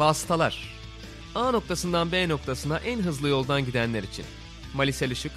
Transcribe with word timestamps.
Vasıtalar 0.00 0.74
A 1.34 1.50
noktasından 1.50 2.12
B 2.12 2.28
noktasına 2.28 2.78
en 2.78 2.98
hızlı 2.98 3.28
yoldan 3.28 3.64
gidenler 3.64 4.02
için. 4.02 4.24
Malisel 4.74 5.10
Işık, 5.10 5.32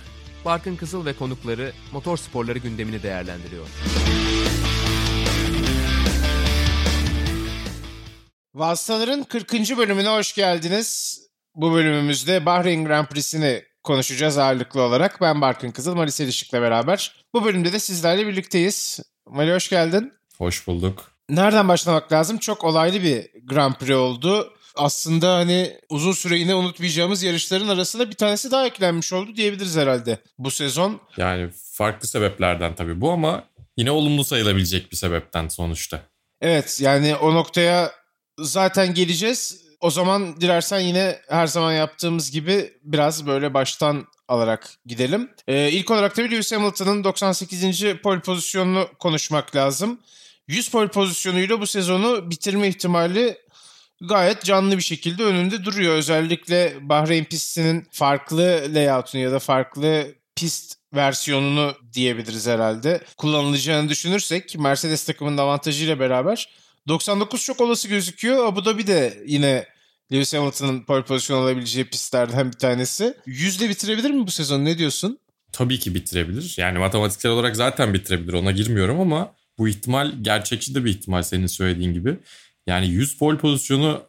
Barkın 0.46 0.76
Kızıl 0.76 1.06
ve 1.06 1.14
konukları 1.14 1.72
motor 1.92 2.18
sporları 2.18 2.60
gündemini 2.60 3.04
değerlendiriyor. 3.04 3.68
Vasıtaların 8.54 9.24
40. 9.24 9.54
bölümüne 9.78 10.10
hoş 10.10 10.36
geldiniz. 10.36 11.20
Bu 11.56 11.74
bölümümüzde 11.74 12.46
Bahreyn 12.46 12.86
Grand 12.86 13.08
Prix'sini 13.08 13.64
konuşacağız 13.84 14.38
ağırlıklı 14.38 14.82
olarak. 14.82 15.22
Ben 15.22 15.42
Barkın 15.42 15.72
Kızıl, 15.72 15.96
Malisel 15.96 16.28
Işık'la 16.28 16.62
beraber. 16.62 17.26
Bu 17.34 17.46
bölümde 17.46 17.74
de 17.74 17.80
sizlerle 17.80 18.28
birlikteyiz. 18.28 19.00
Mali 19.26 19.54
hoş 19.54 19.70
geldin. 19.70 20.14
Hoş 20.38 20.68
bulduk. 20.68 21.13
Nereden 21.30 21.68
başlamak 21.68 22.12
lazım? 22.12 22.38
Çok 22.38 22.64
olaylı 22.64 23.04
bir 23.04 23.30
Grand 23.44 23.74
Prix 23.74 23.96
oldu. 23.96 24.54
Aslında 24.76 25.36
hani 25.36 25.80
uzun 25.90 26.12
süre 26.12 26.38
yine 26.38 26.56
unutmayacağımız 26.56 27.24
yarışların 27.24 27.68
arasında 27.68 28.10
bir 28.10 28.16
tanesi 28.16 28.52
daha 28.52 28.66
eklenmiş 28.66 29.14
oldu 29.14 29.36
diyebiliriz 29.36 29.78
herhalde 29.78 30.20
bu 30.38 30.52
sezon. 30.52 31.02
Yani 31.18 31.50
farklı 31.74 32.08
sebeplerden 32.08 32.76
tabii 32.76 33.02
bu 33.02 33.12
ama 33.12 33.44
yine 33.78 33.92
olumlu 33.92 34.24
sayılabilecek 34.24 34.92
bir 34.92 34.96
sebepten 34.98 35.48
sonuçta. 35.48 36.02
Evet 36.42 36.80
yani 36.82 37.16
o 37.16 37.34
noktaya 37.34 37.92
zaten 38.40 38.94
geleceğiz. 38.94 39.64
O 39.80 39.90
zaman 39.92 40.42
dilersen 40.42 40.80
yine 40.80 41.20
her 41.30 41.48
zaman 41.48 41.74
yaptığımız 41.74 42.32
gibi 42.32 42.74
biraz 42.84 43.28
böyle 43.28 43.54
baştan 43.54 44.08
alarak 44.28 44.70
gidelim. 44.86 45.30
Ee, 45.48 45.72
ilk 45.72 45.92
olarak 45.92 46.16
tabii 46.16 46.32
Lewis 46.32 46.52
Hamilton'ın 46.52 47.04
98. 47.04 47.84
pole 48.04 48.20
pozisyonunu 48.20 48.88
konuşmak 49.00 49.56
lazım. 49.56 50.00
100 50.48 50.70
pole 50.70 50.88
pozisyonuyla 50.88 51.62
bu 51.62 51.68
sezonu 51.68 52.32
bitirme 52.32 52.68
ihtimali 52.68 53.38
gayet 54.02 54.44
canlı 54.44 54.78
bir 54.78 54.84
şekilde 54.84 55.24
önünde 55.24 55.66
duruyor. 55.66 55.96
Özellikle 55.96 56.74
Bahreyn 56.82 57.24
pistinin 57.24 57.88
farklı 57.92 58.68
layout'unu 58.74 59.22
ya 59.22 59.32
da 59.32 59.40
farklı 59.40 60.08
pist 60.36 60.76
versiyonunu 60.94 61.76
diyebiliriz 61.94 62.48
herhalde. 62.48 63.02
Kullanılacağını 63.18 63.90
düşünürsek 63.90 64.56
Mercedes 64.60 65.06
takımının 65.06 65.38
avantajıyla 65.38 66.00
beraber 66.00 66.50
99 66.88 67.44
çok 67.44 67.62
olası 67.62 67.88
gözüküyor. 67.88 68.46
Abu 68.46 68.66
Dhabi 68.66 68.88
de 68.88 69.24
yine 69.26 69.66
Lewis 70.12 70.34
Hamilton'ın 70.34 70.82
pole 70.82 71.04
pozisyon 71.04 71.42
alabileceği 71.42 71.86
pistlerden 71.86 72.52
bir 72.52 72.58
tanesi. 72.58 73.18
Yüzde 73.26 73.70
bitirebilir 73.70 74.12
mi 74.12 74.28
bu 74.28 74.32
sezon? 74.32 74.66
Ne 74.66 74.78
diyorsun? 74.78 75.20
Tabii 75.52 75.80
ki 75.80 75.96
bitirebilir. 75.96 76.56
Yani 76.58 76.78
matematiksel 76.78 77.32
olarak 77.32 77.56
zaten 77.56 77.94
bitirebilir. 77.94 78.34
Ona 78.34 78.52
girmiyorum 78.52 79.00
ama 79.00 79.34
bu 79.58 79.68
ihtimal 79.68 80.12
gerçekçi 80.22 80.76
de 80.76 80.86
bir 80.86 80.90
ihtimal 80.90 81.22
senin 81.22 81.48
söylediğin 81.48 81.94
gibi. 81.94 82.18
Yani 82.68 82.88
100 82.88 83.18
pole 83.18 83.38
pozisyonu 83.38 84.04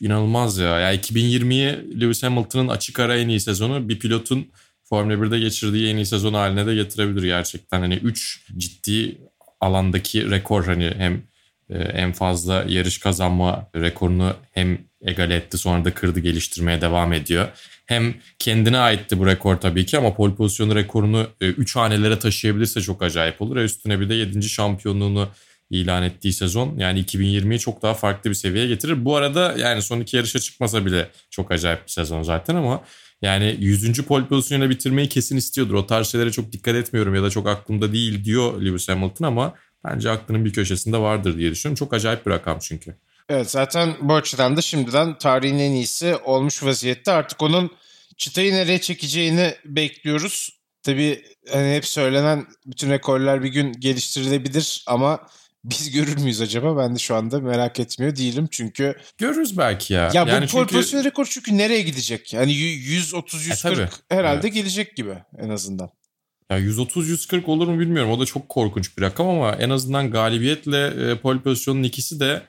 inanılmaz 0.00 0.58
ya. 0.58 0.80
Yani 0.80 0.96
2020'yi 0.96 2.00
Lewis 2.00 2.22
Hamilton'ın 2.22 2.68
açık 2.68 3.00
ara 3.00 3.16
en 3.16 3.28
iyi 3.28 3.40
sezonu 3.40 3.88
bir 3.88 3.98
pilotun 3.98 4.46
Formula 4.84 5.14
1'de 5.14 5.38
geçirdiği 5.38 5.92
en 5.92 5.96
iyi 5.96 6.06
sezon 6.06 6.34
haline 6.34 6.66
de 6.66 6.74
getirebilir 6.74 7.22
gerçekten. 7.22 7.80
Hani 7.80 7.94
3 7.94 8.46
ciddi 8.56 9.18
alandaki 9.60 10.30
rekor 10.30 10.64
hani 10.64 10.92
hem 10.96 11.22
e, 11.70 11.78
en 11.78 12.12
fazla 12.12 12.64
yarış 12.68 12.98
kazanma 12.98 13.70
rekorunu 13.76 14.34
hem 14.52 14.78
egale 15.02 15.34
etti 15.34 15.58
sonra 15.58 15.84
da 15.84 15.94
kırdı 15.94 16.20
geliştirmeye 16.20 16.80
devam 16.80 17.12
ediyor. 17.12 17.48
Hem 17.90 18.14
kendine 18.38 18.78
aitti 18.78 19.18
bu 19.18 19.26
rekor 19.26 19.56
tabii 19.56 19.86
ki 19.86 19.98
ama 19.98 20.14
pole 20.14 20.34
pozisyonu 20.34 20.74
rekorunu 20.74 21.26
3 21.40 21.76
e, 21.76 21.80
hanelere 21.80 22.18
taşıyabilirse 22.18 22.80
çok 22.80 23.02
acayip 23.02 23.42
olur. 23.42 23.56
Ve 23.56 23.64
üstüne 23.64 24.00
bir 24.00 24.08
de 24.08 24.14
7. 24.14 24.42
şampiyonluğunu 24.42 25.28
ilan 25.70 26.02
ettiği 26.02 26.32
sezon 26.32 26.78
yani 26.78 27.00
2020'yi 27.00 27.58
çok 27.58 27.82
daha 27.82 27.94
farklı 27.94 28.30
bir 28.30 28.34
seviyeye 28.34 28.68
getirir. 28.68 29.04
Bu 29.04 29.16
arada 29.16 29.54
yani 29.58 29.82
son 29.82 30.00
iki 30.00 30.16
yarışa 30.16 30.38
çıkmasa 30.38 30.86
bile 30.86 31.10
çok 31.30 31.52
acayip 31.52 31.86
bir 31.86 31.92
sezon 31.92 32.22
zaten 32.22 32.54
ama 32.54 32.82
yani 33.22 33.56
100. 33.60 34.02
pole 34.02 34.26
pozisyonuyla 34.26 34.70
bitirmeyi 34.70 35.08
kesin 35.08 35.36
istiyordur. 35.36 35.74
O 35.74 35.86
tarz 35.86 36.06
şeylere 36.06 36.32
çok 36.32 36.52
dikkat 36.52 36.74
etmiyorum 36.74 37.14
ya 37.14 37.22
da 37.22 37.30
çok 37.30 37.48
aklımda 37.48 37.92
değil 37.92 38.24
diyor 38.24 38.62
Lewis 38.62 38.88
Hamilton 38.88 39.26
ama 39.26 39.54
bence 39.84 40.10
aklının 40.10 40.44
bir 40.44 40.52
köşesinde 40.52 40.98
vardır 40.98 41.38
diye 41.38 41.50
düşünüyorum. 41.50 41.78
Çok 41.78 41.94
acayip 41.94 42.26
bir 42.26 42.30
rakam 42.30 42.58
çünkü. 42.58 42.94
Evet 43.28 43.50
zaten 43.50 43.94
bu 44.00 44.14
açıdan 44.14 44.56
da 44.56 44.62
şimdiden 44.62 45.18
tarihin 45.18 45.58
en 45.58 45.72
iyisi 45.72 46.16
olmuş 46.16 46.62
vaziyette. 46.62 47.12
Artık 47.12 47.42
onun 47.42 47.70
çıtayı 48.20 48.52
nereye 48.52 48.80
çekeceğini 48.80 49.54
bekliyoruz. 49.64 50.60
Tabii 50.82 51.24
hani 51.52 51.74
hep 51.74 51.86
söylenen 51.86 52.46
bütün 52.66 52.90
rekorlar 52.90 53.42
bir 53.42 53.48
gün 53.48 53.72
geliştirilebilir 53.72 54.84
ama 54.86 55.26
biz 55.64 55.90
görür 55.90 56.18
müyüz 56.18 56.40
acaba? 56.40 56.76
Ben 56.76 56.94
de 56.94 56.98
şu 56.98 57.14
anda 57.14 57.40
merak 57.40 57.80
etmiyor 57.80 58.16
değilim 58.16 58.48
çünkü. 58.50 58.94
Görürüz 59.18 59.58
belki 59.58 59.94
ya. 59.94 60.10
Ya 60.14 60.24
yani 60.28 60.44
bu 60.44 60.48
çünkü... 60.48 60.74
pozisyon 60.74 61.04
rekor 61.04 61.26
çünkü 61.30 61.58
nereye 61.58 61.82
gidecek? 61.82 62.32
Yani 62.32 62.52
130-140 62.52 63.82
e, 63.82 63.88
herhalde 64.08 64.40
evet. 64.46 64.54
gelecek 64.54 64.96
gibi 64.96 65.14
en 65.38 65.48
azından. 65.48 65.90
Ya 66.50 66.58
130-140 66.58 67.44
olur 67.44 67.68
mu 67.68 67.80
bilmiyorum. 67.80 68.10
O 68.10 68.20
da 68.20 68.24
çok 68.24 68.48
korkunç 68.48 68.98
bir 68.98 69.02
rakam 69.02 69.28
ama 69.28 69.52
en 69.54 69.70
azından 69.70 70.10
galibiyetle 70.10 71.10
e, 71.10 71.18
pole 71.18 71.40
pozisyonun 71.40 71.82
ikisi 71.82 72.20
de 72.20 72.42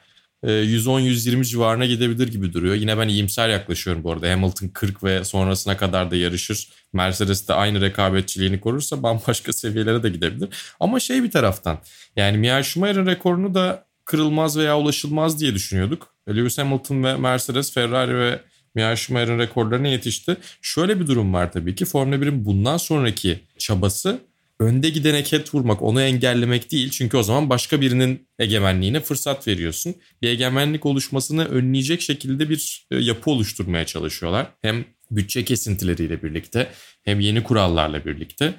110-120 0.44 1.40
e, 1.40 1.44
civarına 1.44 1.86
gidebilir 1.86 2.28
gibi 2.28 2.54
duruyor. 2.54 2.76
Yine 2.76 2.98
ben 2.98 3.08
iyimser 3.08 3.50
yaklaşıyorum 3.50 4.04
bu 4.04 4.12
arada. 4.12 4.32
Hamilton 4.32 4.68
40 4.68 5.04
ve 5.04 5.24
sonrasına 5.24 5.78
kadar 5.78 6.12
da 6.12 6.16
yarışır. 6.16 6.70
Mercedes 6.94 7.48
de 7.48 7.54
aynı 7.54 7.82
rekabetçiliğini 7.82 8.60
korursa 8.60 9.04
bambaşka 9.04 9.54
seviyelere 9.54 10.04
de 10.04 10.10
gidebilir. 10.10 10.50
Ama 10.80 11.00
şey 11.00 11.24
bir 11.24 11.32
taraftan 11.32 11.80
yani 12.16 12.38
Michael 12.38 12.64
Schumacher'ın 12.64 13.06
rekorunu 13.06 13.54
da 13.54 13.86
kırılmaz 14.06 14.58
veya 14.58 14.80
ulaşılmaz 14.80 15.40
diye 15.40 15.54
düşünüyorduk. 15.54 16.16
Lewis 16.30 16.58
Hamilton 16.58 17.04
ve 17.04 17.18
Mercedes, 17.18 17.74
Ferrari 17.74 18.16
ve 18.16 18.42
Michael 18.76 18.96
Schumacher'ın 18.96 19.40
rekorlarına 19.40 19.88
yetişti. 19.88 20.38
Şöyle 20.62 21.00
bir 21.00 21.08
durum 21.08 21.34
var 21.34 21.52
tabii 21.52 21.76
ki. 21.76 21.86
Formula 21.86 22.16
1'in 22.16 22.46
bundan 22.46 22.78
sonraki 22.78 23.40
çabası 23.58 24.20
önde 24.62 24.90
gidene 24.90 25.24
ket 25.24 25.54
vurmak, 25.56 25.82
onu 25.82 26.02
engellemek 26.02 26.72
değil. 26.72 26.90
Çünkü 26.90 27.18
o 27.18 27.24
zaman 27.24 27.50
başka 27.50 27.82
birinin 27.82 28.28
egemenliğine 28.40 29.00
fırsat 29.00 29.48
veriyorsun. 29.48 29.96
Bir 30.22 30.30
egemenlik 30.30 30.86
oluşmasını 30.86 31.46
önleyecek 31.46 32.02
şekilde 32.02 32.50
bir 32.50 32.88
e, 32.92 32.98
yapı 32.98 33.32
oluşturmaya 33.32 33.86
çalışıyorlar. 33.86 34.48
Hem 34.62 34.86
bütçe 35.12 35.46
kesintileriyle 35.46 36.24
birlikte 36.24 36.70
hem 37.04 37.20
yeni 37.20 37.44
kurallarla 37.44 38.06
birlikte. 38.06 38.54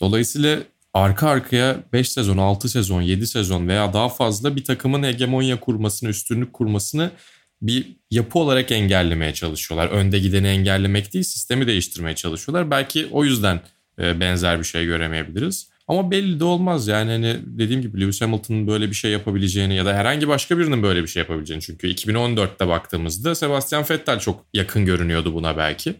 Dolayısıyla 0.00 0.58
arka 0.94 1.28
arkaya 1.28 1.84
5 1.92 2.10
sezon, 2.10 2.36
6 2.36 2.68
sezon, 2.68 3.02
7 3.02 3.26
sezon 3.26 3.68
veya 3.68 3.92
daha 3.92 4.08
fazla 4.08 4.56
bir 4.56 4.64
takımın 4.64 5.02
hegemonya 5.02 5.60
kurmasını, 5.60 6.08
üstünlük 6.08 6.52
kurmasını 6.52 7.10
bir 7.62 7.96
yapı 8.10 8.38
olarak 8.38 8.72
engellemeye 8.72 9.34
çalışıyorlar. 9.34 9.88
Önde 9.88 10.18
gideni 10.18 10.46
engellemek 10.46 11.12
değil, 11.12 11.24
sistemi 11.24 11.66
değiştirmeye 11.66 12.16
çalışıyorlar. 12.16 12.70
Belki 12.70 13.08
o 13.10 13.24
yüzden 13.24 13.60
benzer 13.98 14.58
bir 14.58 14.64
şey 14.64 14.86
göremeyebiliriz. 14.86 15.68
Ama 15.88 16.10
belli 16.10 16.40
de 16.40 16.44
olmaz 16.44 16.88
yani 16.88 17.10
hani 17.10 17.36
dediğim 17.44 17.82
gibi 17.82 18.00
Lewis 18.00 18.20
Hamilton'ın 18.20 18.66
böyle 18.66 18.88
bir 18.90 18.94
şey 18.94 19.10
yapabileceğini 19.10 19.76
ya 19.76 19.84
da 19.84 19.94
herhangi 19.94 20.28
başka 20.28 20.58
birinin 20.58 20.82
böyle 20.82 21.02
bir 21.02 21.08
şey 21.08 21.20
yapabileceğini. 21.20 21.62
Çünkü 21.62 21.88
2014'te 21.88 22.68
baktığımızda 22.68 23.34
Sebastian 23.34 23.84
Vettel 23.90 24.18
çok 24.18 24.46
yakın 24.54 24.86
görünüyordu 24.86 25.34
buna 25.34 25.56
belki. 25.56 25.94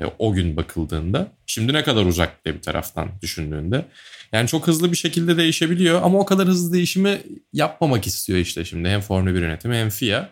E, 0.00 0.04
o 0.18 0.32
gün 0.32 0.56
bakıldığında. 0.56 1.32
Şimdi 1.46 1.72
ne 1.72 1.82
kadar 1.84 2.04
uzak 2.06 2.46
bir 2.46 2.62
taraftan 2.62 3.08
düşündüğünde. 3.22 3.84
Yani 4.32 4.48
çok 4.48 4.66
hızlı 4.66 4.92
bir 4.92 4.96
şekilde 4.96 5.36
değişebiliyor 5.36 6.02
ama 6.02 6.18
o 6.18 6.24
kadar 6.24 6.48
hızlı 6.48 6.72
değişimi 6.72 7.20
yapmamak 7.52 8.06
istiyor 8.06 8.38
işte 8.38 8.64
şimdi 8.64 8.88
hem 8.88 9.00
Formula 9.00 9.34
1 9.34 9.40
yönetimi 9.40 9.76
hem 9.76 9.90
FIA. 9.90 10.30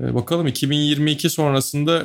Ee, 0.00 0.14
bakalım 0.14 0.46
2022 0.46 1.30
sonrasında 1.30 2.04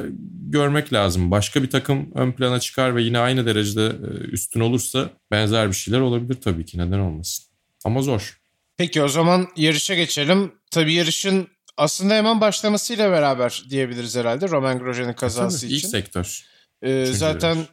görmek 0.50 0.94
lazım. 0.94 1.31
Başka 1.31 1.63
bir 1.63 1.69
takım 1.69 2.12
ön 2.16 2.31
plana 2.31 2.59
çıkar 2.59 2.96
ve 2.96 3.02
yine 3.02 3.19
aynı 3.19 3.46
derecede 3.46 3.85
e, 3.85 4.07
üstün 4.07 4.59
olursa 4.59 5.09
benzer 5.31 5.68
bir 5.68 5.75
şeyler 5.75 6.00
olabilir 6.00 6.41
tabii 6.41 6.66
ki 6.66 6.78
neden 6.78 7.00
olmasın. 7.00 7.46
Ama 7.85 8.01
zor. 8.01 8.41
Peki 8.78 9.01
o 9.01 9.07
zaman 9.07 9.47
yarışa 9.56 9.96
geçelim. 9.96 10.51
Tabii 10.71 10.94
yarışın 10.94 11.48
aslında 11.77 12.13
hemen 12.13 12.42
başlamasıyla 12.42 13.12
beraber 13.12 13.63
diyebiliriz 13.69 14.16
herhalde 14.16 14.50
Roman 14.50 14.80
Grosjean'ın 14.80 15.13
kazası 15.13 15.62
tabii, 15.62 15.74
için. 15.74 15.88
İlk 15.88 15.92
sektör. 15.92 16.45
Ee, 16.81 17.06
zaten 17.06 17.56
yarış. 17.56 17.69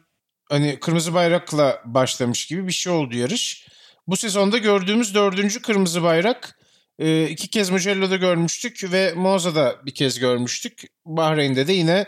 hani 0.49 0.79
kırmızı 0.79 1.13
bayrakla 1.13 1.81
başlamış 1.85 2.45
gibi 2.45 2.67
bir 2.67 2.71
şey 2.71 2.93
oldu 2.93 3.15
yarış. 3.15 3.67
Bu 4.07 4.17
sezonda 4.17 4.57
gördüğümüz 4.57 5.15
dördüncü 5.15 5.61
kırmızı 5.61 6.03
bayrak 6.03 6.58
e, 6.99 7.27
iki 7.29 7.49
kez 7.49 7.69
Mugello'da 7.69 8.15
görmüştük 8.15 8.91
ve 8.91 9.13
Moza'da 9.15 9.75
bir 9.85 9.93
kez 9.93 10.19
görmüştük. 10.19 10.83
Bahreyn'de 11.05 11.67
de 11.67 11.73
yine 11.73 12.05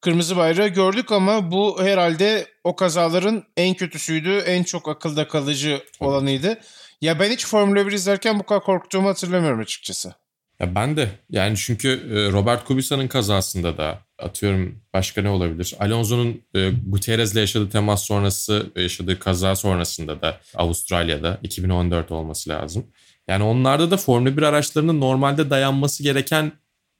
kırmızı 0.00 0.36
bayrağı 0.36 0.68
gördük 0.68 1.12
ama 1.12 1.50
bu 1.50 1.82
herhalde 1.82 2.46
o 2.64 2.76
kazaların 2.76 3.44
en 3.56 3.74
kötüsüydü. 3.74 4.38
En 4.38 4.62
çok 4.62 4.88
akılda 4.88 5.28
kalıcı 5.28 5.82
olanıydı. 6.00 6.58
Ya 7.00 7.20
ben 7.20 7.30
hiç 7.30 7.46
Formula 7.46 7.86
1 7.86 7.92
izlerken 7.92 8.38
bu 8.38 8.42
kadar 8.42 8.62
korktuğumu 8.62 9.08
hatırlamıyorum 9.08 9.60
açıkçası. 9.60 10.14
Ya 10.60 10.74
ben 10.74 10.96
de 10.96 11.08
yani 11.30 11.56
çünkü 11.56 11.88
e, 11.88 12.32
Robert 12.32 12.64
Kubica'nın 12.64 13.08
kazasında 13.08 13.78
da 13.78 13.98
atıyorum 14.22 14.78
başka 14.94 15.22
ne 15.22 15.28
olabilir? 15.28 15.74
Alonso'nun 15.80 16.40
e, 16.54 16.70
Gutierrez'le 16.86 17.36
yaşadığı 17.36 17.68
temas 17.70 18.04
sonrası 18.04 18.66
yaşadığı 18.76 19.18
kaza 19.18 19.56
sonrasında 19.56 20.22
da 20.22 20.40
Avustralya'da 20.54 21.38
2014 21.42 22.12
olması 22.12 22.50
lazım. 22.50 22.84
Yani 23.28 23.44
onlarda 23.44 23.90
da 23.90 23.96
Formula 23.96 24.36
1 24.36 24.42
araçlarının 24.42 25.00
normalde 25.00 25.50
dayanması 25.50 26.02
gereken 26.02 26.52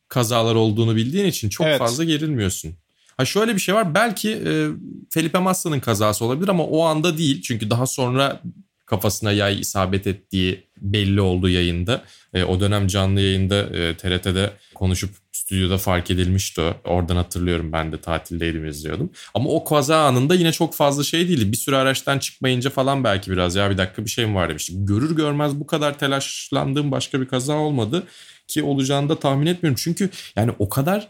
kazalar 0.09 0.55
olduğunu 0.55 0.97
bildiğin 0.97 1.27
için 1.27 1.49
çok 1.49 1.67
Evet. 1.67 1.79
fazla 1.79 2.05
gerilmiyorsun. 2.05 2.75
Ha 3.17 3.25
şöyle 3.25 3.55
bir 3.55 3.61
şey 3.61 3.75
var 3.75 3.95
belki 3.95 4.31
e, 4.31 4.69
Felipe 5.11 5.39
Massa'nın 5.39 5.81
kazası 5.81 6.25
olabilir 6.25 6.49
ama 6.49 6.65
o 6.65 6.83
anda 6.83 7.19
değil. 7.19 7.43
Çünkü 7.43 7.71
daha 7.71 7.87
sonra 7.87 8.41
kafasına 8.87 9.33
yay 9.33 9.61
isabet 9.61 10.07
ettiği 10.07 10.67
belli 10.81 11.21
oldu 11.21 11.49
yayında. 11.49 12.03
E, 12.35 12.45
o 12.45 12.61
dönem 12.61 12.87
canlı 12.87 13.21
yayında 13.21 13.57
e, 13.63 13.97
TRT'de 13.97 14.51
konuşup 14.75 15.11
stüdyoda 15.32 15.79
fark 15.79 16.11
edilmişti. 16.11 16.62
Oradan 16.84 17.17
hatırlıyorum 17.17 17.73
ben 17.73 17.93
de 17.93 18.00
tatildeydim 18.00 18.67
izliyordum. 18.67 19.11
Ama 19.34 19.50
o 19.50 19.64
kaza 19.64 20.05
anında 20.06 20.34
yine 20.34 20.52
çok 20.52 20.75
fazla 20.75 21.05
şey 21.05 21.29
değildi. 21.29 21.52
Bir 21.52 21.56
süre 21.56 21.76
araçtan 21.76 22.19
çıkmayınca 22.19 22.70
falan 22.70 23.05
belki 23.05 23.31
biraz 23.31 23.56
ya 23.56 23.70
bir 23.70 23.79
dakika 23.79 24.05
bir 24.05 24.11
şey 24.11 24.26
mi 24.26 24.34
var 24.34 24.49
demiştim. 24.49 24.87
Görür 24.87 25.17
görmez 25.17 25.61
bu 25.61 25.67
kadar 25.67 25.99
telaşlandığım 25.99 26.90
başka 26.90 27.20
bir 27.20 27.29
kaza 27.29 27.55
olmadı 27.55 28.02
ki 28.49 28.62
olacağını 28.62 29.08
da 29.08 29.19
tahmin 29.19 29.46
etmiyorum. 29.46 29.81
Çünkü 29.82 30.11
yani 30.37 30.52
o 30.58 30.69
kadar 30.69 31.08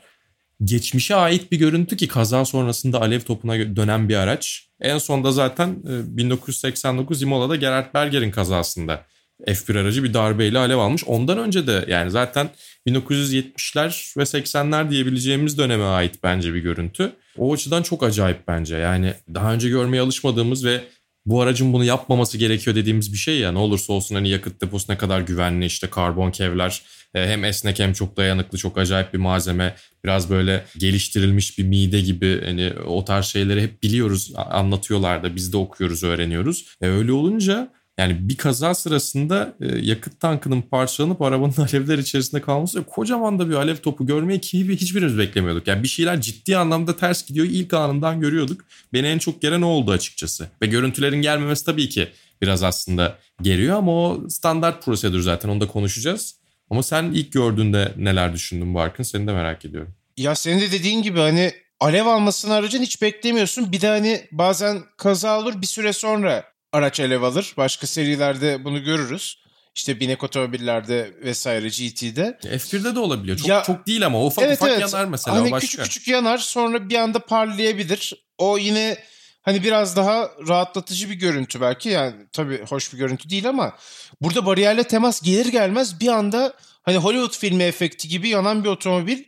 geçmişe 0.65 1.15
ait 1.15 1.53
bir 1.53 1.59
görüntü 1.59 1.97
ki 1.97 2.09
kaza 2.09 2.45
sonrasında 2.45 3.01
alev 3.01 3.21
topuna 3.21 3.77
dönen 3.77 4.09
bir 4.09 4.17
araç. 4.17 4.69
En 4.81 4.99
sonda 4.99 5.33
zaten 5.33 5.69
e, 5.69 6.17
1989 6.17 7.23
Imola'da 7.23 7.57
Gerhard 7.57 7.95
Berger'in 7.95 8.31
kazasında 8.31 9.05
F1 9.47 9.81
aracı 9.81 10.05
bir 10.05 10.15
darbeyle 10.15 10.59
alev 10.59 10.79
almış. 10.79 11.05
Ondan 11.05 11.39
önce 11.39 11.67
de 11.67 11.85
yani 11.89 12.11
zaten 12.11 12.51
1970'ler 12.89 14.19
ve 14.19 14.23
80'ler 14.23 14.91
diyebileceğimiz 14.91 15.59
döneme 15.59 15.85
ait 15.85 16.19
bence 16.23 16.55
bir 16.55 16.61
görüntü. 16.61 17.13
O 17.39 17.53
açıdan 17.53 17.83
çok 17.83 18.03
acayip 18.03 18.49
bence. 18.49 18.77
Yani 18.77 19.15
daha 19.35 19.55
önce 19.55 19.69
görmeye 19.69 20.01
alışmadığımız 20.01 20.65
ve 20.65 20.81
bu 21.27 21.41
aracın 21.41 21.73
bunu 21.73 21.85
yapmaması 21.85 22.39
gerekiyor 22.39 22.77
dediğimiz 22.77 23.13
bir 23.13 23.19
şey 23.19 23.39
ya. 23.39 23.53
Ne 23.53 23.59
olursa 23.59 23.93
olsun 23.93 24.15
hani 24.15 24.29
yakıt 24.29 24.61
deposu 24.61 24.93
ne 24.93 24.99
kadar 24.99 25.21
güvenli 25.21 25.65
işte 25.65 25.91
karbon 25.91 26.31
kevler 26.31 26.83
e, 27.15 27.27
hem 27.29 27.45
esnek 27.45 27.79
hem 27.79 27.93
çok 27.93 28.17
dayanıklı 28.17 28.59
çok 28.59 28.79
acayip 28.79 29.13
bir 29.15 29.19
malzeme. 29.19 29.77
Biraz 30.05 30.31
böyle 30.31 30.65
geliştirilmiş 30.79 31.59
bir 31.59 31.65
mide 31.65 32.01
gibi 32.01 32.41
hani 32.45 32.73
o 32.87 33.05
tarz 33.05 33.27
şeyleri 33.27 33.63
hep 33.63 33.83
biliyoruz 33.83 34.33
anlatıyorlar 34.37 35.23
da 35.23 35.37
biz 35.37 35.53
de 35.53 35.57
okuyoruz 35.57 36.05
öğreniyoruz. 36.05 36.67
E, 36.81 36.87
öyle 36.87 37.13
olunca 37.13 37.73
yani 37.99 38.29
bir 38.29 38.37
kaza 38.37 38.75
sırasında 38.75 39.55
e, 39.61 39.79
yakıt 39.79 40.21
tankının 40.21 40.63
parçalanıp 40.63 41.23
arabanın 41.23 41.53
alevler 41.59 41.99
içerisinde 41.99 42.41
kalması 42.41 42.83
kocaman 42.83 43.39
da 43.39 43.49
bir 43.49 43.55
alev 43.55 43.77
topu 43.77 44.07
görmeyi 44.07 44.41
ki 44.41 44.69
hiçbirimiz 44.69 45.19
beklemiyorduk. 45.19 45.67
Yani 45.67 45.83
bir 45.83 45.89
şeyler 45.89 46.21
ciddi 46.21 46.57
anlamda 46.57 46.97
ters 46.97 47.27
gidiyor 47.27 47.47
ilk 47.47 47.75
anından 47.75 48.21
görüyorduk. 48.21 48.61
Beni 48.93 49.07
en 49.07 49.19
çok 49.19 49.43
gelen 49.43 49.63
o 49.63 49.67
oldu 49.67 49.91
açıkçası. 49.91 50.49
Ve 50.63 50.67
görüntülerin 50.67 51.23
gelmemesi 51.23 51.65
tabii 51.65 51.89
ki 51.89 52.09
biraz 52.43 52.63
aslında 52.63 53.19
geriyor 53.43 53.79
ama 53.79 53.93
o 53.93 54.29
standart 54.29 54.85
prosedür 54.85 55.21
zaten 55.21 55.49
onu 55.49 55.61
da 55.61 55.67
konuşacağız. 55.67 56.37
Ama 56.71 56.83
sen 56.83 57.05
ilk 57.05 57.33
gördüğünde 57.33 57.93
neler 57.97 58.33
düşündün 58.33 58.75
bu 58.75 58.81
arkın 58.81 59.03
seni 59.03 59.27
de 59.27 59.33
merak 59.33 59.65
ediyorum. 59.65 59.95
Ya 60.17 60.35
senin 60.35 60.61
de 60.61 60.73
dediğin 60.73 61.03
gibi 61.03 61.19
hani 61.19 61.53
alev 61.81 62.07
almasını 62.07 62.55
aracın 62.55 62.83
hiç 62.83 63.03
beklemiyorsun. 63.03 63.73
Bir 63.73 63.81
de 63.81 63.89
hani 63.89 64.21
bazen 64.33 64.83
kaza 64.97 65.41
olur 65.41 65.63
bir 65.63 65.67
süre 65.67 65.93
sonra 65.93 66.52
araç 66.73 67.01
alev 67.01 67.23
alır. 67.23 67.55
Başka 67.57 67.87
serilerde 67.87 68.65
bunu 68.65 68.85
görürüz. 68.85 69.43
İşte 69.75 70.01
binek 70.01 70.25
otomobillerde 70.25 71.15
vesaire 71.25 71.69
GT'de. 71.69 72.39
F1'de 72.43 72.95
de 72.95 72.99
olabiliyor. 73.01 73.39
Çok 73.39 73.49
Ya- 73.49 73.63
çok 73.63 73.87
değil 73.87 74.07
ama 74.07 74.25
ufak 74.25 74.45
Evet, 74.45 74.57
ufak 74.57 74.71
evet. 74.71 74.81
yanar 74.81 75.05
mesela 75.05 75.37
Hani 75.37 75.51
başka. 75.51 75.67
küçük 75.67 75.83
küçük 75.85 76.09
yanar 76.09 76.39
sonra 76.39 76.89
bir 76.89 76.95
anda 76.97 77.19
parlayabilir. 77.19 78.13
O 78.39 78.59
yine 78.59 78.97
hani 79.43 79.65
biraz 79.65 79.97
daha 79.97 80.31
rahatlatıcı 80.49 81.11
bir 81.11 81.15
görüntü 81.15 81.61
belki. 81.61 81.89
Yani 81.89 82.15
tabii 82.33 82.65
hoş 82.69 82.93
bir 82.93 82.99
görüntü 82.99 83.31
değil 83.31 83.49
ama 83.49 83.77
burada 84.21 84.47
bariyerle 84.47 84.85
temas 84.85 85.23
gelir 85.23 85.47
gelmez 85.47 86.01
bir 86.01 86.09
anda 86.09 86.55
hani 86.83 86.97
Hollywood 86.97 87.37
filmi 87.39 87.63
efekti 87.63 88.09
gibi 88.09 88.29
yanan 88.29 88.65
bir 88.65 88.69
otomobil 88.69 89.23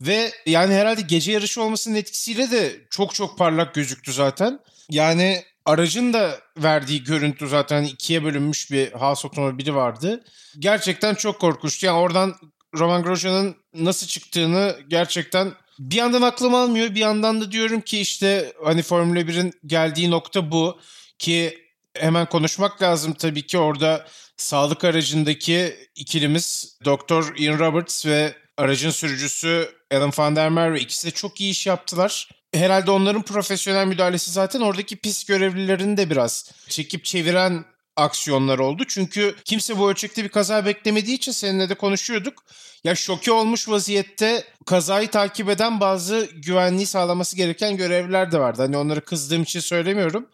ve 0.00 0.32
yani 0.46 0.74
herhalde 0.74 1.00
gece 1.00 1.32
yarışı 1.32 1.62
olmasının 1.62 1.94
etkisiyle 1.94 2.50
de 2.50 2.72
çok 2.90 3.14
çok 3.14 3.38
parlak 3.38 3.74
gözüktü 3.74 4.12
zaten. 4.12 4.60
Yani 4.90 5.42
aracın 5.64 6.12
da 6.12 6.40
verdiği 6.58 7.04
görüntü 7.04 7.48
zaten 7.48 7.82
ikiye 7.84 8.24
bölünmüş 8.24 8.70
bir 8.70 8.92
Haas 8.92 9.24
otomobili 9.24 9.74
vardı. 9.74 10.24
Gerçekten 10.58 11.14
çok 11.14 11.40
korkunçtu. 11.40 11.86
Yani 11.86 11.98
oradan 11.98 12.34
Roman 12.74 13.02
Grosjean'ın 13.02 13.56
nasıl 13.74 14.06
çıktığını 14.06 14.76
gerçekten 14.88 15.52
bir 15.78 15.96
yandan 15.96 16.22
aklım 16.22 16.54
almıyor. 16.54 16.94
Bir 16.94 17.00
yandan 17.00 17.40
da 17.40 17.52
diyorum 17.52 17.80
ki 17.80 18.00
işte 18.00 18.52
hani 18.64 18.82
Formula 18.82 19.20
1'in 19.20 19.52
geldiği 19.66 20.10
nokta 20.10 20.50
bu. 20.50 20.80
Ki 21.18 21.58
hemen 21.96 22.26
konuşmak 22.26 22.82
lazım 22.82 23.12
tabii 23.12 23.46
ki 23.46 23.58
orada 23.58 24.06
sağlık 24.36 24.84
aracındaki 24.84 25.76
ikilimiz 25.94 26.78
Doktor 26.84 27.36
Ian 27.36 27.58
Roberts 27.58 28.06
ve 28.06 28.34
aracın 28.56 28.90
sürücüsü 28.90 29.68
Alan 29.94 30.12
van 30.18 30.36
der 30.36 30.48
Merwe 30.48 30.80
ikisi 30.80 31.06
de 31.06 31.10
çok 31.10 31.40
iyi 31.40 31.50
iş 31.50 31.66
yaptılar. 31.66 32.28
Herhalde 32.54 32.90
onların 32.90 33.22
profesyonel 33.22 33.86
müdahalesi 33.86 34.30
zaten 34.30 34.60
oradaki 34.60 34.96
pist 34.96 35.28
görevlilerini 35.28 35.96
de 35.96 36.10
biraz 36.10 36.50
çekip 36.68 37.04
çeviren 37.04 37.64
aksiyonlar 37.96 38.58
oldu. 38.58 38.82
Çünkü 38.88 39.34
kimse 39.44 39.78
bu 39.78 39.90
ölçekte 39.90 40.24
bir 40.24 40.28
kaza 40.28 40.66
beklemediği 40.66 41.16
için 41.16 41.32
seninle 41.32 41.68
de 41.68 41.74
konuşuyorduk. 41.74 42.44
Ya 42.84 42.94
şoke 42.94 43.32
olmuş 43.32 43.68
vaziyette 43.68 44.44
kazayı 44.66 45.10
takip 45.10 45.48
eden 45.48 45.80
bazı 45.80 46.28
güvenliği 46.34 46.86
sağlaması 46.86 47.36
gereken 47.36 47.76
görevliler 47.76 48.32
de 48.32 48.38
vardı. 48.40 48.62
Hani 48.62 48.76
onları 48.76 49.00
kızdığım 49.00 49.42
için 49.42 49.60
söylemiyorum. 49.60 50.28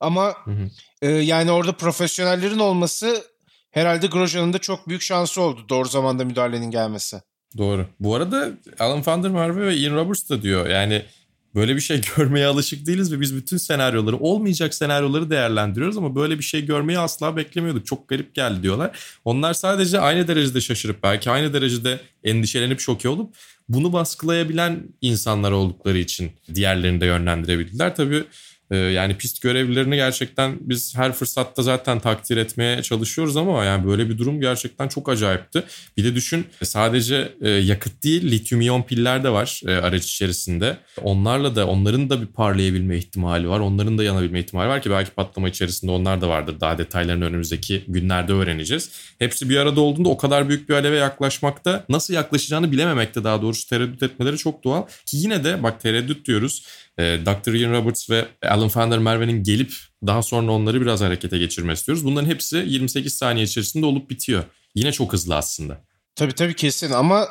Ama 0.00 0.34
Hı 0.44 0.50
hı. 0.50 0.70
e, 1.02 1.08
yani 1.10 1.50
orada 1.50 1.76
profesyonellerin 1.76 2.58
olması 2.58 3.24
herhalde 3.70 4.06
Grosjean'ın 4.06 4.52
da 4.52 4.58
çok 4.58 4.88
büyük 4.88 5.02
şansı 5.02 5.40
oldu 5.40 5.66
doğru 5.68 5.88
zamanda 5.88 6.24
müdahalenin 6.24 6.70
gelmesi. 6.70 7.20
Doğru. 7.58 7.86
Bu 8.00 8.14
arada 8.14 8.50
Alan 8.78 9.06
van 9.06 9.22
der 9.22 9.30
Merwe 9.30 9.66
ve 9.66 9.76
Ian 9.76 9.94
Roberts 9.94 10.30
da 10.30 10.42
diyor 10.42 10.66
yani 10.66 11.02
böyle 11.54 11.76
bir 11.76 11.80
şey 11.80 12.00
görmeye 12.16 12.46
alışık 12.46 12.86
değiliz 12.86 13.12
ve 13.12 13.20
biz 13.20 13.36
bütün 13.36 13.56
senaryoları 13.56 14.16
olmayacak 14.16 14.74
senaryoları 14.74 15.30
değerlendiriyoruz 15.30 15.96
ama 15.96 16.14
böyle 16.14 16.38
bir 16.38 16.44
şey 16.44 16.66
görmeyi 16.66 16.98
asla 16.98 17.36
beklemiyorduk. 17.36 17.86
Çok 17.86 18.08
garip 18.08 18.34
geldi 18.34 18.62
diyorlar. 18.62 18.98
Onlar 19.24 19.54
sadece 19.54 20.00
aynı 20.00 20.28
derecede 20.28 20.60
şaşırıp 20.60 21.02
belki 21.02 21.30
aynı 21.30 21.52
derecede 21.52 22.00
endişelenip 22.24 22.80
şoke 22.80 23.08
olup 23.08 23.34
bunu 23.68 23.92
baskılayabilen 23.92 24.82
insanlar 25.00 25.52
oldukları 25.52 25.98
için 25.98 26.32
diğerlerini 26.54 27.00
de 27.00 27.06
yönlendirebildiler. 27.06 27.96
Tabii 27.96 28.24
yani 28.76 29.16
pist 29.16 29.42
görevlilerini 29.42 29.96
gerçekten 29.96 30.56
biz 30.60 30.96
her 30.96 31.12
fırsatta 31.12 31.62
zaten 31.62 32.00
takdir 32.00 32.36
etmeye 32.36 32.82
çalışıyoruz 32.82 33.36
ama 33.36 33.64
yani 33.64 33.86
böyle 33.86 34.08
bir 34.08 34.18
durum 34.18 34.40
gerçekten 34.40 34.88
çok 34.88 35.08
acayipti. 35.08 35.62
Bir 35.96 36.04
de 36.04 36.14
düşün 36.14 36.46
sadece 36.62 37.32
e, 37.40 37.48
yakıt 37.48 38.04
değil 38.04 38.30
lityum 38.30 38.60
iyon 38.60 38.82
piller 38.82 39.24
de 39.24 39.30
var 39.30 39.60
e, 39.66 39.72
araç 39.72 40.04
içerisinde. 40.04 40.76
Onlarla 41.02 41.56
da 41.56 41.66
onların 41.66 42.10
da 42.10 42.22
bir 42.22 42.26
parlayabilme 42.26 42.96
ihtimali 42.96 43.48
var. 43.48 43.60
Onların 43.60 43.98
da 43.98 44.04
yanabilme 44.04 44.40
ihtimali 44.40 44.68
var 44.68 44.82
ki 44.82 44.90
belki 44.90 45.10
patlama 45.10 45.48
içerisinde 45.48 45.90
onlar 45.90 46.20
da 46.20 46.28
vardır. 46.28 46.60
Daha 46.60 46.78
detaylarını 46.78 47.24
önümüzdeki 47.24 47.84
günlerde 47.88 48.32
öğreneceğiz. 48.32 48.90
Hepsi 49.18 49.48
bir 49.50 49.56
arada 49.56 49.80
olduğunda 49.80 50.08
o 50.08 50.16
kadar 50.16 50.48
büyük 50.48 50.68
bir 50.68 50.74
aleve 50.74 50.96
yaklaşmakta 50.96 51.84
nasıl 51.88 52.14
yaklaşacağını 52.14 52.72
bilememekte 52.72 53.24
daha 53.24 53.42
doğrusu 53.42 53.68
tereddüt 53.68 54.02
etmeleri 54.02 54.38
çok 54.38 54.64
doğal. 54.64 54.82
Ki 55.06 55.16
yine 55.16 55.44
de 55.44 55.62
bak 55.62 55.80
tereddüt 55.80 56.26
diyoruz. 56.26 56.64
E, 56.98 57.02
Dr. 57.26 57.52
Ian 57.52 57.72
Roberts 57.72 58.10
ve 58.10 58.28
Alan 58.42 58.70
van 58.74 58.90
der 58.90 58.98
Merwe'nin 58.98 59.42
gelip 59.42 59.74
daha 60.06 60.22
sonra 60.22 60.52
onları 60.52 60.80
biraz 60.80 61.00
harekete 61.00 61.38
geçirmek 61.38 61.76
istiyoruz. 61.76 62.04
Bunların 62.04 62.28
hepsi 62.28 62.64
28 62.66 63.14
saniye 63.14 63.44
içerisinde 63.44 63.86
olup 63.86 64.10
bitiyor. 64.10 64.44
Yine 64.74 64.92
çok 64.92 65.12
hızlı 65.12 65.36
aslında. 65.36 65.80
Tabii 66.16 66.32
tabii 66.32 66.56
kesin 66.56 66.90
ama 66.90 67.28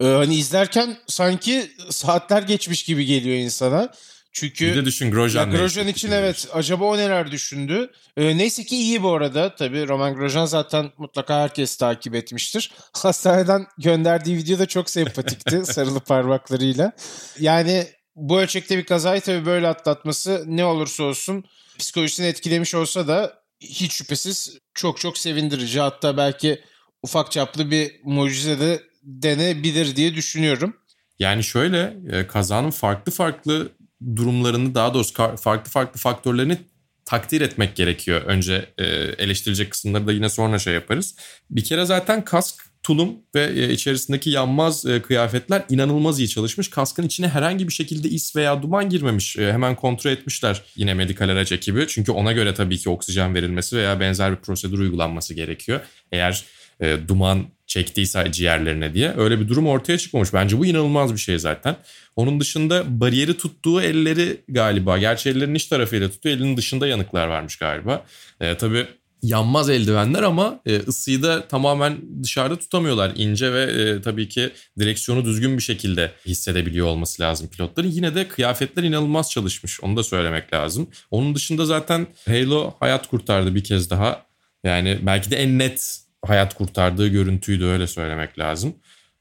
e, 0.00 0.06
hani 0.06 0.34
izlerken 0.34 0.96
sanki 1.06 1.70
saatler 1.90 2.42
geçmiş 2.42 2.82
gibi 2.82 3.06
geliyor 3.06 3.36
insana. 3.36 3.92
Çünkü 4.32 4.66
Bir 4.66 4.76
de 4.76 4.84
düşün 4.84 5.10
Grosjean. 5.10 5.50
Grosjean 5.50 5.88
için 5.88 6.10
evet 6.10 6.48
acaba 6.52 6.84
o 6.84 6.96
neler 6.96 7.30
düşündü? 7.30 7.90
E, 8.16 8.38
neyse 8.38 8.64
ki 8.64 8.76
iyi 8.76 9.02
bu 9.02 9.12
arada. 9.12 9.54
Tabii 9.54 9.88
Roman 9.88 10.14
Grosjean 10.14 10.46
zaten 10.46 10.90
mutlaka 10.98 11.42
herkes 11.42 11.76
takip 11.76 12.14
etmiştir. 12.14 12.72
Hastaneden 12.92 13.66
gönderdiği 13.78 14.36
video 14.36 14.58
da 14.58 14.66
çok 14.66 14.90
sempatikti 14.90 15.62
sarılı 15.72 16.00
parmaklarıyla. 16.00 16.92
Yani 17.40 17.86
bu 18.16 18.40
ölçekte 18.40 18.78
bir 18.78 18.84
kazayı 18.84 19.20
tabii 19.20 19.46
böyle 19.46 19.68
atlatması 19.68 20.44
ne 20.46 20.64
olursa 20.64 21.04
olsun 21.04 21.44
psikolojisini 21.78 22.26
etkilemiş 22.26 22.74
olsa 22.74 23.08
da 23.08 23.42
hiç 23.60 23.92
şüphesiz 23.92 24.58
çok 24.74 25.00
çok 25.00 25.18
sevindirici. 25.18 25.80
Hatta 25.80 26.16
belki 26.16 26.60
ufak 27.02 27.32
çaplı 27.32 27.70
bir 27.70 28.00
mucize 28.04 28.60
de 28.60 28.82
denebilir 29.02 29.96
diye 29.96 30.14
düşünüyorum. 30.14 30.76
Yani 31.18 31.44
şöyle 31.44 31.96
e, 32.12 32.26
kazanın 32.26 32.70
farklı 32.70 33.12
farklı 33.12 33.68
durumlarını 34.16 34.74
daha 34.74 34.94
doğrusu 34.94 35.36
farklı 35.36 35.70
farklı 35.70 36.00
faktörlerini 36.00 36.58
takdir 37.04 37.40
etmek 37.40 37.76
gerekiyor. 37.76 38.22
Önce 38.22 38.72
e, 38.78 38.84
eleştirecek 39.18 39.70
kısımları 39.70 40.06
da 40.06 40.12
yine 40.12 40.28
sonra 40.28 40.58
şey 40.58 40.74
yaparız. 40.74 41.16
Bir 41.50 41.64
kere 41.64 41.84
zaten 41.84 42.24
kask, 42.24 42.66
tulum 42.84 43.14
ve 43.34 43.44
e, 43.44 43.72
içerisindeki 43.72 44.30
yanmaz 44.30 44.86
e, 44.86 45.02
kıyafetler 45.02 45.62
inanılmaz 45.70 46.18
iyi 46.18 46.28
çalışmış. 46.28 46.70
Kaskın 46.70 47.02
içine 47.02 47.28
herhangi 47.28 47.68
bir 47.68 47.72
şekilde 47.72 48.08
is 48.08 48.36
veya 48.36 48.62
duman 48.62 48.90
girmemiş. 48.90 49.36
E, 49.36 49.52
hemen 49.52 49.76
kontrol 49.76 50.10
etmişler 50.10 50.62
yine 50.76 50.94
medikal 50.94 51.28
araç 51.28 51.52
ekibi. 51.52 51.86
Çünkü 51.88 52.12
ona 52.12 52.32
göre 52.32 52.54
tabii 52.54 52.78
ki 52.78 52.90
oksijen 52.90 53.34
verilmesi 53.34 53.76
veya 53.76 54.00
benzer 54.00 54.30
bir 54.32 54.36
prosedür 54.36 54.78
uygulanması 54.78 55.34
gerekiyor. 55.34 55.80
Eğer 56.12 56.44
e, 56.80 56.96
duman 57.08 57.44
çektiyse 57.66 58.32
ciğerlerine 58.32 58.94
diye. 58.94 59.14
Öyle 59.16 59.40
bir 59.40 59.48
durum 59.48 59.66
ortaya 59.66 59.98
çıkmamış. 59.98 60.32
Bence 60.32 60.58
bu 60.58 60.66
inanılmaz 60.66 61.12
bir 61.12 61.18
şey 61.18 61.38
zaten. 61.38 61.76
Onun 62.16 62.40
dışında 62.40 63.00
bariyeri 63.00 63.36
tuttuğu 63.36 63.82
elleri 63.82 64.40
galiba. 64.48 64.98
Gerçi 64.98 65.30
ellerin 65.30 65.54
iç 65.54 65.66
tarafıyla 65.66 66.10
tutuyor. 66.10 66.36
Elinin 66.36 66.56
dışında 66.56 66.86
yanıklar 66.86 67.26
varmış 67.26 67.56
galiba. 67.56 68.04
E, 68.40 68.56
tabii 68.56 68.86
yanmaz 69.24 69.70
eldivenler 69.70 70.22
ama 70.22 70.60
e, 70.66 70.76
ısıyı 70.76 71.22
da 71.22 71.48
tamamen 71.48 71.98
dışarıda 72.22 72.58
tutamıyorlar. 72.58 73.12
İnce 73.16 73.52
ve 73.52 73.62
e, 73.62 74.02
tabii 74.02 74.28
ki 74.28 74.50
direksiyonu 74.78 75.24
düzgün 75.24 75.56
bir 75.56 75.62
şekilde 75.62 76.12
hissedebiliyor 76.26 76.86
olması 76.86 77.22
lazım 77.22 77.48
pilotların. 77.48 77.88
Yine 77.88 78.14
de 78.14 78.28
kıyafetler 78.28 78.82
inanılmaz 78.82 79.30
çalışmış. 79.30 79.80
Onu 79.80 79.96
da 79.96 80.02
söylemek 80.02 80.52
lazım. 80.52 80.88
Onun 81.10 81.34
dışında 81.34 81.66
zaten 81.66 82.06
Halo 82.26 82.74
hayat 82.80 83.06
kurtardı 83.06 83.54
bir 83.54 83.64
kez 83.64 83.90
daha. 83.90 84.26
Yani 84.64 84.98
belki 85.02 85.30
de 85.30 85.36
en 85.36 85.58
net 85.58 86.00
hayat 86.26 86.54
kurtardığı 86.54 87.08
görüntüydü 87.08 87.64
öyle 87.64 87.86
söylemek 87.86 88.38
lazım. 88.38 88.74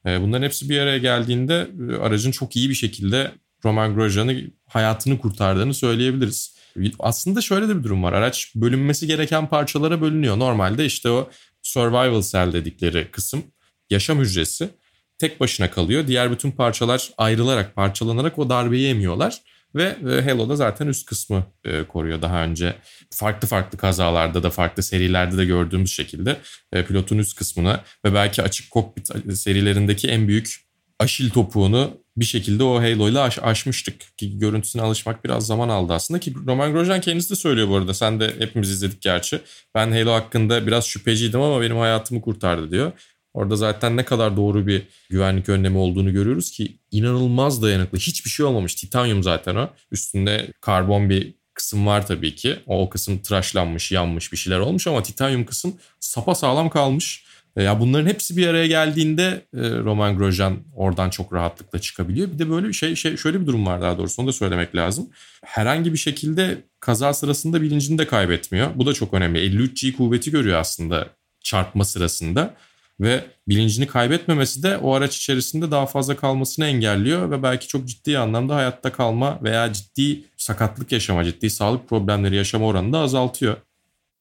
E, 0.05 0.22
bunların 0.22 0.43
hepsi 0.43 0.69
bir 0.69 0.79
araya 0.79 0.98
geldiğinde 0.98 1.67
e, 1.89 1.95
aracın 1.95 2.31
çok 2.31 2.55
iyi 2.55 2.69
bir 2.69 2.75
şekilde 2.75 3.31
Roman 3.65 3.95
Grosjean'ı 3.95 4.41
hayatını 4.65 5.17
kurtardığını 5.17 5.74
söyleyebiliriz. 5.74 6.52
Aslında 7.00 7.42
şöyle 7.42 7.70
de 7.70 7.77
bir 7.77 7.84
durum 7.84 8.03
var. 8.03 8.13
Araç 8.13 8.51
bölünmesi 8.56 9.08
gereken 9.08 9.50
parçalara 9.50 10.01
bölünüyor. 10.01 10.39
Normalde 10.39 10.86
işte 10.86 11.10
o 11.10 11.30
survival 11.62 12.22
cell 12.22 12.53
dedikleri 12.53 13.12
kısım 13.12 13.44
yaşam 13.89 14.20
hücresi 14.20 14.70
tek 15.18 15.39
başına 15.39 15.72
kalıyor. 15.72 16.08
Diğer 16.08 16.32
bütün 16.32 16.51
parçalar 16.51 17.10
ayrılarak, 17.18 17.75
parçalanarak 17.75 18.39
o 18.39 18.50
darbeyi 18.50 18.88
emiyorlar. 18.88 19.42
Ve 19.75 20.22
Halo'da 20.22 20.56
zaten 20.56 20.88
üst 20.88 21.06
kısmı 21.06 21.46
e, 21.65 21.84
koruyor 21.84 22.22
daha 22.22 22.44
önce. 22.44 22.75
Farklı 23.10 23.48
farklı 23.48 23.77
kazalarda 23.77 24.44
da 24.44 24.50
farklı 24.50 24.84
serilerde 24.84 25.38
de 25.38 25.46
gördüğümüz 25.46 25.92
şekilde 25.92 26.38
e, 26.74 26.86
pilotun 26.86 27.18
üst 27.18 27.38
kısmına 27.38 27.84
ve 28.06 28.13
belki 28.13 28.42
açık 28.42 28.72
kokpit 28.72 29.10
serilerindeki 29.38 30.08
en 30.08 30.27
büyük 30.27 30.65
aşil 31.00 31.30
topuğunu 31.30 32.02
bir 32.17 32.25
şekilde 32.25 32.63
o 32.63 32.82
Halo 32.82 33.10
ile 33.10 33.20
aş, 33.20 33.39
aşmıştık. 33.41 34.17
Ki 34.17 34.39
görüntüsüne 34.39 34.82
alışmak 34.82 35.24
biraz 35.25 35.48
zaman 35.48 35.70
aldı 35.70 35.93
aslında 35.93 36.20
ki 36.20 36.34
Roman 36.48 36.72
Grosjean 36.74 37.01
kendisi 37.01 37.29
de 37.29 37.36
söylüyor 37.36 37.70
bu 37.70 37.75
arada. 37.75 37.93
Sen 37.93 38.20
de 38.20 38.36
hepimiz 38.39 38.70
izledik 38.70 39.01
gerçi. 39.01 39.39
Ben 39.75 39.91
Halo 39.91 40.13
hakkında 40.13 40.67
biraz 40.67 40.86
şüpheciydim 40.86 41.41
ama 41.41 41.62
benim 41.62 41.77
hayatımı 41.77 42.22
kurtardı 42.22 42.72
diyor. 42.72 42.91
Orada 43.34 43.55
zaten 43.55 43.98
ne 43.98 44.05
kadar 44.05 44.38
doğru 44.38 44.67
bir 44.67 44.82
güvenlik 45.10 45.50
önlemi 45.50 45.77
olduğunu 45.77 46.13
görüyoruz 46.13 46.51
ki 46.51 46.77
inanılmaz 46.91 47.62
dayanıklı. 47.62 47.98
Hiçbir 47.98 48.29
şey 48.29 48.46
olmamış. 48.46 48.75
Titanyum 48.75 49.24
zaten 49.24 49.55
o. 49.55 49.70
Üstünde 49.91 50.51
karbon 50.62 51.10
bir 51.10 51.34
kısım 51.53 51.88
var 51.88 52.08
tabii 52.08 52.36
ki. 52.36 52.60
O, 52.67 52.89
kısım 52.89 53.20
tıraşlanmış, 53.20 53.91
yanmış 53.91 54.32
bir 54.32 54.38
şeyler 54.38 54.60
olmuş 54.60 54.88
ama 54.88 55.03
titanyum 55.03 55.46
kısım 55.46 55.75
sapa 56.00 56.36
sağlam 56.36 56.70
kalmış. 56.70 57.25
E, 57.57 57.63
ya 57.63 57.79
bunların 57.79 58.07
hepsi 58.07 58.38
bir 58.38 58.48
araya 58.48 58.67
geldiğinde 58.67 59.45
e, 59.53 59.60
Roman 59.60 60.17
Grosjean 60.17 60.57
oradan 60.75 61.10
çok 61.10 61.33
rahatlıkla 61.33 61.79
çıkabiliyor. 61.79 62.31
Bir 62.31 62.39
de 62.39 62.50
böyle 62.50 62.67
bir 62.67 62.74
şey, 62.74 62.95
şey 62.95 63.17
şöyle 63.17 63.41
bir 63.41 63.48
durum 63.48 63.65
var 63.65 63.81
daha 63.81 63.98
doğrusu 63.98 64.22
onu 64.22 64.27
da 64.27 64.33
söylemek 64.33 64.75
lazım. 64.75 65.10
Herhangi 65.45 65.93
bir 65.93 65.98
şekilde 65.98 66.57
kaza 66.79 67.13
sırasında 67.13 67.62
bilincini 67.62 67.98
de 67.98 68.07
kaybetmiyor. 68.07 68.69
Bu 68.75 68.86
da 68.86 68.93
çok 68.93 69.13
önemli. 69.13 69.39
53G 69.39 69.95
kuvveti 69.95 70.31
görüyor 70.31 70.60
aslında 70.60 71.07
çarpma 71.43 71.86
sırasında 71.86 72.53
ve 73.00 73.24
bilincini 73.48 73.88
kaybetmemesi 73.88 74.63
de 74.63 74.77
o 74.77 74.93
araç 74.93 75.17
içerisinde 75.17 75.72
daha 75.72 75.86
fazla 75.86 76.15
kalmasını 76.15 76.65
engelliyor 76.65 77.31
ve 77.31 77.43
belki 77.43 77.67
çok 77.67 77.86
ciddi 77.86 78.17
anlamda 78.17 78.55
hayatta 78.55 78.91
kalma 78.91 79.39
veya 79.43 79.74
ciddi 79.74 80.24
sakatlık 80.38 80.91
yaşama, 80.91 81.24
ciddi 81.24 81.50
sağlık 81.50 81.89
problemleri 81.89 82.36
yaşama 82.36 82.65
oranını 82.65 82.93
da 82.93 83.00
azaltıyor. 83.00 83.57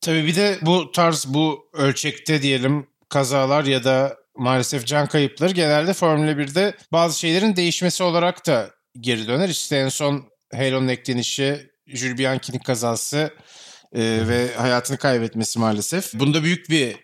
Tabii 0.00 0.26
bir 0.26 0.36
de 0.36 0.58
bu 0.62 0.92
tarz 0.92 1.26
bu 1.28 1.68
ölçekte 1.72 2.42
diyelim 2.42 2.86
kazalar 3.12 3.64
ya 3.64 3.84
da 3.84 4.16
maalesef 4.36 4.86
can 4.86 5.06
kayıpları 5.06 5.52
genelde 5.52 5.92
Formula 5.92 6.30
1'de 6.30 6.74
bazı 6.92 7.18
şeylerin 7.18 7.56
değişmesi 7.56 8.02
olarak 8.02 8.46
da 8.46 8.70
geri 9.00 9.26
döner. 9.26 9.48
İşte 9.48 9.76
en 9.76 9.88
son 9.88 10.24
Halo'nun 10.54 10.88
eklenişi, 10.88 11.70
Jules 11.86 12.18
Bianchi'nin 12.18 12.58
kazası 12.58 13.30
e, 13.92 14.00
ve 14.28 14.54
hayatını 14.54 14.96
kaybetmesi 14.96 15.58
maalesef. 15.58 16.14
Bunda 16.14 16.42
büyük 16.42 16.70
bir 16.70 16.96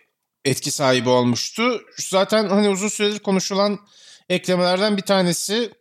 etki 0.45 0.71
sahibi 0.71 1.09
olmuştu. 1.09 1.81
Zaten 1.99 2.49
hani 2.49 2.69
uzun 2.69 2.87
süredir 2.87 3.19
konuşulan 3.19 3.79
eklemelerden 4.29 4.97
bir 4.97 5.01
tanesi 5.01 5.71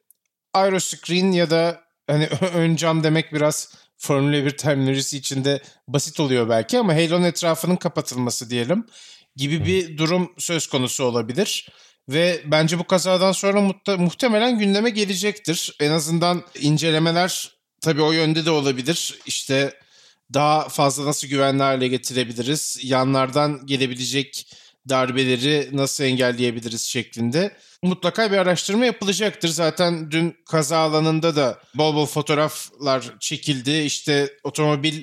Aeroscreen 0.55 1.33
ya 1.33 1.51
da 1.51 1.81
hani 2.07 2.27
ön 2.55 2.77
cam 2.77 3.05
demek 3.05 3.33
biraz 3.33 3.75
Formula 3.97 4.45
1 4.45 4.51
terminolojisi 4.51 5.17
içinde 5.17 5.63
basit 5.89 6.21
oluyor 6.21 6.49
belki 6.49 6.79
ama 6.79 6.95
Halo'nun 6.95 7.25
etrafının 7.25 7.77
kapatılması 7.77 8.51
diyelim 8.51 8.87
gibi 9.39 9.67
bir 9.67 9.99
durum 9.99 10.33
söz 10.39 10.67
konusu 10.67 11.05
olabilir. 11.05 11.69
Ve 12.09 12.41
bence 12.45 12.79
bu 12.79 12.85
kazadan 12.85 13.33
sonra 13.33 13.59
muhte- 13.59 13.97
muhtemelen 13.97 14.59
gündeme 14.59 14.91
gelecektir. 14.91 15.77
En 15.81 15.91
azından 15.91 16.45
incelemeler 16.61 17.53
tabii 17.81 18.03
o 18.03 18.13
yönde 18.13 18.45
de 18.45 18.51
olabilir. 18.51 19.19
İşte 19.27 19.75
daha 20.35 20.69
fazla 20.69 21.07
nasıl 21.07 21.29
güvenli 21.29 21.63
hale 21.63 21.89
getirebiliriz? 21.89 22.79
Yanlardan 22.83 23.67
gelebilecek 23.67 24.53
darbeleri 24.89 25.69
nasıl 25.73 26.05
engelleyebiliriz 26.05 26.83
şeklinde. 26.83 27.57
Mutlaka 27.83 28.33
bir 28.33 28.37
araştırma 28.37 28.87
yapılacaktır. 28.87 29.49
Zaten 29.49 30.11
dün 30.11 30.37
kaza 30.47 30.79
alanında 30.79 31.37
da 31.37 31.59
bol 31.75 31.95
bol 31.95 32.07
fotoğraflar 32.07 33.05
çekildi. 33.21 33.73
İşte 33.79 34.33
otomobil 34.45 35.03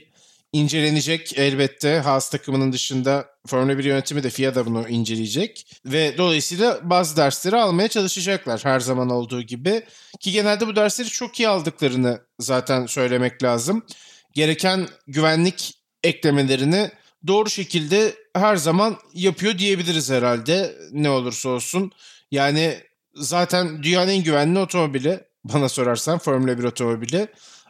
incelenecek 0.56 1.38
elbette. 1.38 2.00
Haas 2.00 2.30
takımının 2.30 2.72
dışında 2.72 3.26
Formula 3.48 3.78
1 3.78 3.84
yönetimi 3.84 4.24
de 4.24 4.30
FIA 4.30 4.56
da 4.56 4.66
bunu 4.66 4.90
inceleyecek. 4.90 5.68
Ve 5.86 6.18
dolayısıyla 6.18 6.80
bazı 6.84 7.18
dersleri 7.18 7.56
almaya 7.56 7.88
çalışacaklar 7.88 8.62
her 8.64 8.80
zaman 8.80 9.10
olduğu 9.10 9.42
gibi. 9.42 9.84
Ki 10.20 10.32
genelde 10.32 10.68
bu 10.68 10.76
dersleri 10.76 11.10
çok 11.10 11.40
iyi 11.40 11.48
aldıklarını 11.48 12.22
zaten 12.40 12.86
söylemek 12.86 13.44
lazım. 13.44 13.86
Gereken 14.34 14.88
güvenlik 15.08 15.74
eklemelerini 16.04 16.92
doğru 17.28 17.50
şekilde 17.50 18.16
her 18.36 18.56
zaman 18.56 18.98
yapıyor 19.14 19.58
diyebiliriz 19.58 20.10
herhalde 20.10 20.76
ne 20.92 21.10
olursa 21.10 21.50
olsun. 21.50 21.92
Yani 22.32 22.78
zaten 23.16 23.84
dünyanın 23.84 24.12
en 24.12 24.24
güvenli 24.24 24.60
otomobili 24.60 25.20
bana 25.44 25.70
sorarsan 25.70 26.20
Formula 26.20 26.58
1 26.58 26.64
otomobili. 26.64 27.28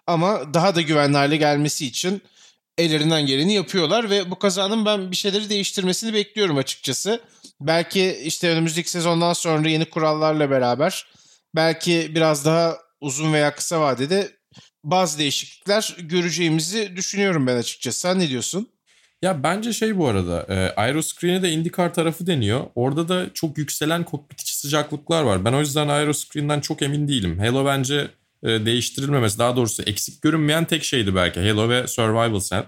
Ama 0.08 0.54
daha 0.54 0.75
da 0.75 0.82
güvenli 0.82 1.18
hale 1.18 1.38
gelmesi 1.38 1.86
için 1.86 2.22
ellerinden 2.77 3.25
geleni 3.25 3.53
yapıyorlar 3.53 4.10
ve 4.10 4.32
bu 4.32 4.39
kazanın 4.39 4.86
ben 4.86 5.12
bir 5.12 5.15
şeyleri 5.15 5.50
değiştirmesini 5.50 6.13
bekliyorum 6.13 6.58
açıkçası. 6.58 7.22
Belki 7.62 8.20
işte 8.24 8.50
önümüzdeki 8.50 8.89
sezondan 8.89 9.34
sonra 9.34 9.70
yeni 9.70 9.86
kurallarla 9.86 10.50
beraber 10.50 11.08
belki 11.55 12.12
biraz 12.15 12.46
daha 12.46 12.77
uzun 13.01 13.34
veya 13.34 13.55
kısa 13.55 13.82
vadede 13.82 14.32
bazı 14.84 15.20
değişiklikler 15.20 15.96
göreceğimizi 16.00 16.96
düşünüyorum 16.96 17.48
ben 17.48 17.55
açıkçası. 17.55 18.00
Sen 18.00 18.20
ne 18.20 18.29
diyorsun? 18.29 18.70
Ya 19.22 19.44
bence 19.44 19.74
şey 19.74 19.98
bu 19.98 20.08
arada 20.08 20.46
e, 20.50 20.82
Aeroscreen'e 20.82 21.41
de 21.41 21.51
IndyCar 21.51 21.94
tarafı 21.94 22.27
deniyor. 22.27 22.65
Orada 22.75 23.10
da 23.10 23.34
çok 23.34 23.58
yükselen 23.58 24.03
kokpit 24.03 24.41
içi 24.41 24.58
sıcaklıklar 24.58 25.24
var. 25.24 25.46
Ben 25.46 25.53
o 25.53 25.60
yüzden 25.60 25.88
Aeroscreen'den 25.88 26.60
çok 26.60 26.82
emin 26.82 27.08
değilim. 27.08 27.39
Halo 27.39 27.65
bence 27.65 28.08
değiştirilmemesi 28.46 29.40
daha 29.40 29.56
doğrusu 29.56 29.84
eksik 29.84 30.22
görünmeyen 30.22 30.66
tek 30.66 30.84
şeydi 30.84 31.16
belki 31.16 31.40
Halo 31.40 31.70
ve 31.70 31.88
Survival 31.88 32.40
Set. 32.40 32.66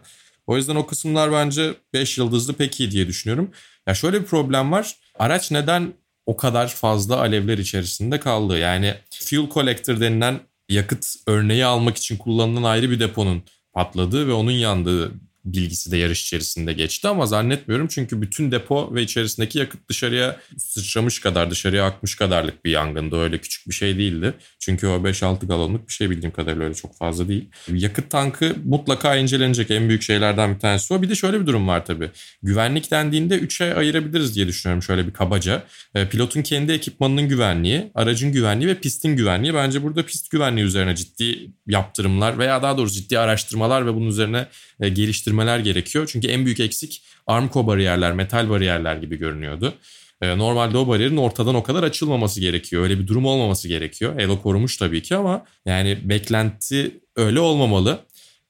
O 0.48 0.58
yüzden 0.58 0.76
o 0.76 0.88
kısımlar 0.88 1.32
bence 1.32 1.74
5 1.94 2.18
yıldızlı 2.18 2.54
pek 2.54 2.80
iyi 2.80 2.92
diye 2.92 3.08
düşünüyorum. 3.08 3.52
Ya 3.88 3.94
şöyle 3.94 4.22
bir 4.22 4.26
problem 4.26 4.72
var. 4.72 4.96
Araç 5.20 5.52
neden 5.52 5.94
o 6.26 6.38
kadar 6.38 6.68
fazla 6.68 7.20
alevler 7.20 7.58
içerisinde 7.58 8.20
kaldı? 8.20 8.58
Yani 8.58 8.94
fuel 9.12 9.50
collector 9.50 10.00
denilen 10.00 10.40
yakıt 10.70 11.16
örneği 11.28 11.66
almak 11.66 11.98
için 11.98 12.18
kullanılan 12.18 12.64
ayrı 12.64 12.92
bir 12.92 13.00
deponun 13.00 13.44
patladığı 13.74 14.28
ve 14.28 14.34
onun 14.34 14.52
yandığı 14.52 15.12
bilgisi 15.54 15.92
de 15.92 15.98
yarış 15.98 16.24
içerisinde 16.24 16.74
geçti 16.74 17.08
ama 17.08 17.26
zannetmiyorum 17.26 17.88
çünkü 17.88 18.22
bütün 18.22 18.52
depo 18.52 18.96
ve 18.96 19.02
içerisindeki 19.02 19.60
yakıt 19.60 19.90
dışarıya 19.90 20.40
sıçramış 20.58 21.20
kadar 21.20 21.52
dışarıya 21.52 21.86
akmış 21.86 22.16
kadarlık 22.16 22.66
bir 22.66 22.72
yangında 22.72 23.18
öyle 23.18 23.38
küçük 23.38 23.68
bir 23.68 23.74
şey 23.74 23.98
değildi. 23.98 24.34
Çünkü 24.60 24.88
o 24.88 24.98
5-6 24.98 25.48
galonluk 25.48 25.88
bir 25.88 25.94
şey 25.94 26.10
bildiğim 26.10 26.32
kadarıyla 26.32 26.66
öyle 26.66 26.76
çok 26.76 26.98
fazla 26.98 27.28
değil. 27.28 27.50
Yakıt 27.68 28.12
tankı 28.12 28.56
mutlaka 28.66 29.16
incelenecek 29.16 29.72
en 29.72 29.90
büyük 29.90 30.02
şeylerden 30.02 30.56
bir 30.56 30.60
tanesi 30.60 30.94
o. 30.94 31.02
Bir 31.02 31.10
de 31.10 31.16
şöyle 31.16 31.42
bir 31.42 31.46
durum 31.46 31.68
var 31.68 31.86
tabii. 31.86 32.12
Güvenlik 32.44 32.92
dendiğinde 32.92 33.38
3'e 33.38 33.74
ayırabiliriz 33.74 34.36
diye 34.36 34.48
düşünüyorum 34.48 34.84
şöyle 34.84 35.08
bir 35.08 35.14
kabaca. 35.14 35.64
E, 35.96 36.10
pilotun 36.10 36.42
kendi 36.42 36.72
ekipmanının 36.72 37.30
güvenliği, 37.30 37.92
aracın 37.96 38.32
güvenliği 38.32 38.70
ve 38.70 38.76
pistin 38.76 39.16
güvenliği. 39.16 39.54
Bence 39.54 39.84
burada 39.84 40.06
pist 40.06 40.32
güvenliği 40.32 40.66
üzerine 40.66 40.96
ciddi 40.96 41.52
yaptırımlar 41.68 42.38
veya 42.38 42.64
daha 42.64 42.78
doğrusu 42.78 42.96
ciddi 42.96 43.20
araştırmalar 43.20 43.86
ve 43.86 43.94
bunun 43.94 44.08
üzerine 44.08 44.48
e, 44.80 44.90
geliştirmeler 45.38 45.60
gerekiyor. 45.60 46.10
Çünkü 46.12 46.28
en 46.28 46.46
büyük 46.46 46.60
eksik 46.60 47.04
armco 47.28 47.68
bariyerler, 47.68 48.14
metal 48.14 48.50
bariyerler 48.50 48.96
gibi 48.96 49.18
görünüyordu. 49.18 49.74
E, 50.22 50.38
normalde 50.38 50.78
o 50.78 50.88
bariyerin 50.88 51.18
ortadan 51.18 51.56
o 51.56 51.64
kadar 51.64 51.84
açılmaması 51.84 52.42
gerekiyor. 52.42 52.84
Öyle 52.84 52.98
bir 53.00 53.08
durum 53.08 53.26
olmaması 53.26 53.68
gerekiyor. 53.68 54.20
Elo 54.20 54.42
korumuş 54.42 54.78
tabii 54.78 55.02
ki 55.02 55.16
ama 55.16 55.46
yani 55.66 55.98
beklenti 56.04 57.00
öyle 57.16 57.40
olmamalı. 57.40 58.00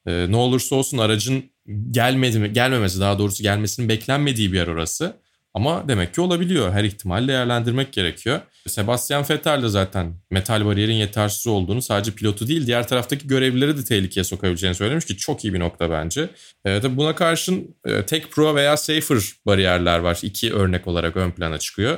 E, 0.06 0.26
ne 0.30 0.36
olursa 0.36 0.76
olsun 0.76 0.98
aracın 0.98 1.44
gelmedi 1.92 2.40
mi, 2.40 2.54
gelmemesi 2.54 3.00
daha 3.00 3.18
doğrusu 3.18 3.44
gelmesinin 3.44 3.90
beklenmediği 3.90 4.52
bir 4.52 4.58
yer 4.58 4.68
orası. 4.68 5.14
Ama 5.58 5.88
demek 5.88 6.14
ki 6.14 6.22
olabiliyor. 6.22 6.72
Her 6.72 6.84
ihtimal 6.84 7.28
değerlendirmek 7.28 7.94
gerekiyor. 7.94 8.40
Sebastian 8.68 9.26
Vettel 9.30 9.62
de 9.64 9.68
zaten 9.68 10.14
metal 10.32 10.66
bariyerin 10.66 10.94
yetersiz 10.94 11.48
olduğunu 11.48 11.82
sadece 11.82 12.12
pilotu 12.12 12.48
değil 12.48 12.68
diğer 12.68 12.88
taraftaki 12.88 13.28
görevlileri 13.28 13.78
de 13.78 13.84
tehlikeye 13.84 14.24
sokabileceğini 14.24 14.76
söylemiş 14.76 15.06
ki 15.06 15.18
çok 15.18 15.46
iyi 15.46 15.54
bir 15.54 15.60
nokta 15.60 15.90
bence. 15.90 16.30
E, 16.66 16.98
buna 16.98 17.16
karşın 17.16 17.76
e, 17.86 18.06
Tech 18.06 18.28
Pro 18.32 18.56
veya 18.56 18.78
Safer 18.78 19.18
bariyerler 19.46 20.00
var. 20.00 20.20
İki 20.22 20.54
örnek 20.54 20.88
olarak 20.88 21.18
ön 21.18 21.32
plana 21.32 21.58
çıkıyor. 21.58 21.98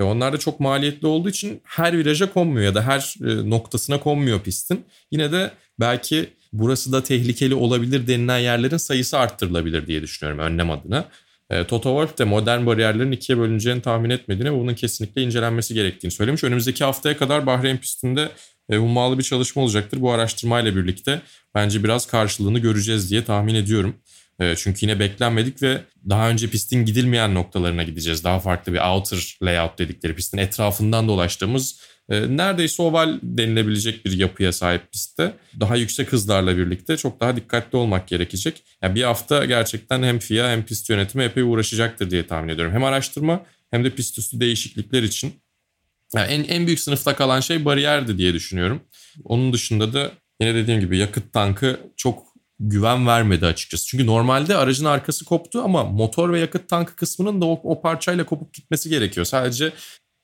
Ve 0.00 0.04
onlar 0.04 0.32
da 0.32 0.38
çok 0.38 0.60
maliyetli 0.60 1.06
olduğu 1.06 1.28
için 1.28 1.60
her 1.64 1.98
viraja 1.98 2.32
konmuyor 2.32 2.64
ya 2.64 2.74
da 2.74 2.82
her 2.82 3.14
e, 3.20 3.50
noktasına 3.50 4.00
konmuyor 4.00 4.40
pistin. 4.40 4.84
Yine 5.10 5.32
de 5.32 5.50
belki 5.80 6.30
burası 6.52 6.92
da 6.92 7.02
tehlikeli 7.02 7.54
olabilir 7.54 8.06
denilen 8.06 8.38
yerlerin 8.38 8.76
sayısı 8.76 9.18
arttırılabilir 9.18 9.86
diye 9.86 10.02
düşünüyorum 10.02 10.44
önlem 10.44 10.70
adına. 10.70 11.04
E, 11.50 11.64
Toto 11.64 11.88
Wolff 11.90 12.18
de 12.18 12.24
modern 12.24 12.66
bariyerlerin 12.66 13.12
ikiye 13.12 13.38
bölüneceğini 13.38 13.82
tahmin 13.82 14.10
etmediğini 14.10 14.52
ve 14.52 14.58
bunun 14.58 14.74
kesinlikle 14.74 15.22
incelenmesi 15.22 15.74
gerektiğini 15.74 16.10
söylemiş. 16.10 16.44
Önümüzdeki 16.44 16.84
haftaya 16.84 17.16
kadar 17.16 17.46
Bahreyn 17.46 17.76
pistinde 17.76 18.28
e, 18.70 18.76
hummalı 18.76 19.18
bir 19.18 19.22
çalışma 19.22 19.62
olacaktır. 19.62 20.00
Bu 20.00 20.12
araştırmayla 20.12 20.76
birlikte 20.76 21.22
bence 21.54 21.84
biraz 21.84 22.06
karşılığını 22.06 22.58
göreceğiz 22.58 23.10
diye 23.10 23.24
tahmin 23.24 23.54
ediyorum. 23.54 23.96
E, 24.40 24.56
çünkü 24.56 24.86
yine 24.86 25.00
beklenmedik 25.00 25.62
ve 25.62 25.80
daha 26.08 26.30
önce 26.30 26.50
pistin 26.50 26.84
gidilmeyen 26.84 27.34
noktalarına 27.34 27.82
gideceğiz. 27.82 28.24
Daha 28.24 28.40
farklı 28.40 28.72
bir 28.72 28.78
outer 28.78 29.38
layout 29.42 29.78
dedikleri 29.78 30.14
pistin 30.14 30.38
etrafından 30.38 31.08
dolaştığımız 31.08 31.80
neredeyse 32.08 32.82
oval 32.82 33.18
denilebilecek 33.22 34.04
bir 34.04 34.12
yapıya 34.12 34.52
sahip 34.52 34.92
pistte. 34.92 35.32
Daha 35.60 35.76
yüksek 35.76 36.12
hızlarla 36.12 36.56
birlikte 36.58 36.96
çok 36.96 37.20
daha 37.20 37.36
dikkatli 37.36 37.76
olmak 37.76 38.08
gerekecek. 38.08 38.62
Yani 38.82 38.94
bir 38.94 39.02
hafta 39.02 39.44
gerçekten 39.44 40.02
hem 40.02 40.18
FIA 40.18 40.50
hem 40.50 40.64
pist 40.64 40.90
yönetimi 40.90 41.24
epey 41.24 41.42
uğraşacaktır 41.42 42.10
diye 42.10 42.26
tahmin 42.26 42.48
ediyorum. 42.48 42.74
Hem 42.74 42.84
araştırma 42.84 43.40
hem 43.70 43.84
de 43.84 43.90
pist 43.90 44.18
üstü 44.18 44.40
değişiklikler 44.40 45.02
için. 45.02 45.34
Yani 46.14 46.32
en, 46.32 46.44
en 46.44 46.66
büyük 46.66 46.80
sınıfta 46.80 47.16
kalan 47.16 47.40
şey 47.40 47.64
bariyerdi 47.64 48.18
diye 48.18 48.34
düşünüyorum. 48.34 48.80
Onun 49.24 49.52
dışında 49.52 49.92
da 49.92 50.12
yine 50.40 50.54
dediğim 50.54 50.80
gibi 50.80 50.98
yakıt 50.98 51.32
tankı 51.32 51.80
çok 51.96 52.22
güven 52.60 53.06
vermedi 53.06 53.46
açıkçası. 53.46 53.86
Çünkü 53.86 54.06
normalde 54.06 54.56
aracın 54.56 54.84
arkası 54.84 55.24
koptu 55.24 55.62
ama 55.62 55.84
motor 55.84 56.32
ve 56.32 56.40
yakıt 56.40 56.68
tankı 56.68 56.96
kısmının 56.96 57.40
da 57.40 57.46
o, 57.46 57.60
o 57.62 57.80
parçayla 57.80 58.26
kopup 58.26 58.54
gitmesi 58.54 58.88
gerekiyor. 58.88 59.26
Sadece 59.26 59.72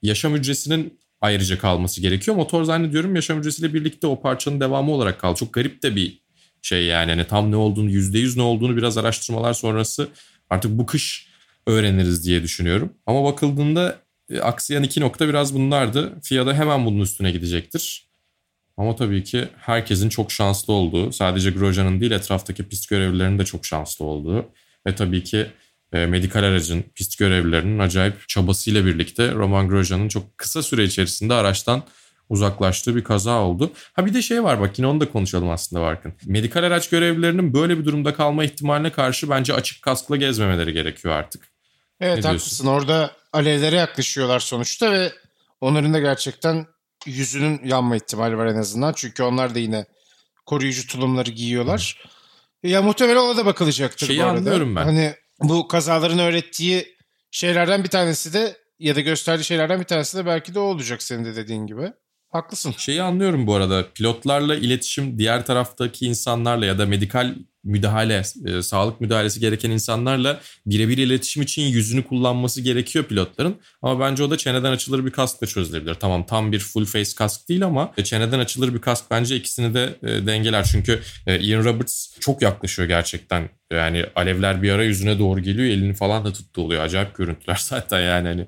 yaşam 0.03 0.35
hücresinin 0.35 0.99
ayrıca 1.23 1.59
kalması 1.59 2.01
gerekiyor. 2.01 2.37
Motor 2.37 2.65
zannediyorum 2.65 3.15
yaşam 3.15 3.39
hücresiyle 3.39 3.75
birlikte 3.75 4.07
o 4.07 4.21
parçanın 4.21 4.61
devamı 4.61 4.93
olarak 4.93 5.21
kaldı. 5.21 5.39
Çok 5.39 5.53
garip 5.53 5.83
de 5.83 5.97
bir 5.97 6.23
şey 6.63 6.85
yani. 6.85 7.11
Hani 7.11 7.27
tam 7.27 7.51
ne 7.51 7.57
olduğunu, 7.57 7.91
%100 7.91 8.39
ne 8.39 8.43
olduğunu 8.43 8.77
biraz 8.77 8.99
araştırmalar 8.99 9.53
sonrası 9.53 10.09
artık 10.51 10.79
bu 10.79 10.87
kış 10.87 11.27
öğreniriz 11.67 12.27
diye 12.27 12.43
düşünüyorum. 12.43 12.93
Ama 13.07 13.25
bakıldığında 13.25 13.99
e, 14.31 14.41
aksayan 14.41 14.83
iki 14.83 15.01
nokta 15.01 15.29
biraz 15.29 15.55
bunlardı. 15.55 16.21
FIA 16.23 16.47
da 16.47 16.55
hemen 16.55 16.87
bunun 16.87 17.01
üstüne 17.01 17.31
gidecektir. 17.31 18.13
Ama 18.77 18.97
tabii 18.97 19.25
ki 19.25 19.49
herkesin 19.57 20.09
çok 20.09 20.33
şanslı 20.33 20.73
olduğu, 20.73 21.13
sadece 21.13 21.51
Grosjean'ın 21.51 22.01
değil 22.01 22.13
etraftaki 22.13 22.69
pist 22.69 22.89
görevlilerinin 22.89 23.39
de 23.39 23.45
çok 23.45 23.67
şanslı 23.67 24.05
olduğu 24.05 24.47
ve 24.87 24.95
tabii 24.95 25.25
ki 25.25 25.47
medikal 25.93 26.43
aracın 26.43 26.85
pist 26.95 27.19
görevlilerinin 27.19 27.79
acayip 27.79 28.29
çabasıyla 28.29 28.87
birlikte 28.87 29.33
Roman 29.33 29.69
Grosjean'ın 29.69 30.09
çok 30.09 30.39
kısa 30.39 30.63
süre 30.63 30.85
içerisinde 30.85 31.35
araçtan 31.35 31.83
uzaklaştığı 32.29 32.97
bir 32.97 33.05
kaza 33.05 33.41
oldu. 33.41 33.73
Ha 33.93 34.07
bir 34.07 34.15
de 34.15 34.23
şey 34.23 34.45
var 34.45 34.61
bak 34.61 34.79
yine 34.79 34.87
onu 34.87 35.01
da 35.01 35.11
konuşalım 35.13 35.51
aslında 35.51 35.83
Barkın. 35.83 36.15
Medikal 36.27 36.63
araç 36.63 36.89
görevlilerinin 36.89 37.55
böyle 37.55 37.79
bir 37.79 37.85
durumda 37.85 38.15
kalma 38.15 38.45
ihtimaline 38.45 38.93
karşı 38.93 39.31
bence 39.31 39.55
açık 39.55 39.83
kaskla 39.83 40.17
gezmemeleri 40.17 40.73
gerekiyor 40.73 41.15
artık. 41.15 41.53
Evet 42.01 42.25
haklısın 42.25 42.67
orada 42.67 43.11
alevlere 43.33 43.77
yaklaşıyorlar 43.77 44.41
sonuçta 44.41 44.93
ve 44.93 45.13
onların 45.61 45.95
da 45.95 45.99
gerçekten 45.99 46.67
yüzünün 47.07 47.61
yanma 47.65 47.97
ihtimali 47.97 48.39
var 48.39 48.47
en 48.47 48.57
azından. 48.57 48.93
Çünkü 48.97 49.23
onlar 49.23 49.55
da 49.55 49.59
yine 49.59 49.85
koruyucu 50.47 50.87
tulumları 50.87 51.31
giyiyorlar. 51.31 52.03
Hı. 52.63 52.69
Ya 52.69 52.83
muhtemelen 52.83 53.17
ona 53.17 53.37
da 53.37 53.47
bakılacaktır 53.47 54.07
Şeyi 54.07 54.19
bu 54.19 54.25
arada. 54.25 54.39
anlıyorum 54.39 54.77
ben. 54.77 54.85
Hani 54.85 55.15
bu 55.41 55.69
kazaların 55.69 56.19
öğrettiği 56.19 56.97
şeylerden 57.31 57.85
bir 57.85 57.89
tanesi 57.89 58.33
de 58.33 58.57
ya 58.79 58.97
da 58.97 59.01
gösterdiği 59.01 59.45
şeylerden 59.45 59.81
bir 59.81 59.85
tanesi 59.85 60.19
de 60.19 60.27
belki 60.27 60.55
de 60.55 60.59
o 60.59 60.63
olacak 60.63 61.03
senin 61.03 61.25
de 61.25 61.37
dediğin 61.37 61.67
gibi. 61.67 61.93
Haklısın. 62.33 62.75
Şeyi 62.79 63.03
anlıyorum 63.03 63.47
bu 63.47 63.55
arada. 63.55 63.87
Pilotlarla 63.95 64.57
iletişim 64.57 65.19
diğer 65.19 65.47
taraftaki 65.47 66.07
insanlarla 66.07 66.67
ya 66.67 66.79
da 66.79 66.87
medikal 66.87 67.35
müdahale, 67.65 68.23
e, 68.47 68.63
sağlık 68.63 69.01
müdahalesi 69.01 69.41
gereken 69.41 69.71
insanlarla 69.71 70.41
birebir 70.67 70.99
iletişim 70.99 71.43
için 71.43 71.63
yüzünü 71.63 72.05
kullanması 72.05 72.61
gerekiyor 72.61 73.05
pilotların. 73.05 73.57
Ama 73.83 74.01
bence 74.01 74.23
o 74.23 74.31
da 74.31 74.37
çeneden 74.37 74.73
açılır 74.73 75.07
bir 75.07 75.11
kaskla 75.11 75.47
çözülebilir. 75.47 75.95
Tamam 75.95 76.27
tam 76.27 76.53
bir 76.53 76.59
full 76.59 76.85
face 76.85 77.11
kask 77.17 77.49
değil 77.49 77.65
ama 77.65 77.93
çeneden 78.05 78.39
açılır 78.39 78.75
bir 78.75 78.81
kask 78.81 79.05
bence 79.11 79.37
ikisini 79.37 79.75
de 79.75 79.99
e, 80.03 80.27
dengeler. 80.27 80.65
Çünkü 80.65 81.01
e, 81.27 81.41
Ian 81.41 81.65
Roberts 81.65 82.19
çok 82.21 82.43
yaklaşıyor 82.43 82.89
gerçekten. 82.89 83.49
Yani 83.73 84.07
alevler 84.15 84.63
bir 84.63 84.71
ara 84.71 84.85
yüzüne 84.85 85.19
doğru 85.19 85.41
geliyor 85.41 85.69
elini 85.69 85.95
falan 85.95 86.25
da 86.25 86.33
tuttu 86.33 86.63
oluyor. 86.63 86.85
Acayip 86.85 87.15
görüntüler 87.15 87.57
zaten 87.61 88.01
yani 88.01 88.29
hani 88.29 88.47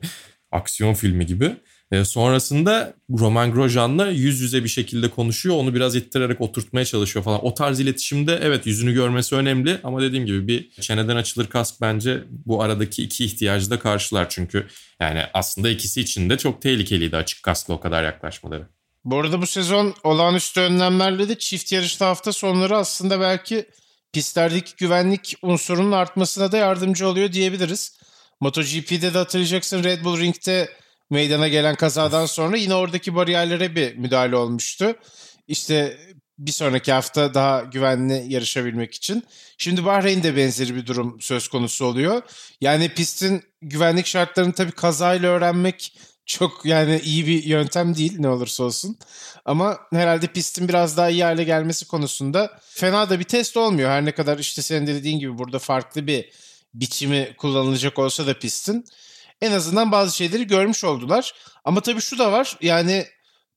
aksiyon 0.53 0.95
filmi 0.95 1.27
gibi. 1.27 1.57
E, 1.95 2.05
sonrasında 2.05 2.95
Roman 3.11 3.53
Grosjean'la 3.53 4.09
yüz 4.09 4.41
yüze 4.41 4.65
bir 4.65 4.69
şekilde 4.69 5.11
konuşuyor. 5.11 5.57
Onu 5.57 5.75
biraz 5.75 5.97
ittirerek 5.97 6.41
oturtmaya 6.41 6.85
çalışıyor 6.85 7.25
falan. 7.25 7.45
O 7.45 7.55
tarz 7.55 7.81
iletişimde 7.81 8.39
evet 8.43 8.67
yüzünü 8.67 8.95
görmesi 8.95 9.35
önemli 9.35 9.79
ama 9.85 10.03
dediğim 10.03 10.27
gibi 10.27 10.49
bir 10.49 10.71
çeneden 10.71 11.17
açılır 11.17 11.47
kask 11.47 11.81
bence 11.81 12.25
bu 12.31 12.63
aradaki 12.63 13.03
iki 13.03 13.25
ihtiyacı 13.25 13.71
da 13.71 13.79
karşılar. 13.79 14.27
Çünkü 14.29 14.67
yani 15.01 15.23
aslında 15.35 15.69
ikisi 15.69 16.01
için 16.01 16.31
de 16.31 16.39
çok 16.39 16.63
tehlikeliydi 16.63 17.17
açık 17.17 17.43
kaskla 17.43 17.75
o 17.75 17.81
kadar 17.81 18.05
yaklaşmaları. 18.05 18.69
Bu 19.05 19.19
arada 19.19 19.43
bu 19.43 19.47
sezon 19.47 19.95
olağanüstü 20.05 20.61
önlemlerle 20.61 21.29
de 21.29 21.39
çift 21.39 21.73
yarışta 21.73 22.07
hafta 22.07 22.33
sonları 22.33 22.77
aslında 22.77 23.21
belki 23.21 23.67
pistlerdeki 24.13 24.73
güvenlik 24.77 25.35
unsurunun 25.43 25.93
artmasına 25.93 26.53
da 26.53 26.57
yardımcı 26.57 27.09
oluyor 27.09 27.33
diyebiliriz. 27.33 27.99
MotoGP'de 28.41 29.15
de 29.15 29.19
hatırlayacaksın 29.19 29.85
Red 29.85 30.05
Bull 30.05 30.21
Ring'de 30.21 30.69
meydana 31.11 31.49
gelen 31.49 31.75
kazadan 31.75 32.27
sonra 32.27 32.57
yine 32.57 32.75
oradaki 32.75 33.15
bariyerlere 33.15 33.77
bir 33.77 33.97
müdahale 33.97 34.37
olmuştu. 34.37 34.95
İşte 35.49 35.99
bir 36.39 36.53
sonraki 36.53 36.93
hafta 36.93 37.35
daha 37.35 37.61
güvenli 37.61 38.25
yarışabilmek 38.33 38.95
için. 38.95 39.25
Şimdi 39.59 39.85
Bahreyn'de 39.85 40.37
benzeri 40.37 40.75
bir 40.77 40.87
durum 40.87 41.21
söz 41.21 41.49
konusu 41.49 41.85
oluyor. 41.85 42.23
Yani 42.61 42.89
pistin 42.89 43.43
güvenlik 43.63 44.07
şartlarını 44.07 44.53
tabii 44.53 44.73
kazayla 44.73 45.31
öğrenmek 45.31 45.99
çok 46.27 46.65
yani 46.65 47.01
iyi 47.05 47.27
bir 47.27 47.45
yöntem 47.45 47.97
değil 47.97 48.15
ne 48.19 48.29
olursa 48.29 48.65
olsun. 48.65 48.99
Ama 49.45 49.79
herhalde 49.93 50.27
pistin 50.27 50.69
biraz 50.69 50.97
daha 50.97 51.11
iyi 51.11 51.25
hale 51.25 51.45
gelmesi 51.45 51.87
konusunda 51.87 52.61
fena 52.61 53.11
da 53.11 53.21
bir 53.21 53.25
test 53.25 53.57
olmuyor. 53.57 53.91
Her 53.91 54.05
ne 54.05 54.13
kadar 54.13 54.39
işte 54.39 54.63
senin 54.63 54.87
de 54.87 54.95
dediğin 54.95 55.19
gibi 55.19 55.39
burada 55.39 55.59
farklı 55.59 56.07
bir 56.07 56.31
biçimi 56.75 57.35
kullanılacak 57.39 57.99
olsa 57.99 58.27
da 58.27 58.39
pistin 58.39 58.85
en 59.45 59.53
azından 59.53 59.93
bazı 59.93 60.17
şeyleri 60.17 60.47
görmüş 60.47 60.85
oldular. 60.85 61.35
Ama 61.65 61.81
tabii 61.81 62.01
şu 62.01 62.19
da 62.19 62.33
var 62.33 62.57
yani 62.61 63.07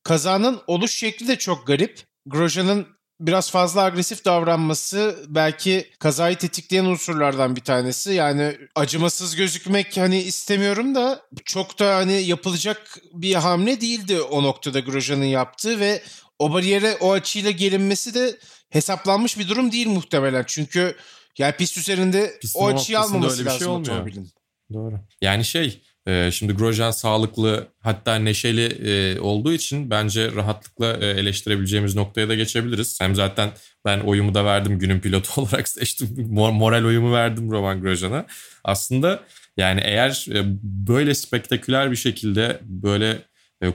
kazanın 0.02 0.60
oluş 0.66 0.92
şekli 0.92 1.28
de 1.28 1.36
çok 1.36 1.66
garip. 1.66 2.00
Grosjean'ın 2.26 2.86
biraz 3.20 3.50
fazla 3.50 3.82
agresif 3.82 4.24
davranması 4.24 5.24
belki 5.28 5.90
kazayı 5.98 6.36
tetikleyen 6.36 6.84
unsurlardan 6.84 7.56
bir 7.56 7.60
tanesi. 7.60 8.12
Yani 8.12 8.58
acımasız 8.74 9.36
gözükmek 9.36 9.96
hani 9.96 10.22
istemiyorum 10.22 10.94
da 10.94 11.22
çok 11.44 11.78
da 11.78 11.96
hani 11.96 12.22
yapılacak 12.22 12.98
bir 13.12 13.34
hamle 13.34 13.80
değildi 13.80 14.20
o 14.20 14.42
noktada 14.42 14.80
Grosjean'ın 14.80 15.24
yaptığı 15.24 15.80
ve 15.80 16.02
o 16.38 16.52
bariyere 16.52 16.96
o 17.00 17.12
açıyla 17.12 17.50
gelinmesi 17.50 18.14
de 18.14 18.38
hesaplanmış 18.70 19.38
bir 19.38 19.48
durum 19.48 19.72
değil 19.72 19.88
muhtemelen. 19.88 20.44
Çünkü 20.46 20.96
yani 21.38 21.52
pist 21.52 21.78
üzerinde 21.78 22.38
Pistin 22.40 22.60
o 22.60 22.66
açıyı 22.66 23.00
almaması 23.00 23.44
lazım 23.44 23.58
şey 23.58 23.68
otomobilin. 23.68 24.30
Doğru. 24.72 25.00
Yani 25.20 25.44
şey 25.44 25.82
e, 26.08 26.30
şimdi 26.30 26.52
Grosjean 26.52 26.90
sağlıklı 26.90 27.68
hatta 27.80 28.14
neşeli 28.14 28.64
e, 28.64 29.20
olduğu 29.20 29.52
için 29.52 29.90
bence 29.90 30.32
rahatlıkla 30.32 30.96
e, 31.00 31.06
eleştirebileceğimiz 31.06 31.94
noktaya 31.96 32.28
da 32.28 32.34
geçebiliriz. 32.34 33.00
Hem 33.00 33.14
zaten 33.14 33.50
ben 33.84 34.00
oyumu 34.00 34.34
da 34.34 34.44
verdim 34.44 34.78
günün 34.78 35.00
pilotu 35.00 35.40
olarak 35.40 35.68
seçtim. 35.68 36.08
Moral 36.30 36.84
oyumu 36.84 37.12
verdim 37.12 37.50
Roman 37.50 37.80
Grosjean'a. 37.80 38.26
Aslında 38.64 39.20
yani 39.56 39.80
eğer 39.84 40.26
böyle 40.62 41.14
spektaküler 41.14 41.90
bir 41.90 41.96
şekilde 41.96 42.60
böyle 42.62 43.18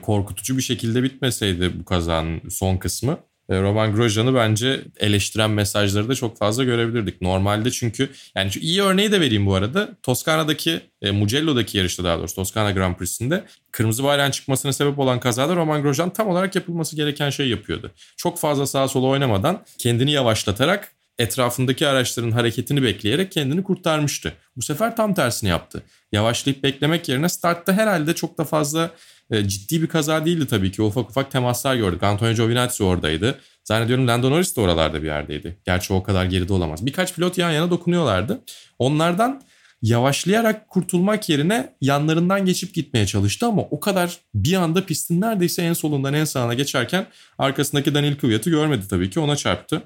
korkutucu 0.02 0.56
bir 0.56 0.62
şekilde 0.62 1.02
bitmeseydi 1.02 1.80
bu 1.80 1.84
kazanın 1.84 2.48
son 2.48 2.76
kısmı 2.76 3.18
Roman 3.50 3.94
Grosjean'ı 3.94 4.34
bence 4.34 4.80
eleştiren 5.00 5.50
mesajları 5.50 6.08
da 6.08 6.14
çok 6.14 6.38
fazla 6.38 6.64
görebilirdik. 6.64 7.22
Normalde 7.22 7.70
çünkü 7.70 8.10
yani 8.34 8.50
şu 8.50 8.60
iyi 8.60 8.82
örneği 8.82 9.12
de 9.12 9.20
vereyim 9.20 9.46
bu 9.46 9.54
arada. 9.54 9.88
Toskana'daki, 10.02 10.80
e, 11.02 11.10
Mugello'daki 11.10 11.78
yarışta 11.78 12.04
daha 12.04 12.18
doğrusu 12.18 12.34
Toskana 12.34 12.70
Grand 12.70 12.96
Prix'sinde 12.96 13.44
kırmızı 13.70 14.04
bayrağın 14.04 14.30
çıkmasına 14.30 14.72
sebep 14.72 14.98
olan 14.98 15.20
kazada 15.20 15.56
Roman 15.56 15.82
Grosjean 15.82 16.10
tam 16.10 16.28
olarak 16.28 16.54
yapılması 16.54 16.96
gereken 16.96 17.30
şey 17.30 17.48
yapıyordu. 17.48 17.90
Çok 18.16 18.38
fazla 18.38 18.66
sağa 18.66 18.88
sola 18.88 19.06
oynamadan 19.06 19.64
kendini 19.78 20.12
yavaşlatarak 20.12 20.92
etrafındaki 21.18 21.88
araçların 21.88 22.30
hareketini 22.30 22.82
bekleyerek 22.82 23.32
kendini 23.32 23.62
kurtarmıştı. 23.62 24.32
Bu 24.56 24.62
sefer 24.62 24.96
tam 24.96 25.14
tersini 25.14 25.50
yaptı. 25.50 25.82
Yavaşlayıp 26.12 26.62
beklemek 26.62 27.08
yerine 27.08 27.28
startta 27.28 27.72
herhalde 27.72 28.14
çok 28.14 28.38
da 28.38 28.44
fazla 28.44 28.84
e, 28.84 28.90
ciddi 29.32 29.82
bir 29.82 29.86
kaza 29.86 30.24
değildi 30.24 30.46
tabii 30.46 30.72
ki. 30.72 30.82
Ufak 30.82 31.10
ufak 31.10 31.30
temaslar 31.30 31.76
gördük. 31.76 32.02
Antonio 32.02 32.34
Giovinazzi 32.34 32.84
oradaydı. 32.84 33.40
Zannediyorum 33.64 34.08
Lando 34.08 34.30
Norris 34.30 34.56
de 34.56 34.60
oralarda 34.60 35.02
bir 35.02 35.06
yerdeydi. 35.06 35.58
Gerçi 35.64 35.92
o 35.92 36.02
kadar 36.02 36.24
geride 36.24 36.52
olamaz. 36.52 36.86
Birkaç 36.86 37.14
pilot 37.14 37.38
yan 37.38 37.50
yana 37.50 37.70
dokunuyorlardı. 37.70 38.40
Onlardan 38.78 39.42
yavaşlayarak 39.82 40.68
kurtulmak 40.68 41.28
yerine 41.28 41.76
yanlarından 41.80 42.46
geçip 42.46 42.74
gitmeye 42.74 43.06
çalıştı 43.06 43.46
ama 43.46 43.62
o 43.62 43.80
kadar 43.80 44.18
bir 44.34 44.54
anda 44.54 44.86
pistin 44.86 45.20
neredeyse 45.20 45.62
en 45.62 45.72
solundan 45.72 46.14
en 46.14 46.24
sağına 46.24 46.54
geçerken 46.54 47.06
arkasındaki 47.38 47.94
Daniel 47.94 48.18
Kvyat'ı 48.18 48.50
görmedi 48.50 48.88
tabii 48.88 49.10
ki 49.10 49.20
ona 49.20 49.36
çarptı. 49.36 49.82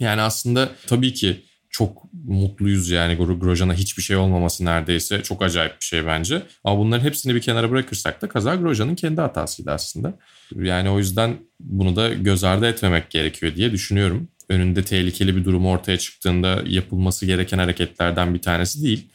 Yani 0.00 0.20
aslında 0.20 0.68
tabii 0.86 1.14
ki 1.14 1.42
çok 1.72 2.02
mutluyuz 2.24 2.90
yani 2.90 3.16
Grosjean'a 3.16 3.74
hiçbir 3.74 4.02
şey 4.02 4.16
olmaması 4.16 4.64
neredeyse. 4.64 5.22
Çok 5.22 5.42
acayip 5.42 5.80
bir 5.80 5.84
şey 5.84 6.06
bence. 6.06 6.42
Ama 6.64 6.78
bunların 6.78 7.04
hepsini 7.04 7.34
bir 7.34 7.40
kenara 7.40 7.70
bırakırsak 7.70 8.22
da 8.22 8.28
kaza 8.28 8.54
Grosjean'ın 8.54 8.94
kendi 8.94 9.20
hatasıydı 9.20 9.70
aslında. 9.70 10.18
Yani 10.54 10.90
o 10.90 10.98
yüzden 10.98 11.36
bunu 11.60 11.96
da 11.96 12.08
göz 12.08 12.44
ardı 12.44 12.66
etmemek 12.66 13.10
gerekiyor 13.10 13.56
diye 13.56 13.72
düşünüyorum. 13.72 14.28
Önünde 14.48 14.82
tehlikeli 14.84 15.36
bir 15.36 15.44
durum 15.44 15.66
ortaya 15.66 15.98
çıktığında 15.98 16.62
yapılması 16.66 17.26
gereken 17.26 17.58
hareketlerden 17.58 18.34
bir 18.34 18.42
tanesi 18.42 18.82
değil. 18.82 19.08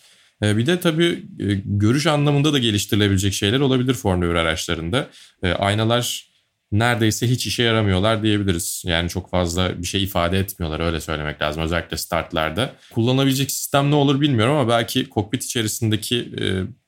Ee, 0.43 0.57
bir 0.57 0.65
de 0.65 0.79
tabii 0.79 1.23
e, 1.39 1.53
görüş 1.65 2.07
anlamında 2.07 2.53
da 2.53 2.59
geliştirilebilecek 2.59 3.33
şeyler 3.33 3.59
olabilir 3.59 3.93
Formula 3.93 4.29
1 4.29 4.35
araçlarında. 4.35 5.07
Ee, 5.43 5.51
aynalar 5.51 6.27
neredeyse 6.71 7.30
hiç 7.30 7.47
işe 7.47 7.63
yaramıyorlar 7.63 8.23
diyebiliriz. 8.23 8.84
Yani 8.86 9.10
çok 9.10 9.30
fazla 9.30 9.82
bir 9.82 9.88
şey 9.88 10.03
ifade 10.03 10.39
etmiyorlar 10.39 10.80
öyle 10.80 11.01
söylemek 11.01 11.41
lazım 11.41 11.63
özellikle 11.63 11.97
startlarda. 11.97 12.73
Kullanabilecek 12.93 13.51
sistem 13.51 13.91
ne 13.91 13.95
olur 13.95 14.21
bilmiyorum 14.21 14.56
ama 14.56 14.69
belki 14.69 15.10
kokpit 15.10 15.43
içerisindeki 15.43 16.32
e, 16.41 16.43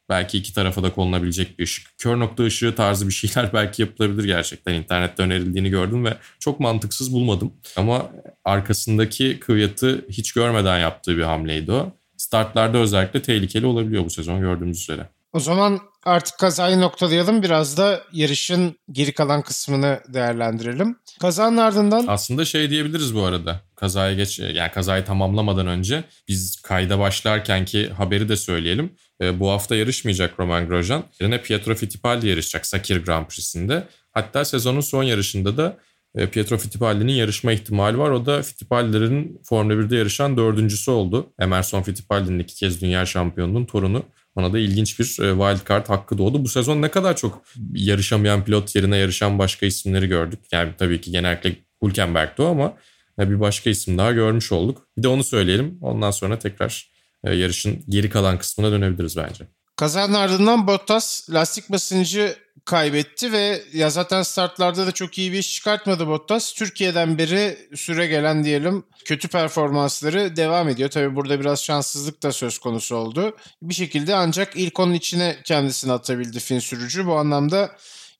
belki 0.09 0.37
iki 0.37 0.53
tarafa 0.53 0.83
da 0.83 0.93
konulabilecek 0.93 1.59
bir 1.59 1.63
ışık. 1.63 1.97
Kör 1.97 2.19
nokta 2.19 2.43
ışığı 2.43 2.75
tarzı 2.75 3.07
bir 3.07 3.13
şeyler 3.13 3.53
belki 3.53 3.81
yapılabilir 3.81 4.23
gerçekten. 4.23 4.73
İnternette 4.73 5.23
önerildiğini 5.23 5.69
gördüm 5.69 6.05
ve 6.05 6.17
çok 6.39 6.59
mantıksız 6.59 7.13
bulmadım. 7.13 7.53
Ama 7.75 8.11
arkasındaki 8.45 9.39
kıvyatı 9.39 10.05
hiç 10.09 10.31
görmeden 10.31 10.79
yaptığı 10.79 11.17
bir 11.17 11.23
hamleydi 11.23 11.71
o. 11.71 11.91
Startlarda 12.17 12.77
özellikle 12.77 13.21
tehlikeli 13.21 13.65
olabiliyor 13.65 14.05
bu 14.05 14.09
sezon 14.09 14.39
gördüğümüz 14.39 14.81
üzere. 14.81 15.09
O 15.33 15.39
zaman 15.39 15.79
artık 16.03 16.39
kazayı 16.39 16.79
noktalayalım. 16.79 17.43
Biraz 17.43 17.77
da 17.77 18.01
yarışın 18.13 18.75
geri 18.91 19.13
kalan 19.13 19.41
kısmını 19.41 19.99
değerlendirelim. 20.07 20.95
Kazanın 21.21 21.57
ardından... 21.57 22.05
Aslında 22.07 22.45
şey 22.45 22.69
diyebiliriz 22.69 23.15
bu 23.15 23.23
arada. 23.23 23.61
Kazaya 23.75 24.13
geç, 24.13 24.39
yani 24.39 24.71
kazayı 24.71 25.05
tamamlamadan 25.05 25.67
önce 25.67 26.03
biz 26.27 26.61
kayda 26.61 26.99
başlarken 26.99 27.65
ki 27.65 27.89
haberi 27.89 28.29
de 28.29 28.35
söyleyelim. 28.35 28.93
E, 29.21 29.39
bu 29.39 29.49
hafta 29.49 29.75
yarışmayacak 29.75 30.39
Roman 30.39 30.67
Grosjean. 30.67 31.03
Yerine 31.21 31.41
Pietro 31.41 31.75
Fittipaldi 31.75 32.27
yarışacak 32.27 32.65
Sakir 32.65 33.05
Grand 33.05 33.25
Prix'sinde. 33.25 33.87
Hatta 34.11 34.45
sezonun 34.45 34.81
son 34.81 35.03
yarışında 35.03 35.57
da 35.57 35.77
e, 36.15 36.27
Pietro 36.27 36.57
Fittipaldi'nin 36.57 37.13
yarışma 37.13 37.51
ihtimali 37.51 37.97
var. 37.97 38.09
O 38.09 38.25
da 38.25 38.41
Fittipaldi'lerin 38.41 39.41
Formula 39.43 39.73
1'de 39.73 39.95
yarışan 39.95 40.37
dördüncüsü 40.37 40.91
oldu. 40.91 41.33
Emerson 41.39 41.81
Fittipaldi'nin 41.81 42.39
iki 42.39 42.55
kez 42.55 42.81
dünya 42.81 43.05
şampiyonunun 43.05 43.65
torunu. 43.65 44.03
Ona 44.35 44.53
da 44.53 44.59
ilginç 44.59 44.99
bir 44.99 45.05
e, 45.05 45.31
wildcard 45.31 45.89
hakkı 45.89 46.17
doğdu. 46.17 46.43
Bu 46.43 46.49
sezon 46.49 46.81
ne 46.81 46.91
kadar 46.91 47.15
çok 47.15 47.43
yarışamayan 47.73 48.45
pilot 48.45 48.75
yerine 48.75 48.97
yarışan 48.97 49.39
başka 49.39 49.65
isimleri 49.65 50.07
gördük. 50.07 50.39
Yani 50.51 50.71
tabii 50.77 51.01
ki 51.01 51.11
genellikle 51.11 51.55
Hülkenberg'di 51.83 52.41
o 52.41 52.45
ama 52.45 52.73
e, 53.19 53.29
bir 53.29 53.39
başka 53.39 53.69
isim 53.69 53.97
daha 53.97 54.11
görmüş 54.11 54.51
olduk. 54.51 54.87
Bir 54.97 55.03
de 55.03 55.07
onu 55.07 55.23
söyleyelim. 55.23 55.77
Ondan 55.81 56.11
sonra 56.11 56.39
tekrar 56.39 56.91
yarışın 57.23 57.83
geri 57.89 58.09
kalan 58.09 58.37
kısmına 58.37 58.71
dönebiliriz 58.71 59.17
bence. 59.17 59.47
Kazanın 59.79 60.13
ardından 60.13 60.67
Bottas 60.67 61.29
lastik 61.29 61.69
basıncı 61.69 62.35
kaybetti 62.65 63.31
ve 63.31 63.61
ya 63.73 63.89
zaten 63.89 64.23
startlarda 64.23 64.87
da 64.87 64.91
çok 64.91 65.17
iyi 65.17 65.31
bir 65.31 65.37
iş 65.37 65.55
çıkartmadı 65.55 66.07
Bottas. 66.07 66.53
Türkiye'den 66.53 67.17
beri 67.17 67.57
süre 67.75 68.07
gelen 68.07 68.43
diyelim 68.43 68.83
kötü 69.05 69.27
performansları 69.27 70.35
devam 70.35 70.69
ediyor. 70.69 70.89
Tabii 70.89 71.15
burada 71.15 71.39
biraz 71.39 71.63
şanssızlık 71.63 72.23
da 72.23 72.31
söz 72.31 72.59
konusu 72.59 72.95
oldu. 72.95 73.37
Bir 73.61 73.73
şekilde 73.73 74.15
ancak 74.15 74.55
ilk 74.55 74.79
onun 74.79 74.93
içine 74.93 75.37
kendisini 75.43 75.91
atabildi 75.91 76.39
Fin 76.39 76.59
sürücü. 76.59 77.05
Bu 77.05 77.15
anlamda 77.15 77.71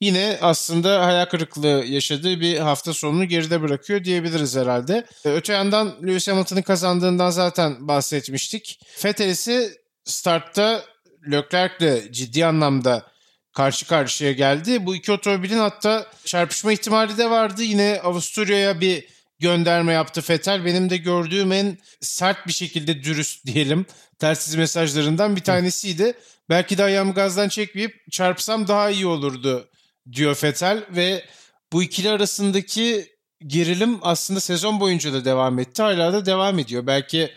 yine 0.02 0.38
aslında 0.42 1.06
hayal 1.06 1.26
kırıklığı 1.26 1.86
yaşadığı 1.86 2.40
bir 2.40 2.58
hafta 2.58 2.94
sonunu 2.94 3.26
geride 3.26 3.62
bırakıyor 3.62 4.04
diyebiliriz 4.04 4.56
herhalde. 4.56 5.06
Öte 5.26 5.54
yandan 5.54 5.96
Lewis 6.08 6.28
Hamilton'ın 6.28 6.62
kazandığından 6.62 7.30
zaten 7.30 7.88
bahsetmiştik. 7.88 8.80
Vettel 9.06 9.30
ise 9.30 9.78
startta 10.06 10.84
Leclerc'le 11.32 12.12
ciddi 12.12 12.46
anlamda 12.46 13.08
karşı 13.54 13.88
karşıya 13.88 14.32
geldi. 14.32 14.86
Bu 14.86 14.96
iki 14.96 15.12
otomobilin 15.12 15.58
hatta 15.58 16.08
çarpışma 16.26 16.72
ihtimali 16.72 17.18
de 17.18 17.30
vardı. 17.30 17.64
Yine 17.64 18.00
Avusturya'ya 18.04 18.82
bir 18.82 19.06
gönderme 19.40 19.94
yaptı 19.94 20.22
Fetel. 20.22 20.66
Benim 20.66 20.90
de 20.90 20.98
gördüğüm 20.98 21.52
en 21.52 21.78
sert 22.02 22.48
bir 22.48 22.54
şekilde 22.54 23.04
dürüst 23.04 23.46
diyelim 23.46 23.86
telsiz 24.20 24.56
mesajlarından 24.56 25.36
bir 25.36 25.42
tanesiydi. 25.42 26.14
Belki 26.50 26.78
de 26.78 26.84
ayağımı 26.84 27.14
gazdan 27.14 27.50
çekmeyip 27.50 28.12
çarpsam 28.12 28.68
daha 28.68 28.90
iyi 28.90 29.08
olurdu 29.08 29.70
diyor 30.12 30.36
Fetel 30.36 30.84
ve 30.90 31.26
bu 31.74 31.84
ikili 31.84 32.10
arasındaki 32.10 33.08
gerilim 33.48 34.00
aslında 34.02 34.40
sezon 34.40 34.80
boyunca 34.80 35.14
da 35.14 35.26
devam 35.26 35.60
etti. 35.60 35.82
Hala 35.82 36.14
da 36.14 36.26
devam 36.26 36.60
ediyor. 36.60 36.88
Belki 36.88 37.32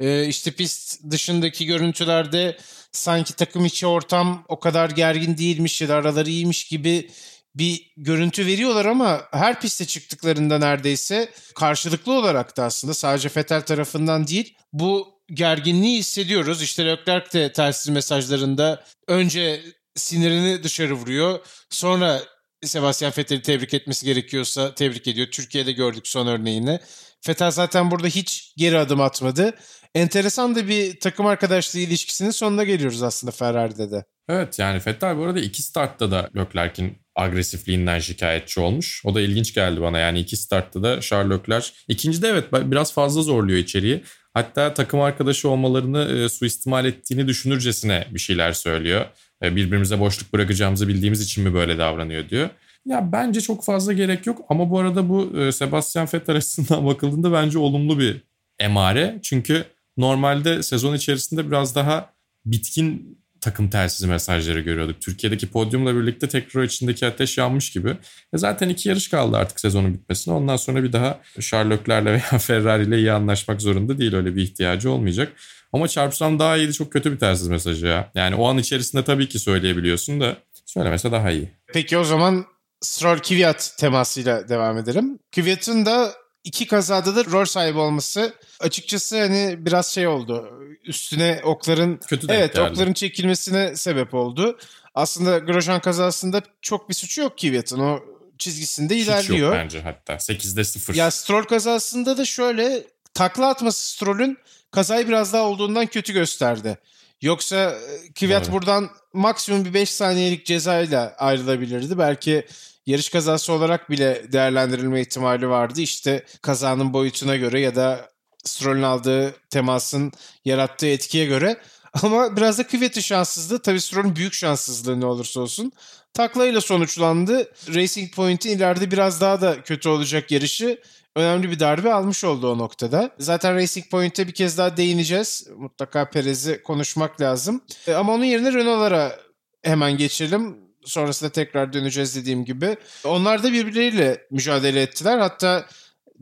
e, 0.00 0.26
işte 0.26 0.50
pist 0.50 1.10
dışındaki 1.10 1.66
görüntülerde 1.66 2.56
sanki 2.92 3.34
takım 3.34 3.64
içi 3.64 3.86
ortam 3.86 4.44
o 4.48 4.60
kadar 4.60 4.90
gergin 4.90 5.38
değilmiş 5.38 5.80
ya 5.80 5.88
da 5.88 5.94
araları 5.94 6.30
iyiymiş 6.30 6.64
gibi 6.64 7.10
bir 7.54 7.92
görüntü 7.96 8.46
veriyorlar 8.46 8.84
ama 8.84 9.22
her 9.32 9.60
piste 9.60 9.84
çıktıklarında 9.84 10.58
neredeyse 10.58 11.28
karşılıklı 11.54 12.12
olarak 12.12 12.56
da 12.56 12.64
aslında 12.64 12.94
sadece 12.94 13.28
Fetel 13.28 13.62
tarafından 13.62 14.26
değil 14.26 14.54
bu 14.72 15.18
gerginliği 15.32 15.98
hissediyoruz. 15.98 16.62
İşte 16.62 16.86
Leclerc 16.86 17.32
de 17.32 17.52
telsiz 17.52 17.88
mesajlarında 17.88 18.84
önce 19.08 19.62
sinirini 19.94 20.62
dışarı 20.62 20.94
vuruyor. 20.94 21.40
Sonra 21.70 22.22
Sebastian 22.64 23.12
Vettel'i 23.18 23.42
tebrik 23.42 23.74
etmesi 23.74 24.06
gerekiyorsa 24.06 24.74
tebrik 24.74 25.08
ediyor. 25.08 25.28
Türkiye'de 25.30 25.72
gördük 25.72 26.08
son 26.08 26.26
örneğini. 26.26 26.80
Vettel 27.28 27.50
zaten 27.50 27.90
burada 27.90 28.06
hiç 28.06 28.54
geri 28.56 28.78
adım 28.78 29.00
atmadı 29.00 29.54
enteresan 29.94 30.54
da 30.54 30.68
bir 30.68 31.00
takım 31.00 31.26
arkadaşlığı 31.26 31.80
ilişkisinin 31.80 32.30
sonuna 32.30 32.64
geliyoruz 32.64 33.02
aslında 33.02 33.30
Ferrari'de 33.30 33.90
de. 33.90 34.04
Evet 34.28 34.58
yani 34.58 34.80
Vettel 34.86 35.18
bu 35.18 35.24
arada 35.24 35.40
iki 35.40 35.62
startta 35.62 36.10
da 36.10 36.30
Leclerc'in 36.36 36.98
agresifliğinden 37.16 37.98
şikayetçi 37.98 38.60
olmuş. 38.60 39.02
O 39.04 39.14
da 39.14 39.20
ilginç 39.20 39.54
geldi 39.54 39.80
bana 39.80 39.98
yani 39.98 40.20
iki 40.20 40.36
startta 40.36 40.82
da 40.82 41.00
Charles 41.00 41.38
Leclerc. 41.38 41.68
İkincide 41.88 42.28
evet 42.28 42.44
biraz 42.52 42.92
fazla 42.92 43.22
zorluyor 43.22 43.58
içeriği. 43.58 44.02
Hatta 44.34 44.74
takım 44.74 45.00
arkadaşı 45.00 45.48
olmalarını 45.48 46.04
e, 46.04 46.28
suistimal 46.28 46.84
ettiğini 46.84 47.28
düşünürcesine 47.28 48.06
bir 48.10 48.18
şeyler 48.18 48.52
söylüyor. 48.52 49.06
E, 49.42 49.56
birbirimize 49.56 50.00
boşluk 50.00 50.32
bırakacağımızı 50.32 50.88
bildiğimiz 50.88 51.20
için 51.20 51.44
mi 51.44 51.54
böyle 51.54 51.78
davranıyor 51.78 52.28
diyor. 52.28 52.48
Ya 52.86 53.12
bence 53.12 53.40
çok 53.40 53.64
fazla 53.64 53.92
gerek 53.92 54.26
yok 54.26 54.46
ama 54.48 54.70
bu 54.70 54.78
arada 54.78 55.08
bu 55.08 55.40
e, 55.40 55.52
Sebastian 55.52 56.08
Vettel 56.14 56.36
açısından 56.36 56.86
bakıldığında 56.86 57.32
bence 57.32 57.58
olumlu 57.58 57.98
bir 57.98 58.22
emare. 58.58 59.18
Çünkü 59.22 59.64
normalde 59.98 60.62
sezon 60.62 60.94
içerisinde 60.94 61.46
biraz 61.46 61.74
daha 61.74 62.10
bitkin 62.46 63.18
takım 63.40 63.70
telsizi 63.70 64.06
mesajları 64.06 64.60
görüyorduk. 64.60 65.00
Türkiye'deki 65.00 65.46
podyumla 65.46 65.96
birlikte 65.96 66.28
tekrar 66.28 66.62
içindeki 66.62 67.06
ateş 67.06 67.38
yanmış 67.38 67.70
gibi. 67.70 67.96
E 68.34 68.38
zaten 68.38 68.68
iki 68.68 68.88
yarış 68.88 69.08
kaldı 69.08 69.36
artık 69.36 69.60
sezonun 69.60 69.94
bitmesine. 69.94 70.34
Ondan 70.34 70.56
sonra 70.56 70.82
bir 70.82 70.92
daha 70.92 71.20
Sherlock'lerle 71.40 72.12
veya 72.12 72.20
Ferrari 72.38 72.82
ile 72.82 72.98
iyi 72.98 73.12
anlaşmak 73.12 73.62
zorunda 73.62 73.98
değil. 73.98 74.14
Öyle 74.14 74.36
bir 74.36 74.42
ihtiyacı 74.42 74.90
olmayacak. 74.90 75.32
Ama 75.72 75.88
çarpsam 75.88 76.38
daha 76.38 76.56
iyiydi. 76.56 76.72
Çok 76.72 76.92
kötü 76.92 77.12
bir 77.12 77.18
telsiz 77.18 77.48
mesajı 77.48 77.86
ya. 77.86 78.10
Yani 78.14 78.34
o 78.34 78.48
an 78.48 78.58
içerisinde 78.58 79.04
tabii 79.04 79.28
ki 79.28 79.38
söyleyebiliyorsun 79.38 80.20
da 80.20 80.36
söylemese 80.66 81.12
daha 81.12 81.30
iyi. 81.30 81.50
Peki 81.72 81.98
o 81.98 82.04
zaman 82.04 82.46
Stroll 82.80 83.18
Kvyat 83.18 83.74
temasıyla 83.78 84.48
devam 84.48 84.78
edelim. 84.78 85.18
Kvyat'ın 85.34 85.86
da 85.86 86.12
iki 86.48 86.66
kazada 86.66 87.16
da 87.16 87.24
rol 87.24 87.44
sahibi 87.44 87.78
olması 87.78 88.32
açıkçası 88.60 89.20
hani 89.20 89.56
biraz 89.58 89.86
şey 89.86 90.06
oldu. 90.06 90.50
Üstüne 90.84 91.40
okların 91.44 91.96
Kötü 91.96 92.26
evet 92.30 92.54
geldi. 92.54 92.70
okların 92.70 92.92
çekilmesine 92.92 93.76
sebep 93.76 94.14
oldu. 94.14 94.58
Aslında 94.94 95.38
Grosjean 95.38 95.80
kazasında 95.80 96.42
çok 96.62 96.88
bir 96.88 96.94
suçu 96.94 97.20
yok 97.20 97.38
Kvyat'ın. 97.38 97.78
O 97.80 98.00
çizgisinde 98.38 98.96
Hiç 98.96 99.04
ilerliyor. 99.06 99.38
yok 99.38 99.54
bence 99.54 99.80
hatta. 99.80 100.12
8'de 100.12 100.64
0. 100.64 100.94
Ya 100.94 101.10
Stroll 101.10 101.44
kazasında 101.44 102.16
da 102.18 102.24
şöyle 102.24 102.84
takla 103.14 103.48
atması 103.48 103.86
Stroll'ün 103.92 104.38
kazayı 104.70 105.08
biraz 105.08 105.32
daha 105.32 105.42
olduğundan 105.42 105.86
kötü 105.86 106.12
gösterdi. 106.12 106.78
Yoksa 107.22 107.56
e, 107.56 108.12
Kvyat 108.12 108.46
Doğru. 108.46 108.52
buradan 108.52 108.90
maksimum 109.12 109.64
bir 109.64 109.74
5 109.74 109.90
saniyelik 109.90 110.46
cezayla 110.46 111.14
ayrılabilirdi. 111.18 111.98
Belki 111.98 112.46
yarış 112.88 113.08
kazası 113.08 113.52
olarak 113.52 113.90
bile 113.90 114.32
değerlendirilme 114.32 115.00
ihtimali 115.00 115.48
vardı. 115.48 115.80
İşte 115.80 116.24
kazanın 116.42 116.92
boyutuna 116.92 117.36
göre 117.36 117.60
ya 117.60 117.76
da 117.76 118.10
Stroll'ün 118.44 118.82
aldığı 118.82 119.34
temasın 119.50 120.12
yarattığı 120.44 120.86
etkiye 120.86 121.26
göre. 121.26 121.60
Ama 122.02 122.36
biraz 122.36 122.58
da 122.58 122.66
Kvyat'ın 122.66 123.00
şanssızlığı. 123.00 123.62
Tabii 123.62 123.80
Stroll'ün 123.80 124.16
büyük 124.16 124.34
şanssızlığı 124.34 125.00
ne 125.00 125.06
olursa 125.06 125.40
olsun. 125.40 125.72
Taklayla 126.14 126.60
sonuçlandı. 126.60 127.52
Racing 127.74 128.14
Point'in 128.14 128.50
ileride 128.50 128.90
biraz 128.90 129.20
daha 129.20 129.40
da 129.40 129.62
kötü 129.62 129.88
olacak 129.88 130.30
yarışı 130.30 130.78
önemli 131.16 131.50
bir 131.50 131.60
darbe 131.60 131.92
almış 131.92 132.24
oldu 132.24 132.52
o 132.52 132.58
noktada. 132.58 133.10
Zaten 133.18 133.54
Racing 133.54 133.90
Point'e 133.90 134.26
bir 134.26 134.34
kez 134.34 134.58
daha 134.58 134.76
değineceğiz. 134.76 135.48
Mutlaka 135.56 136.10
Perez'i 136.10 136.62
konuşmak 136.62 137.20
lazım. 137.20 137.60
E, 137.86 137.94
ama 137.94 138.12
onun 138.12 138.24
yerine 138.24 138.52
Renault'lara 138.52 139.18
hemen 139.62 139.96
geçelim. 139.96 140.67
Sonrasında 140.88 141.30
tekrar 141.30 141.72
döneceğiz 141.72 142.16
dediğim 142.16 142.44
gibi. 142.44 142.76
Onlar 143.04 143.42
da 143.42 143.52
birbirleriyle 143.52 144.26
mücadele 144.30 144.82
ettiler. 144.82 145.18
Hatta 145.18 145.66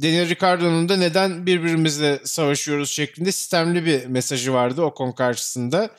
Daniel 0.02 0.29
Ricciardo'nun 0.29 0.88
da 0.88 0.96
neden 0.96 1.46
birbirimizle 1.46 2.20
savaşıyoruz 2.24 2.90
şeklinde 2.90 3.33
sistemli 3.33 3.87
bir 3.87 4.07
mesajı 4.07 4.52
vardı 4.52 4.83
Ocon 4.83 5.12
karşısında. 5.12 5.90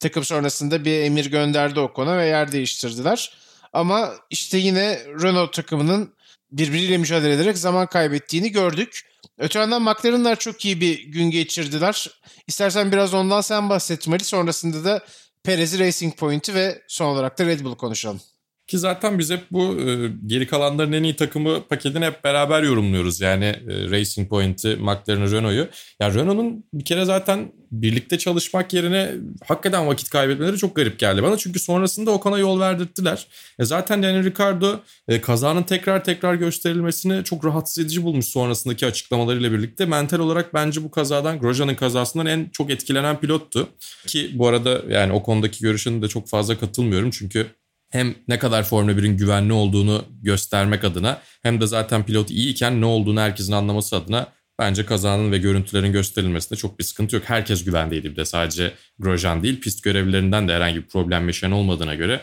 Takım 0.00 0.24
sonrasında 0.24 0.84
bir 0.84 1.00
emir 1.00 1.26
gönderdi 1.26 1.80
Ocon'a 1.80 2.18
ve 2.18 2.26
yer 2.26 2.52
değiştirdiler. 2.52 3.32
Ama 3.72 4.14
işte 4.30 4.58
yine 4.58 4.98
Renault 5.22 5.52
takımının 5.52 6.14
birbiriyle 6.50 6.98
mücadele 6.98 7.32
ederek 7.34 7.58
zaman 7.58 7.86
kaybettiğini 7.86 8.52
gördük. 8.52 9.06
Öte 9.38 9.58
yandan 9.58 9.82
McLaren'lar 9.82 10.36
çok 10.36 10.64
iyi 10.64 10.80
bir 10.80 11.04
gün 11.04 11.30
geçirdiler. 11.30 12.10
İstersen 12.46 12.92
biraz 12.92 13.14
ondan 13.14 13.40
sen 13.40 13.68
bahset 13.68 14.08
Mali. 14.08 14.24
Sonrasında 14.24 14.84
da 14.84 15.00
Perez'i 15.46 15.78
Racing 15.78 16.16
Point'i 16.16 16.54
ve 16.54 16.82
son 16.88 17.06
olarak 17.06 17.38
da 17.38 17.46
Red 17.46 17.60
Bull'u 17.60 17.76
konuşalım. 17.76 18.20
Ki 18.66 18.78
zaten 18.78 19.18
biz 19.18 19.30
hep 19.30 19.40
bu 19.50 19.80
e, 19.80 20.10
geri 20.26 20.46
kalanların 20.46 20.92
en 20.92 21.02
iyi 21.02 21.16
takımı 21.16 21.62
paketini 21.68 22.04
hep 22.04 22.24
beraber 22.24 22.62
yorumluyoruz. 22.62 23.20
Yani 23.20 23.44
e, 23.44 23.90
Racing 23.90 24.28
Point'i, 24.28 24.76
McLaren'ı, 24.76 25.32
Renault'u. 25.32 25.68
Ya 26.00 26.14
Renault'un 26.14 26.64
bir 26.72 26.84
kere 26.84 27.04
zaten 27.04 27.52
birlikte 27.70 28.18
çalışmak 28.18 28.72
yerine 28.72 29.10
hakikaten 29.46 29.86
vakit 29.86 30.10
kaybetmeleri 30.10 30.56
çok 30.56 30.76
garip 30.76 30.98
geldi 30.98 31.22
bana. 31.22 31.36
Çünkü 31.36 31.58
sonrasında 31.58 32.10
Ocon'a 32.10 32.38
yol 32.38 32.60
verdirttiler. 32.60 33.26
E 33.58 33.64
zaten 33.64 34.02
Daniel 34.02 34.24
Ricciardo 34.24 34.80
e, 35.08 35.20
kazanın 35.20 35.62
tekrar 35.62 36.04
tekrar 36.04 36.34
gösterilmesini 36.34 37.24
çok 37.24 37.44
rahatsız 37.44 37.84
edici 37.84 38.02
bulmuş 38.02 38.26
sonrasındaki 38.26 38.86
açıklamalarıyla 38.86 39.52
birlikte. 39.52 39.86
Mental 39.86 40.18
olarak 40.18 40.54
bence 40.54 40.84
bu 40.84 40.90
kazadan, 40.90 41.38
Grosjean'ın 41.38 41.74
kazasından 41.74 42.26
en 42.26 42.48
çok 42.52 42.70
etkilenen 42.70 43.20
pilottu. 43.20 43.68
Ki 44.06 44.30
bu 44.34 44.48
arada 44.48 44.82
yani 44.88 45.12
o 45.12 45.22
konudaki 45.22 45.60
görüşüne 45.60 46.02
de 46.02 46.08
çok 46.08 46.28
fazla 46.28 46.58
katılmıyorum. 46.58 47.10
Çünkü 47.10 47.46
hem 47.90 48.14
ne 48.28 48.38
kadar 48.38 48.62
Formula 48.62 48.92
1'in 48.92 49.16
güvenli 49.16 49.52
olduğunu 49.52 50.04
göstermek 50.22 50.84
adına 50.84 51.20
hem 51.42 51.60
de 51.60 51.66
zaten 51.66 52.06
pilot 52.06 52.30
iyiyken 52.30 52.80
ne 52.80 52.84
olduğunu 52.84 53.20
herkesin 53.20 53.52
anlaması 53.52 53.96
adına 53.96 54.26
bence 54.58 54.86
kazanın 54.86 55.32
ve 55.32 55.38
görüntülerin 55.38 55.92
gösterilmesinde 55.92 56.58
çok 56.58 56.78
bir 56.78 56.84
sıkıntı 56.84 57.16
yok. 57.16 57.24
Herkes 57.26 57.64
güvendeydi 57.64 58.10
bir 58.10 58.16
de 58.16 58.24
sadece 58.24 58.72
Grosjean 58.98 59.42
değil 59.42 59.60
pist 59.60 59.82
görevlilerinden 59.82 60.48
de 60.48 60.52
herhangi 60.52 60.76
bir 60.76 60.88
problem 60.88 61.26
yaşayan 61.26 61.52
olmadığına 61.52 61.94
göre 61.94 62.20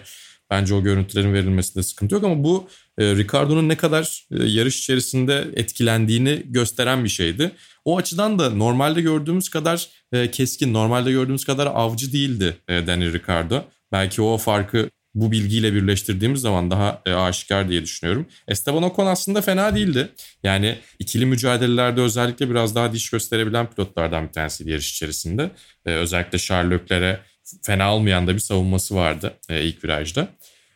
bence 0.50 0.74
o 0.74 0.84
görüntülerin 0.84 1.34
verilmesinde 1.34 1.84
sıkıntı 1.84 2.16
yok 2.16 2.24
ama 2.24 2.44
bu 2.44 2.68
e, 2.98 3.16
Ricardo'nun 3.16 3.70
ne 3.70 3.78
kadar 3.78 4.28
e, 4.32 4.44
yarış 4.44 4.80
içerisinde 4.80 5.48
etkilendiğini 5.56 6.44
gösteren 6.46 7.04
bir 7.04 7.10
şeydi. 7.10 7.52
O 7.86 7.98
açıdan 7.98 8.40
da 8.40 8.50
normalde 8.50 9.02
gördüğümüz 9.02 9.50
kadar 9.50 9.90
e, 10.12 10.32
keskin, 10.32 10.74
normalde 10.74 11.12
gördüğümüz 11.12 11.46
kadar 11.46 11.66
avcı 11.66 12.14
değildi 12.14 12.58
e, 12.68 12.88
Daniel 12.88 13.14
Ricardo. 13.14 13.64
Belki 13.92 14.22
o 14.22 14.38
farkı 14.38 14.90
bu 15.16 15.32
bilgiyle 15.32 15.74
birleştirdiğimiz 15.74 16.42
zaman 16.42 16.72
daha 16.72 17.02
e, 17.06 17.14
aşikar 17.14 17.70
diye 17.70 17.84
düşünüyorum. 17.84 18.26
Esteban 18.48 18.84
Ocon 18.84 19.06
aslında 19.06 19.42
fena 19.42 19.76
değildi. 19.76 20.10
Yani 20.44 20.78
ikili 21.00 21.26
mücadelelerde 21.26 22.02
özellikle 22.02 22.50
biraz 22.50 22.76
daha 22.76 22.94
diş 22.94 23.10
gösterebilen 23.10 23.70
pilotlardan 23.70 24.28
bir 24.28 24.34
tanesi 24.34 24.70
yarış 24.70 24.92
içerisinde. 24.92 25.52
E, 25.86 25.92
özellikle 25.92 26.38
Charles 26.38 26.82
Leclerc'e 26.82 27.20
fena 27.62 27.96
olmayan 27.96 28.28
da 28.28 28.34
bir 28.34 28.40
savunması 28.40 28.96
vardı 28.96 29.34
e, 29.50 29.64
ilk 29.64 29.84
virajda. 29.84 30.28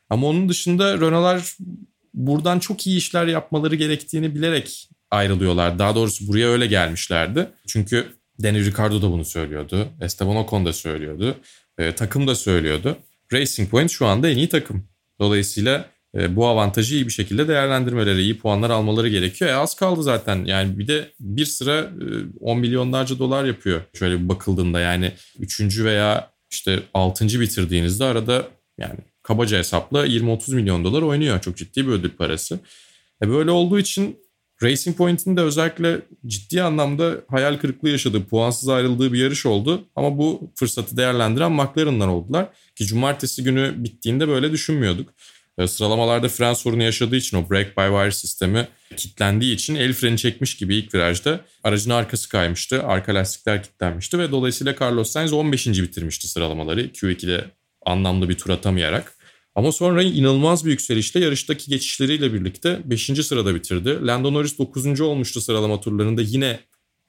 Ama 0.10 0.28
onun 0.28 0.50
dışında 0.50 0.94
Renault'lar 0.94 1.58
buradan 2.14 2.60
çok 2.60 2.88
iyi 2.88 2.98
işler 2.98 3.28
yapmaları 3.28 3.76
gerektiğini 3.76 4.36
bilerek 4.36 4.90
ayrılıyorlar. 5.12 5.80
Daha 5.80 5.96
doğrusu 5.96 6.28
buraya 6.28 6.48
öyle 6.48 6.68
gelmişlerdi. 6.68 7.50
Çünkü 7.68 8.08
Daniel 8.44 8.66
Ricciardo 8.66 9.02
da 9.02 9.12
bunu 9.12 9.26
söylüyordu. 9.26 9.88
Esteban 10.02 10.36
Ocon 10.36 10.66
da 10.66 10.74
söylüyordu. 10.74 11.36
E, 11.78 11.96
takım 11.96 12.28
da 12.28 12.36
söylüyordu. 12.36 12.98
Racing 13.34 13.70
Point 13.70 13.92
şu 13.92 14.06
anda 14.06 14.30
en 14.30 14.38
iyi 14.38 14.50
takım. 14.50 14.88
Dolayısıyla 15.20 15.90
e, 16.16 16.36
bu 16.36 16.48
avantajı 16.48 16.96
iyi 16.96 17.06
bir 17.06 17.12
şekilde 17.12 17.48
değerlendirmeleri, 17.48 18.22
iyi 18.22 18.38
puanlar 18.38 18.70
almaları 18.70 19.10
gerekiyor. 19.10 19.52
E 19.52 19.56
az 19.56 19.76
kaldı 19.76 20.04
zaten. 20.04 20.46
Yani 20.46 20.80
bir 20.80 20.88
de 20.88 21.12
bir 21.20 21.46
sıra 21.46 21.80
e, 21.80 22.06
10 22.40 22.60
milyonlarca 22.60 23.20
dolar 23.20 23.46
yapıyor. 23.46 23.82
Şöyle 23.94 24.20
bir 24.20 24.30
bakıldığında 24.30 24.80
yani 24.80 25.12
3. 25.40 25.80
veya 25.80 26.32
işte 26.52 26.80
6. 26.94 27.26
bitirdiğinizde 27.40 28.04
arada 28.04 28.48
yani 28.78 29.00
kabaca 29.24 29.58
hesapla 29.58 30.08
20-30 30.08 30.56
milyon 30.56 30.84
dolar 30.84 31.02
oynuyor. 31.02 31.42
Çok 31.42 31.58
ciddi 31.58 31.88
bir 31.88 31.92
ödül 31.92 32.12
parası. 32.12 32.60
E 33.24 33.30
böyle 33.30 33.52
olduğu 33.52 33.80
için 33.80 34.20
Racing 34.64 34.98
Point'in 34.98 35.38
de 35.38 35.42
özellikle 35.42 36.02
ciddi 36.26 36.64
anlamda 36.64 37.16
hayal 37.28 37.58
kırıklığı 37.58 37.90
yaşadığı, 37.90 38.26
puansız 38.26 38.70
ayrıldığı 38.70 39.14
bir 39.14 39.20
yarış 39.20 39.46
oldu. 39.46 39.86
Ama 39.96 40.18
bu 40.18 40.52
fırsatı 40.56 40.98
değerlendiren 40.98 41.52
McLaren'lar 41.52 42.08
oldular. 42.08 42.50
Ki 42.76 42.86
cumartesi 42.86 43.44
günü 43.44 43.74
bittiğinde 43.78 44.28
böyle 44.28 44.52
düşünmüyorduk. 44.52 45.10
E, 45.58 45.68
sıralamalarda 45.68 46.30
fren 46.30 46.54
sorunu 46.54 46.84
yaşadığı 46.84 47.16
için 47.16 47.38
o 47.38 47.50
brake 47.50 47.70
by 47.78 47.98
wire 47.98 48.12
sistemi 48.12 48.68
kilitlendiği 48.98 49.56
için 49.56 49.76
el 49.76 49.94
freni 49.94 50.18
çekmiş 50.18 50.58
gibi 50.58 50.76
ilk 50.76 50.96
virajda 50.96 51.40
aracın 51.64 51.92
arkası 51.92 52.30
kaymıştı. 52.30 52.84
Arka 52.84 53.16
lastikler 53.16 53.64
kilitlenmişti 53.64 54.20
ve 54.20 54.32
dolayısıyla 54.32 54.76
Carlos 54.82 55.12
Sainz 55.12 55.34
15. 55.34 55.68
bitirmişti 55.68 56.28
sıralamaları 56.28 56.82
Q2'de 56.82 57.46
anlamlı 57.86 58.30
bir 58.30 58.38
tur 58.38 58.50
atamayarak. 58.50 59.17
Ama 59.58 59.72
sonra 59.72 60.04
inanılmaz 60.04 60.66
bir 60.66 60.72
yükselişle 60.72 61.20
yarıştaki 61.20 61.70
geçişleriyle 61.70 62.34
birlikte 62.34 62.80
5. 62.86 63.06
sırada 63.06 63.56
bitirdi. 63.56 64.08
Lando 64.08 64.34
Norris 64.34 64.58
9. 64.58 65.02
olmuştu 65.02 65.42
sıralama 65.42 65.82
turlarında 65.82 66.22
yine 66.22 66.60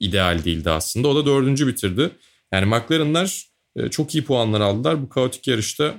ideal 0.01 0.45
değildi 0.45 0.71
aslında. 0.71 1.09
O 1.09 1.17
da 1.17 1.27
4. 1.27 1.67
bitirdi. 1.67 2.11
Yani 2.53 2.67
McLaren'lar 2.67 3.47
e, 3.77 3.89
çok 3.89 4.15
iyi 4.15 4.25
puanlar 4.25 4.61
aldılar. 4.61 5.03
Bu 5.03 5.09
kaotik 5.09 5.49
yarışta 5.49 5.95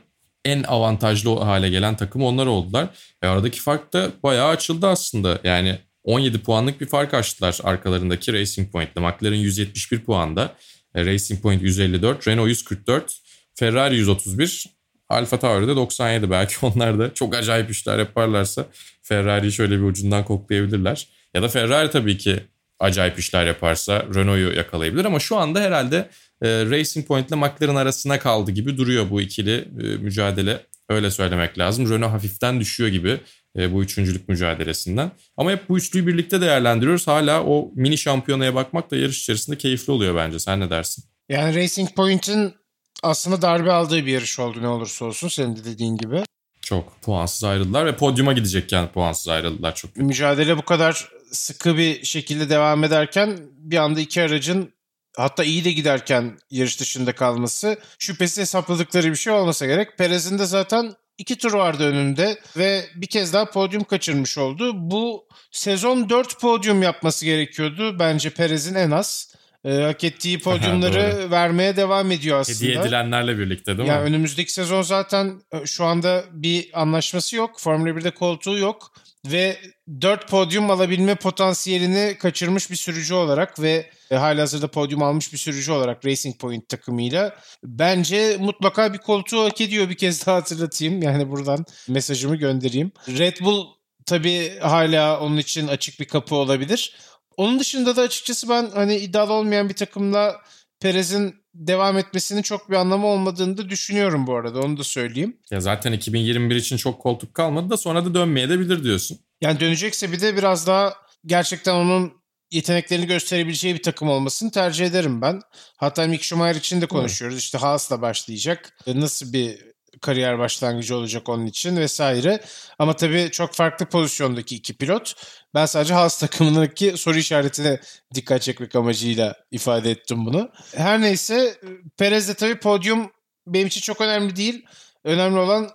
en 0.46 0.64
avantajlı 0.64 1.40
hale 1.40 1.70
gelen 1.70 1.98
takım 1.98 2.24
onlar 2.24 2.46
oldular. 2.46 2.90
Ve 3.24 3.28
aradaki 3.28 3.62
fark 3.62 3.94
da 3.94 4.12
bayağı 4.24 4.50
açıldı 4.50 4.88
aslında. 4.88 5.40
Yani 5.44 5.80
17 6.04 6.40
puanlık 6.40 6.82
bir 6.82 6.86
fark 6.86 7.14
açtılar 7.14 7.60
arkalarındaki 7.64 8.34
Racing 8.34 8.72
Point'le. 8.72 8.98
McLaren 8.98 9.38
171 9.38 10.00
puanda, 10.00 10.56
e, 10.96 11.06
Racing 11.06 11.42
Point 11.42 11.62
154, 11.62 12.28
Renault 12.28 12.48
144, 12.48 13.20
Ferrari 13.56 13.98
131, 13.98 14.79
Alfa 15.10 15.40
Tauri'de 15.40 15.76
97 15.76 16.32
belki 16.32 16.56
onlar 16.66 17.00
da 17.00 17.14
çok 17.14 17.36
acayip 17.36 17.70
işler 17.70 17.98
yaparlarsa 18.00 18.66
Ferrari'yi 19.02 19.52
şöyle 19.52 19.78
bir 19.78 19.84
ucundan 19.84 20.26
koklayabilirler. 20.26 21.08
Ya 21.34 21.42
da 21.44 21.48
Ferrari 21.48 21.92
tabii 21.92 22.18
ki 22.18 22.40
acayip 22.80 23.20
işler 23.20 23.46
yaparsa 23.46 24.06
Renault'u 24.16 24.58
yakalayabilir 24.58 25.06
ama 25.06 25.20
şu 25.20 25.38
anda 25.38 25.60
herhalde 25.60 26.10
e, 26.42 26.50
Racing 26.50 27.08
Point 27.08 27.30
ile 27.30 27.36
McLaren 27.36 27.76
arasına 27.76 28.20
kaldı 28.20 28.52
gibi 28.52 28.78
duruyor 28.78 29.10
bu 29.10 29.22
ikili 29.22 29.56
e, 29.56 29.98
mücadele. 29.98 30.66
Öyle 30.90 31.12
söylemek 31.12 31.60
lazım. 31.60 31.90
Renault 31.90 32.12
hafiften 32.12 32.60
düşüyor 32.60 32.90
gibi 32.90 33.18
e, 33.58 33.74
bu 33.74 33.84
üçüncülük 33.84 34.30
mücadelesinden. 34.30 35.12
Ama 35.38 35.52
hep 35.52 35.70
bu 35.70 35.78
üçlüyü 35.78 36.08
birlikte 36.08 36.42
değerlendiriyoruz. 36.42 37.08
Hala 37.08 37.44
o 37.44 37.72
mini 37.76 37.98
şampiyonaya 37.98 38.56
bakmak 38.56 38.92
da 38.92 38.96
yarış 38.96 39.22
içerisinde 39.22 39.58
keyifli 39.58 39.94
oluyor 39.94 40.16
bence. 40.16 40.40
Sen 40.40 40.60
ne 40.60 40.70
dersin? 40.70 41.04
Yani 41.30 41.56
Racing 41.56 41.96
Point'in 41.96 42.54
aslında 43.04 43.42
darbe 43.42 43.72
aldığı 43.72 44.06
bir 44.06 44.12
yarış 44.12 44.40
oldu 44.40 44.62
ne 44.62 44.68
olursa 44.68 45.06
olsun 45.06 45.28
senin 45.28 45.56
de 45.56 45.66
dediğin 45.66 45.98
gibi. 45.98 46.24
Çok 46.62 47.02
puansız 47.02 47.44
ayrıldılar 47.44 47.86
ve 47.86 47.96
podyuma 47.96 48.34
gidecekken 48.34 48.92
puansız 48.92 49.28
ayrıldılar 49.28 49.76
çok. 49.76 49.98
Mücadele 49.98 50.58
bu 50.58 50.62
kadar 50.62 51.10
sıkı 51.32 51.78
bir 51.78 52.06
şekilde 52.06 52.50
devam 52.50 52.84
ederken 52.84 53.40
bir 53.58 53.78
anda 53.78 54.00
iki 54.00 54.22
aracın 54.22 54.74
hatta 55.18 55.44
iyi 55.44 55.66
de 55.66 55.72
giderken 55.72 56.38
yarış 56.52 56.80
dışında 56.80 57.16
kalması 57.16 57.78
şüphesiz 58.00 58.38
hesapladıkları 58.38 59.12
bir 59.12 59.16
şey 59.16 59.34
olmasa 59.34 59.66
gerek. 59.66 59.98
Perez'in 59.98 60.40
de 60.40 60.46
zaten 60.46 60.94
iki 61.18 61.38
tur 61.38 61.54
vardı 61.54 61.84
önünde 61.84 62.40
ve 62.58 62.86
bir 62.96 63.08
kez 63.08 63.34
daha 63.34 63.50
podyum 63.50 63.84
kaçırmış 63.84 64.38
oldu. 64.38 64.72
Bu 64.76 65.28
sezon 65.52 66.10
4 66.10 66.40
podyum 66.40 66.84
yapması 66.84 67.26
gerekiyordu 67.26 68.00
bence 68.00 68.30
Perez'in 68.30 68.76
en 68.76 68.92
az. 68.92 69.34
E, 69.66 69.74
hak 69.74 70.04
ettiği 70.04 70.40
podyumları 70.40 71.32
vermeye 71.32 71.76
devam 71.76 72.12
ediyor 72.12 72.40
aslında. 72.40 72.60
Hediye 72.60 72.82
edilenlerle 72.82 73.38
birlikte 73.38 73.78
değil 73.78 73.90
mi? 73.90 73.96
Yani 73.96 74.04
önümüzdeki 74.04 74.54
sezon 74.54 74.82
zaten 74.82 75.42
e, 75.52 75.66
şu 75.66 75.86
anda 75.86 76.24
bir 76.32 76.82
anlaşması 76.82 77.36
yok. 77.36 77.60
Formula 77.60 77.90
1'de 77.90 78.12
koltuğu 78.12 78.58
yok 78.58 78.92
ve 79.26 79.58
4 80.02 80.30
podyum 80.30 80.72
alabilme 80.72 81.16
potansiyelini 81.16 82.18
kaçırmış 82.20 82.72
bir 82.72 82.76
sürücü 82.76 83.14
olarak 83.14 83.62
ve 83.62 83.90
e, 84.12 84.16
hala 84.16 84.42
hazırda 84.42 84.68
podyum 84.68 85.04
almış 85.04 85.34
bir 85.34 85.38
sürücü 85.38 85.72
olarak 85.72 86.06
Racing 86.06 86.40
Point 86.40 86.70
takımıyla 86.70 87.36
bence 87.64 88.38
mutlaka 88.40 88.94
bir 88.94 88.98
koltuğu 88.98 89.44
hak 89.44 89.62
ediyor 89.62 89.90
bir 89.90 89.98
kez 89.98 90.26
daha 90.26 90.36
hatırlatayım. 90.36 91.02
Yani 91.02 91.30
buradan 91.30 91.66
mesajımı 91.88 92.36
göndereyim. 92.36 92.92
Red 93.08 93.38
Bull 93.42 93.68
tabii 94.06 94.60
hala 94.60 95.20
onun 95.20 95.38
için 95.38 95.68
açık 95.68 96.00
bir 96.00 96.06
kapı 96.06 96.36
olabilir. 96.36 96.96
Onun 97.40 97.60
dışında 97.60 97.96
da 97.96 98.02
açıkçası 98.02 98.50
ben 98.50 98.70
hani 98.74 98.96
iddialı 98.96 99.34
olmayan 99.34 99.70
bir 99.70 99.74
takımla 99.74 100.42
Perez'in 100.80 101.36
devam 101.54 101.98
etmesinin 101.98 102.42
çok 102.42 102.70
bir 102.70 102.76
anlamı 102.76 103.08
olmadığını 103.08 103.58
da 103.58 103.70
düşünüyorum 103.70 104.28
bu 104.28 104.36
arada. 104.36 104.60
Onu 104.60 104.78
da 104.78 104.84
söyleyeyim. 104.84 105.38
Ya 105.52 105.62
zaten 105.62 105.92
2021 105.92 106.56
için 106.56 106.78
çok 106.78 107.02
koltuk 107.02 107.34
kalmadı 107.34 107.70
da 107.70 107.78
sonra 107.78 108.06
da 108.06 108.14
dönmeye 108.14 108.50
de 108.50 108.60
bilir 108.60 108.84
diyorsun. 108.84 109.20
Yani 109.42 109.60
dönecekse 109.60 110.12
bir 110.12 110.22
de 110.22 110.38
biraz 110.38 110.68
daha 110.68 110.94
gerçekten 111.26 111.76
onun 111.76 112.14
yeteneklerini 112.52 113.08
gösterebileceği 113.08 113.76
bir 113.76 113.84
takım 113.84 114.10
olmasını 114.10 114.52
tercih 114.52 114.86
ederim 114.86 115.22
ben. 115.22 115.42
Hatta 115.78 116.08
Mick 116.08 116.24
Schumacher 116.24 116.60
için 116.60 116.82
de 116.82 116.86
konuşuyoruz. 116.86 117.38
İşte 117.38 117.58
Haas'la 117.58 118.02
başlayacak. 118.02 118.78
Nasıl 118.88 119.34
bir 119.34 119.69
kariyer 120.02 120.40
başlangıcı 120.40 120.96
olacak 120.96 121.30
onun 121.30 121.46
için 121.46 121.78
vesaire. 121.78 122.40
Ama 122.80 122.96
tabii 122.96 123.30
çok 123.32 123.54
farklı 123.54 123.86
pozisyondaki 123.86 124.56
iki 124.56 124.74
pilot. 124.74 125.14
Ben 125.54 125.66
sadece 125.66 125.94
Haas 125.94 126.20
takımındaki 126.20 126.98
soru 126.98 127.18
işaretine 127.18 127.80
dikkat 128.14 128.42
çekmek 128.42 128.76
amacıyla 128.76 129.36
ifade 129.52 129.92
ettim 129.92 130.26
bunu. 130.26 130.50
Her 130.76 131.02
neyse 131.02 131.56
Perez 131.98 132.28
de 132.28 132.34
tabii 132.34 132.60
podyum 132.60 133.12
benim 133.48 133.68
için 133.68 133.82
çok 133.82 134.02
önemli 134.02 134.36
değil. 134.36 134.66
Önemli 135.04 135.40
olan 135.40 135.70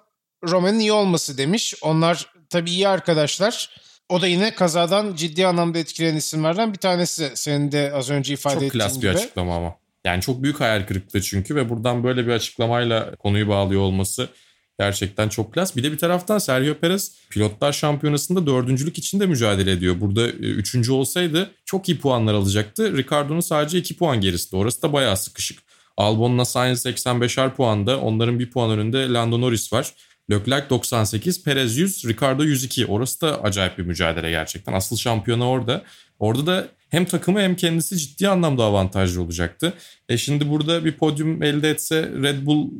Roman'ın 0.49 0.79
iyi 0.79 0.93
olması 0.93 1.39
demiş. 1.39 1.75
Onlar 1.83 2.33
tabii 2.51 2.71
iyi 2.71 2.89
arkadaşlar. 2.89 3.71
O 4.09 4.21
da 4.21 4.27
yine 4.27 4.55
kazadan 4.55 5.15
ciddi 5.15 5.47
anlamda 5.47 5.79
etkilenen 5.79 6.17
isimlerden 6.17 6.73
bir 6.73 6.79
tanesi. 6.79 7.33
Senin 7.35 7.73
de 7.73 7.93
az 7.95 8.11
önce 8.11 8.35
ifade 8.35 8.55
çok 8.55 8.63
ettiğin 8.63 8.85
klas 8.85 8.95
gibi. 8.95 9.03
bir 9.03 9.09
açıklama 9.09 9.57
ama. 9.57 9.84
Yani 10.05 10.21
çok 10.21 10.43
büyük 10.43 10.61
hayal 10.61 10.87
kırıklığı 10.87 11.23
çünkü 11.23 11.57
ve 11.57 11.71
buradan 11.71 12.05
böyle 12.05 12.27
bir 12.27 12.33
açıklamayla 12.33 13.17
konuyu 13.17 13.49
bağlıyor 13.49 13.81
olması 13.81 14.29
gerçekten 14.79 15.29
çok 15.29 15.55
klas. 15.55 15.77
Bir 15.77 15.83
de 15.83 15.93
bir 15.93 15.99
taraftan 15.99 16.39
Sergio 16.39 16.75
Perez 16.75 17.17
pilotlar 17.31 17.73
şampiyonasında 17.73 18.47
dördüncülük 18.47 18.99
için 18.99 19.21
de 19.21 19.27
mücadele 19.27 19.73
ediyor. 19.73 20.01
Burada 20.01 20.29
e, 20.29 20.33
üçüncü 20.33 20.93
olsaydı 20.93 21.51
çok 21.65 21.89
iyi 21.89 21.99
puanlar 21.99 22.35
alacaktı. 22.35 22.97
Ricardo'nun 22.97 23.41
sadece 23.41 23.79
iki 23.79 23.97
puan 23.97 24.21
gerisinde. 24.21 24.57
Orası 24.57 24.83
da 24.83 24.93
bayağı 24.93 25.17
sıkışık. 25.17 25.59
Albon'la 25.97 26.45
Sainz 26.45 26.87
85'er 26.87 27.55
puanda. 27.55 28.01
Onların 28.01 28.39
bir 28.39 28.51
puan 28.51 28.71
önünde 28.71 29.13
Lando 29.13 29.41
Norris 29.41 29.73
var. 29.73 29.93
Leclerc 30.31 30.71
98, 30.71 31.45
Perez 31.45 31.77
100, 31.77 32.05
Ricardo 32.05 32.43
102. 32.43 32.87
Orası 32.87 33.21
da 33.21 33.43
acayip 33.43 33.79
bir 33.79 33.83
mücadele 33.83 34.31
gerçekten. 34.31 34.73
Asıl 34.73 34.97
şampiyonu 34.97 35.45
orada. 35.47 35.85
Orada 36.19 36.47
da 36.47 36.69
hem 36.89 37.05
takımı 37.05 37.41
hem 37.41 37.57
kendisi 37.57 37.99
ciddi 37.99 38.29
anlamda 38.29 38.65
avantajlı 38.65 39.23
olacaktı. 39.23 39.73
E 40.09 40.17
şimdi 40.17 40.51
burada 40.51 40.85
bir 40.85 40.93
podyum 40.93 41.43
elde 41.43 41.71
etse 41.71 42.03
Red 42.03 42.47
Bull 42.47 42.71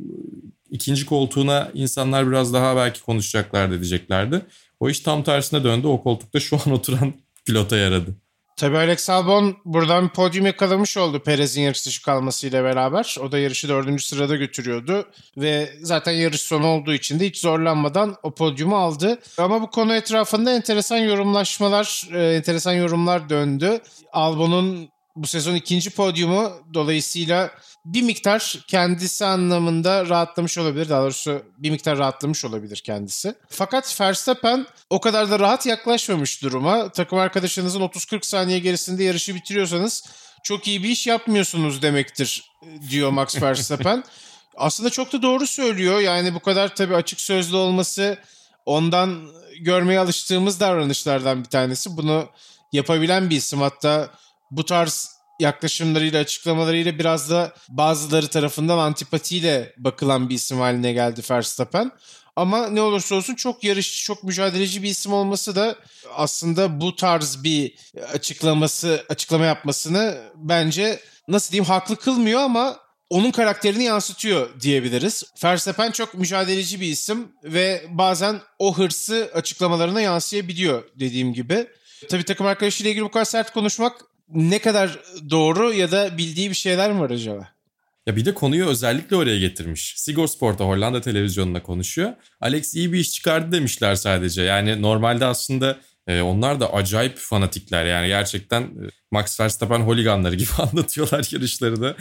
ikinci 0.71 1.05
koltuğuna 1.05 1.71
insanlar 1.73 2.27
biraz 2.27 2.53
daha 2.53 2.75
belki 2.75 3.01
konuşacaklardı 3.01 3.73
diyeceklerdi. 3.73 4.41
O 4.79 4.89
iş 4.89 4.99
tam 4.99 5.23
tersine 5.23 5.63
döndü. 5.63 5.87
O 5.87 6.03
koltukta 6.03 6.39
şu 6.39 6.55
an 6.65 6.71
oturan 6.73 7.13
pilota 7.45 7.77
yaradı. 7.77 8.15
Tabii 8.57 8.77
Alex 8.77 9.09
Albon 9.09 9.57
buradan 9.65 10.13
podyum 10.13 10.45
yakalamış 10.45 10.97
oldu 10.97 11.19
Perez'in 11.19 11.61
yarış 11.61 11.85
dışı 11.85 12.03
kalmasıyla 12.03 12.63
beraber. 12.63 13.17
O 13.21 13.31
da 13.31 13.39
yarışı 13.39 13.69
dördüncü 13.69 14.05
sırada 14.05 14.35
götürüyordu. 14.35 15.07
Ve 15.37 15.69
zaten 15.81 16.11
yarış 16.11 16.41
sonu 16.41 16.67
olduğu 16.67 16.93
için 16.93 17.19
de 17.19 17.25
hiç 17.25 17.37
zorlanmadan 17.39 18.15
o 18.23 18.35
podyumu 18.35 18.75
aldı. 18.75 19.19
Ama 19.37 19.61
bu 19.61 19.69
konu 19.71 19.95
etrafında 19.95 20.51
enteresan 20.51 20.97
yorumlaşmalar, 20.97 22.07
e, 22.13 22.35
enteresan 22.35 22.73
yorumlar 22.73 23.29
döndü. 23.29 23.79
Albon'un 24.13 24.89
bu 25.15 25.27
sezon 25.27 25.55
ikinci 25.55 25.89
podyumu 25.89 26.51
dolayısıyla 26.73 27.51
bir 27.85 28.01
miktar 28.01 28.59
kendisi 28.67 29.25
anlamında 29.25 30.09
rahatlamış 30.09 30.57
olabilir. 30.57 30.89
Daha 30.89 31.01
doğrusu 31.01 31.43
bir 31.57 31.69
miktar 31.69 31.97
rahatlamış 31.97 32.45
olabilir 32.45 32.81
kendisi. 32.85 33.35
Fakat 33.49 34.01
Verstappen 34.01 34.65
o 34.89 34.99
kadar 35.01 35.31
da 35.31 35.39
rahat 35.39 35.65
yaklaşmamış 35.65 36.43
duruma. 36.43 36.89
Takım 36.89 37.19
arkadaşınızın 37.19 37.81
30-40 37.81 38.25
saniye 38.25 38.59
gerisinde 38.59 39.03
yarışı 39.03 39.35
bitiriyorsanız 39.35 40.03
çok 40.43 40.67
iyi 40.67 40.83
bir 40.83 40.89
iş 40.89 41.07
yapmıyorsunuz 41.07 41.81
demektir 41.81 42.51
diyor 42.89 43.09
Max 43.09 43.35
Verstappen. 43.41 44.03
Aslında 44.57 44.89
çok 44.89 45.13
da 45.13 45.21
doğru 45.21 45.47
söylüyor. 45.47 45.99
Yani 45.99 46.33
bu 46.33 46.39
kadar 46.39 46.75
tabii 46.75 46.95
açık 46.95 47.21
sözlü 47.21 47.55
olması 47.55 48.17
ondan 48.65 49.29
görmeye 49.59 49.99
alıştığımız 49.99 50.59
davranışlardan 50.59 51.43
bir 51.43 51.49
tanesi. 51.49 51.97
Bunu 51.97 52.29
yapabilen 52.71 53.29
bir 53.29 53.35
isim. 53.35 53.61
Hatta 53.61 54.09
bu 54.51 54.65
tarz 54.65 55.15
yaklaşımlarıyla, 55.39 56.19
açıklamalarıyla 56.19 56.99
biraz 56.99 57.29
da 57.29 57.53
bazıları 57.69 58.27
tarafından 58.27 58.77
antipatiyle 58.77 59.73
bakılan 59.77 60.29
bir 60.29 60.35
isim 60.35 60.59
haline 60.59 60.93
geldi 60.93 61.21
Verstappen. 61.31 61.91
Ama 62.35 62.67
ne 62.67 62.81
olursa 62.81 63.15
olsun 63.15 63.35
çok 63.35 63.63
yarışçı, 63.63 64.05
çok 64.05 64.23
mücadeleci 64.23 64.83
bir 64.83 64.89
isim 64.89 65.13
olması 65.13 65.55
da 65.55 65.75
aslında 66.15 66.81
bu 66.81 66.95
tarz 66.95 67.43
bir 67.43 67.75
açıklaması, 68.13 69.05
açıklama 69.09 69.45
yapmasını 69.45 70.17
bence 70.35 70.99
nasıl 71.27 71.51
diyeyim 71.51 71.69
haklı 71.69 71.95
kılmıyor 71.95 72.39
ama 72.39 72.77
onun 73.09 73.31
karakterini 73.31 73.83
yansıtıyor 73.83 74.61
diyebiliriz. 74.61 75.23
Verstappen 75.43 75.91
çok 75.91 76.13
mücadeleci 76.13 76.81
bir 76.81 76.87
isim 76.87 77.27
ve 77.43 77.85
bazen 77.89 78.41
o 78.59 78.77
hırsı 78.77 79.31
açıklamalarına 79.33 80.01
yansıyabiliyor 80.01 80.83
dediğim 80.95 81.33
gibi. 81.33 81.67
Tabii 82.09 82.23
takım 82.23 82.47
arkadaşıyla 82.47 82.91
ilgili 82.91 83.05
bu 83.05 83.11
kadar 83.11 83.25
sert 83.25 83.53
konuşmak 83.53 84.01
ne 84.29 84.59
kadar 84.59 84.99
doğru 85.29 85.73
ya 85.73 85.91
da 85.91 86.17
bildiği 86.17 86.49
bir 86.49 86.55
şeyler 86.55 86.91
mi 86.91 86.99
var 86.99 87.09
acaba? 87.09 87.55
Ya 88.07 88.15
bir 88.15 88.25
de 88.25 88.33
konuyu 88.33 88.65
özellikle 88.65 89.15
oraya 89.15 89.39
getirmiş. 89.39 89.93
Sigor 89.97 90.27
Sport'a 90.27 90.65
Hollanda 90.65 91.01
televizyonunda 91.01 91.63
konuşuyor. 91.63 92.13
Alex 92.41 92.75
iyi 92.75 92.93
bir 92.93 92.99
iş 92.99 93.11
çıkardı 93.13 93.51
demişler 93.51 93.95
sadece. 93.95 94.41
Yani 94.41 94.81
normalde 94.81 95.25
aslında 95.25 95.77
e, 96.07 96.21
onlar 96.21 96.59
da 96.59 96.73
acayip 96.73 97.17
fanatikler. 97.17 97.85
Yani 97.85 98.07
gerçekten 98.07 98.61
e, 98.61 98.89
Max 99.11 99.39
Verstappen 99.39 99.79
holiganları 99.79 100.35
gibi 100.35 100.49
anlatıyorlar 100.57 101.27
yarışları 101.31 101.81
da. 101.81 101.95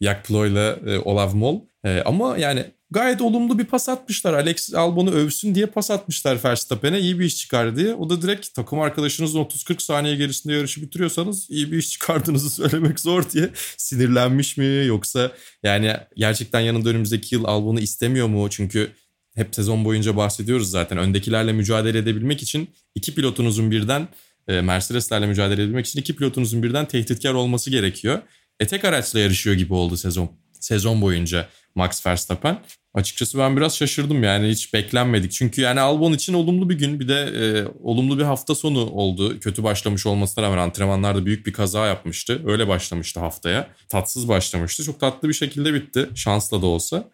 Jack 0.00 0.24
Ploy'la 0.24 0.78
e, 0.86 0.98
Olav 0.98 1.34
Mol. 1.34 1.60
Ama 2.04 2.38
yani 2.38 2.64
gayet 2.90 3.20
olumlu 3.20 3.58
bir 3.58 3.64
pas 3.64 3.88
atmışlar. 3.88 4.34
Alex 4.34 4.74
Albon'u 4.74 5.10
övsün 5.10 5.54
diye 5.54 5.66
pas 5.66 5.90
atmışlar 5.90 6.38
Verstappen'e 6.44 7.00
iyi 7.00 7.18
bir 7.18 7.24
iş 7.24 7.36
çıkar 7.36 7.76
diye. 7.76 7.94
O 7.94 8.10
da 8.10 8.22
direkt 8.22 8.54
takım 8.54 8.80
arkadaşınızın 8.80 9.38
30-40 9.38 9.82
saniye 9.82 10.16
gerisinde 10.16 10.52
yarışı 10.52 10.82
bitiriyorsanız 10.82 11.50
iyi 11.50 11.72
bir 11.72 11.78
iş 11.78 11.90
çıkardığınızı 11.90 12.50
söylemek 12.62 13.00
zor 13.00 13.30
diye 13.30 13.50
sinirlenmiş 13.76 14.56
mi 14.56 14.86
yoksa 14.86 15.32
yani 15.62 15.96
gerçekten 16.16 16.60
yanında 16.60 16.88
önümüzdeki 16.88 17.34
yıl 17.34 17.44
Albon'u 17.44 17.80
istemiyor 17.80 18.26
mu? 18.26 18.50
Çünkü 18.50 18.90
hep 19.34 19.54
sezon 19.54 19.84
boyunca 19.84 20.16
bahsediyoruz 20.16 20.70
zaten. 20.70 20.98
Öndekilerle 20.98 21.52
mücadele 21.52 21.98
edebilmek 21.98 22.42
için 22.42 22.70
iki 22.94 23.14
pilotunuzun 23.14 23.70
birden 23.70 24.08
e, 24.48 24.60
Mercedes'lerle 24.60 25.26
mücadele 25.26 25.62
edebilmek 25.62 25.86
için 25.86 26.00
iki 26.00 26.16
pilotunuzun 26.16 26.62
birden 26.62 26.88
tehditkar 26.88 27.34
olması 27.34 27.70
gerekiyor. 27.70 28.22
E 28.60 28.66
tek 28.66 28.84
araçla 28.84 29.18
yarışıyor 29.18 29.56
gibi 29.56 29.74
oldu 29.74 29.96
sezon 29.96 30.30
sezon 30.60 31.02
boyunca 31.02 31.48
Max 31.74 32.06
Verstappen. 32.06 32.58
Açıkçası 32.94 33.38
ben 33.38 33.56
biraz 33.56 33.76
şaşırdım 33.76 34.22
yani 34.22 34.48
hiç 34.48 34.74
beklenmedik. 34.74 35.32
Çünkü 35.32 35.60
yani 35.60 35.80
Albon 35.80 36.12
için 36.12 36.34
olumlu 36.34 36.70
bir 36.70 36.78
gün 36.78 37.00
bir 37.00 37.08
de 37.08 37.14
e, 37.14 37.66
olumlu 37.82 38.18
bir 38.18 38.24
hafta 38.24 38.54
sonu 38.54 38.90
oldu. 38.90 39.40
Kötü 39.40 39.64
başlamış 39.64 40.06
olmasına 40.06 40.44
rağmen 40.44 40.58
antrenmanlarda 40.58 41.26
büyük 41.26 41.46
bir 41.46 41.52
kaza 41.52 41.86
yapmıştı. 41.86 42.42
Öyle 42.46 42.68
başlamıştı 42.68 43.20
haftaya. 43.20 43.68
Tatsız 43.88 44.28
başlamıştı. 44.28 44.84
Çok 44.84 45.00
tatlı 45.00 45.28
bir 45.28 45.34
şekilde 45.34 45.74
bitti. 45.74 46.08
Şansla 46.14 46.62
da 46.62 46.66
olsa. 46.66 47.10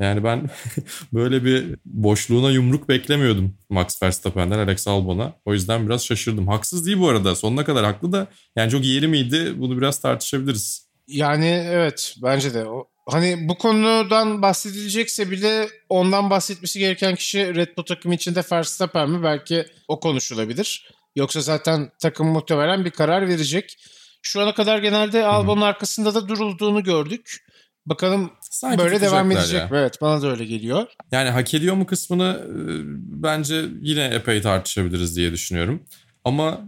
Yani 0.00 0.24
ben 0.24 0.50
böyle 1.12 1.44
bir 1.44 1.76
boşluğuna 1.84 2.50
yumruk 2.50 2.88
beklemiyordum 2.88 3.56
Max 3.68 4.02
Verstappen'den 4.02 4.58
Alex 4.58 4.88
Albon'a. 4.88 5.32
O 5.44 5.52
yüzden 5.52 5.86
biraz 5.86 6.04
şaşırdım. 6.04 6.48
Haksız 6.48 6.86
değil 6.86 6.98
bu 6.98 7.08
arada. 7.08 7.34
Sonuna 7.34 7.64
kadar 7.64 7.84
haklı 7.84 8.12
da. 8.12 8.26
Yani 8.56 8.70
çok 8.70 8.84
yeri 8.84 9.08
miydi? 9.08 9.54
Bunu 9.56 9.76
biraz 9.76 10.00
tartışabiliriz. 10.00 10.90
Yani 11.06 11.46
evet 11.70 12.14
bence 12.22 12.54
de. 12.54 12.64
O, 12.64 12.89
hani 13.12 13.48
bu 13.48 13.58
konudan 13.58 14.42
bahsedilecekse 14.42 15.30
bile 15.30 15.68
ondan 15.88 16.30
bahsetmesi 16.30 16.78
gereken 16.78 17.14
kişi 17.14 17.54
Red 17.54 17.76
Bull 17.76 17.84
takımı 17.84 18.14
içinde 18.14 18.42
Verstappen 18.52 19.10
mi? 19.10 19.22
Belki 19.22 19.66
o 19.88 20.00
konuşulabilir. 20.00 20.88
Yoksa 21.16 21.40
zaten 21.40 21.90
takım 21.98 22.28
muhtemelen 22.28 22.84
bir 22.84 22.90
karar 22.90 23.28
verecek. 23.28 23.76
Şu 24.22 24.40
ana 24.40 24.54
kadar 24.54 24.78
genelde 24.78 25.24
Albon'un 25.24 25.60
arkasında 25.60 26.14
da 26.14 26.28
durulduğunu 26.28 26.84
gördük. 26.84 27.44
Bakalım 27.86 28.30
Sanki 28.40 28.78
böyle 28.78 29.00
devam 29.00 29.32
edecek. 29.32 29.60
ya. 29.60 29.68
Evet 29.72 29.98
bana 30.00 30.22
da 30.22 30.30
öyle 30.30 30.44
geliyor. 30.44 30.86
Yani 31.12 31.30
hak 31.30 31.54
ediyor 31.54 31.74
mu 31.74 31.86
kısmını 31.86 32.40
e, 32.44 32.52
bence 33.22 33.64
yine 33.80 34.04
epey 34.04 34.42
tartışabiliriz 34.42 35.16
diye 35.16 35.32
düşünüyorum. 35.32 35.82
Ama 36.24 36.60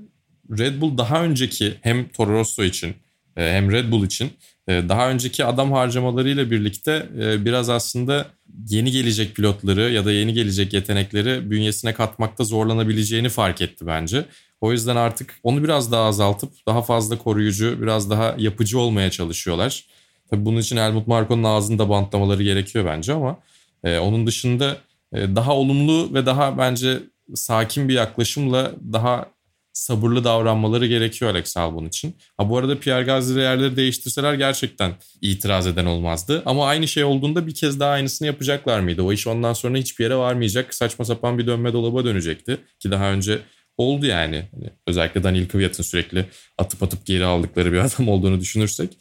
Red 0.58 0.80
Bull 0.80 0.98
daha 0.98 1.24
önceki 1.24 1.74
hem 1.82 2.08
Toro 2.08 2.32
Rosso 2.32 2.62
için 2.62 2.96
e, 3.36 3.52
hem 3.52 3.72
Red 3.72 3.90
Bull 3.90 4.06
için 4.06 4.32
daha 4.68 5.10
önceki 5.10 5.44
adam 5.44 5.72
harcamalarıyla 5.72 6.50
birlikte 6.50 7.08
e, 7.20 7.44
biraz 7.44 7.68
aslında 7.68 8.26
yeni 8.68 8.90
gelecek 8.90 9.36
pilotları 9.36 9.92
ya 9.92 10.04
da 10.04 10.12
yeni 10.12 10.32
gelecek 10.32 10.72
yetenekleri 10.72 11.50
bünyesine 11.50 11.94
katmakta 11.94 12.44
zorlanabileceğini 12.44 13.28
fark 13.28 13.60
etti 13.60 13.86
bence. 13.86 14.24
O 14.60 14.72
yüzden 14.72 14.96
artık 14.96 15.34
onu 15.42 15.64
biraz 15.64 15.92
daha 15.92 16.04
azaltıp 16.04 16.52
daha 16.68 16.82
fazla 16.82 17.18
koruyucu, 17.18 17.82
biraz 17.82 18.10
daha 18.10 18.34
yapıcı 18.38 18.78
olmaya 18.78 19.10
çalışıyorlar. 19.10 19.84
Tabii 20.30 20.44
bunun 20.44 20.60
için 20.60 20.76
Helmut 20.76 21.06
Marko'nun 21.06 21.44
ağzını 21.44 21.78
da 21.78 21.88
bantlamaları 21.88 22.42
gerekiyor 22.42 22.84
bence 22.84 23.12
ama 23.12 23.38
e, 23.84 23.98
onun 23.98 24.26
dışında 24.26 24.76
e, 25.12 25.36
daha 25.36 25.56
olumlu 25.56 26.14
ve 26.14 26.26
daha 26.26 26.58
bence 26.58 26.98
sakin 27.34 27.88
bir 27.88 27.94
yaklaşımla 27.94 28.72
daha 28.92 29.26
sabırlı 29.72 30.24
davranmaları 30.24 30.86
gerekiyor 30.86 31.30
Alex 31.30 31.56
Albon 31.56 31.84
için. 31.84 32.16
Ha 32.36 32.50
bu 32.50 32.58
arada 32.58 32.78
Pierre 32.78 33.02
Gasly 33.02 33.40
yerleri 33.40 33.76
değiştirseler 33.76 34.34
gerçekten 34.34 34.92
itiraz 35.20 35.66
eden 35.66 35.86
olmazdı. 35.86 36.42
Ama 36.46 36.66
aynı 36.66 36.88
şey 36.88 37.04
olduğunda 37.04 37.46
bir 37.46 37.54
kez 37.54 37.80
daha 37.80 37.90
aynısını 37.90 38.26
yapacaklar 38.26 38.80
mıydı? 38.80 39.02
O 39.02 39.12
iş 39.12 39.26
ondan 39.26 39.52
sonra 39.52 39.78
hiçbir 39.78 40.04
yere 40.04 40.16
varmayacak. 40.16 40.74
Saçma 40.74 41.04
sapan 41.04 41.38
bir 41.38 41.46
dönme 41.46 41.72
dolaba 41.72 42.04
dönecekti. 42.04 42.58
Ki 42.78 42.90
daha 42.90 43.12
önce 43.12 43.38
oldu 43.76 44.06
yani. 44.06 44.48
Hani 44.54 44.70
özellikle 44.86 45.22
Daniel 45.22 45.48
Kvyat'ın 45.48 45.82
sürekli 45.82 46.26
atıp 46.58 46.82
atıp 46.82 47.06
geri 47.06 47.24
aldıkları 47.24 47.72
bir 47.72 47.78
adam 47.96 48.08
olduğunu 48.08 48.40
düşünürsek. 48.40 48.96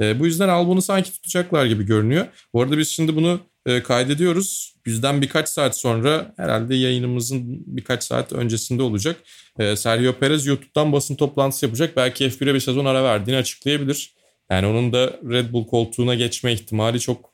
E, 0.00 0.20
bu 0.20 0.26
yüzden 0.26 0.48
Albon'u 0.48 0.82
sanki 0.82 1.12
tutacaklar 1.12 1.66
gibi 1.66 1.86
görünüyor. 1.86 2.26
Bu 2.54 2.62
arada 2.62 2.78
biz 2.78 2.88
şimdi 2.88 3.16
bunu 3.16 3.40
e, 3.66 3.82
kaydediyoruz. 3.82 4.75
Bizden 4.86 5.22
birkaç 5.22 5.48
saat 5.48 5.78
sonra 5.78 6.34
herhalde 6.36 6.74
yayınımızın 6.74 7.64
birkaç 7.66 8.04
saat 8.04 8.32
öncesinde 8.32 8.82
olacak. 8.82 9.16
E, 9.58 9.76
Sergio 9.76 10.12
Perez 10.12 10.46
YouTube'dan 10.46 10.92
basın 10.92 11.14
toplantısı 11.14 11.66
yapacak. 11.66 11.96
Belki 11.96 12.24
F1'e 12.24 12.54
bir 12.54 12.60
sezon 12.60 12.84
ara 12.84 13.04
verdiğini 13.04 13.36
açıklayabilir. 13.36 14.14
Yani 14.50 14.66
onun 14.66 14.92
da 14.92 15.06
Red 15.30 15.52
Bull 15.52 15.66
koltuğuna 15.66 16.14
geçme 16.14 16.52
ihtimali 16.52 17.00
çok 17.00 17.32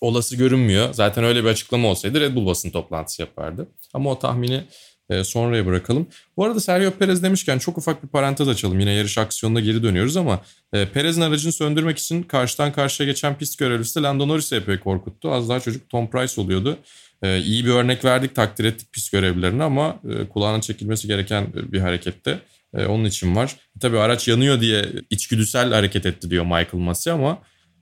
olası 0.00 0.36
görünmüyor. 0.36 0.94
Zaten 0.94 1.24
öyle 1.24 1.44
bir 1.44 1.48
açıklama 1.48 1.88
olsaydı 1.88 2.20
Red 2.20 2.34
Bull 2.34 2.46
basın 2.46 2.70
toplantısı 2.70 3.22
yapardı. 3.22 3.68
Ama 3.94 4.10
o 4.10 4.18
tahmini 4.18 4.64
e, 5.10 5.24
sonraya 5.24 5.66
bırakalım. 5.66 6.06
Bu 6.36 6.44
arada 6.44 6.60
Sergio 6.60 6.90
Perez 6.90 7.22
demişken 7.22 7.58
çok 7.58 7.78
ufak 7.78 8.02
bir 8.02 8.08
parantez 8.08 8.48
açalım. 8.48 8.80
Yine 8.80 8.92
yarış 8.92 9.18
aksiyonuna 9.18 9.60
geri 9.60 9.82
dönüyoruz 9.82 10.16
ama 10.16 10.40
e, 10.72 10.86
Perez'in 10.86 11.20
aracını 11.20 11.52
söndürmek 11.52 11.98
için 11.98 12.22
karşıdan 12.22 12.72
karşıya 12.72 13.08
geçen 13.08 13.38
pist 13.38 13.58
görevlisi 13.58 14.02
Lando 14.02 14.28
Norris'i 14.28 14.56
epey 14.56 14.78
korkuttu. 14.78 15.32
Az 15.32 15.48
daha 15.48 15.60
çocuk 15.60 15.88
Tom 15.88 16.10
Price 16.10 16.40
oluyordu. 16.40 16.78
E, 17.22 17.38
iyi 17.38 17.64
bir 17.64 17.70
örnek 17.70 18.04
verdik, 18.04 18.34
takdir 18.34 18.64
ettik 18.64 18.92
pist 18.92 19.12
görevlilerine 19.12 19.64
ama 19.64 20.00
e, 20.10 20.28
kulağına 20.28 20.60
çekilmesi 20.60 21.08
gereken 21.08 21.46
bir 21.54 21.80
harekette. 21.80 22.38
E, 22.74 22.86
onun 22.86 23.04
için 23.04 23.36
var. 23.36 23.56
Tabii 23.80 23.98
araç 23.98 24.28
yanıyor 24.28 24.60
diye 24.60 24.86
içgüdüsel 25.10 25.72
hareket 25.72 26.06
etti 26.06 26.30
diyor 26.30 26.44
Michael 26.44 26.74
Masi 26.74 27.12
ama 27.12 27.38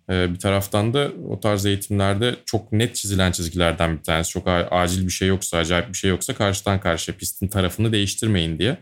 bir 0.08 0.38
taraftan 0.38 0.94
da 0.94 1.12
o 1.28 1.40
tarz 1.40 1.66
eğitimlerde 1.66 2.36
çok 2.46 2.72
net 2.72 2.96
çizilen 2.96 3.32
çizgilerden 3.32 3.98
bir 3.98 4.02
tanesi. 4.02 4.30
Çok 4.30 4.44
acil 4.70 5.06
bir 5.06 5.12
şey 5.12 5.28
yoksa, 5.28 5.58
acayip 5.58 5.88
bir 5.88 5.98
şey 5.98 6.10
yoksa 6.10 6.34
karşıdan 6.34 6.80
karşıya 6.80 7.16
pistin 7.16 7.48
tarafını 7.48 7.92
değiştirmeyin 7.92 8.58
diye. 8.58 8.78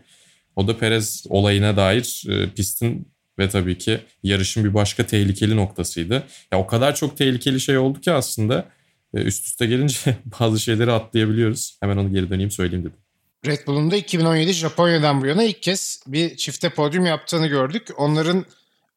O 0.55 0.67
da 0.67 0.77
Perez 0.77 1.25
olayına 1.29 1.77
dair 1.77 2.23
e, 2.29 2.49
pistin 2.49 3.07
ve 3.39 3.49
tabii 3.49 3.77
ki 3.77 3.99
yarışın 4.23 4.63
bir 4.63 4.73
başka 4.73 5.05
tehlikeli 5.05 5.55
noktasıydı. 5.55 6.23
Ya 6.51 6.59
o 6.59 6.67
kadar 6.67 6.95
çok 6.95 7.17
tehlikeli 7.17 7.59
şey 7.59 7.77
oldu 7.77 8.01
ki 8.01 8.11
aslında 8.11 8.65
e, 9.13 9.21
üst 9.21 9.45
üste 9.45 9.65
gelince 9.65 10.17
bazı 10.39 10.59
şeyleri 10.59 10.91
atlayabiliyoruz. 10.91 11.77
Hemen 11.79 11.97
onu 11.97 12.13
geri 12.13 12.29
döneyim 12.29 12.51
söyleyeyim 12.51 12.85
dedim. 12.85 12.97
Red 13.45 13.67
Bull'un 13.67 13.91
da 13.91 13.95
2017 13.95 14.53
Japonya'dan 14.53 15.21
bu 15.21 15.25
yana 15.25 15.43
ilk 15.43 15.61
kez 15.61 16.03
bir 16.07 16.35
çifte 16.35 16.69
podyum 16.69 17.05
yaptığını 17.05 17.47
gördük. 17.47 17.87
Onların 17.97 18.45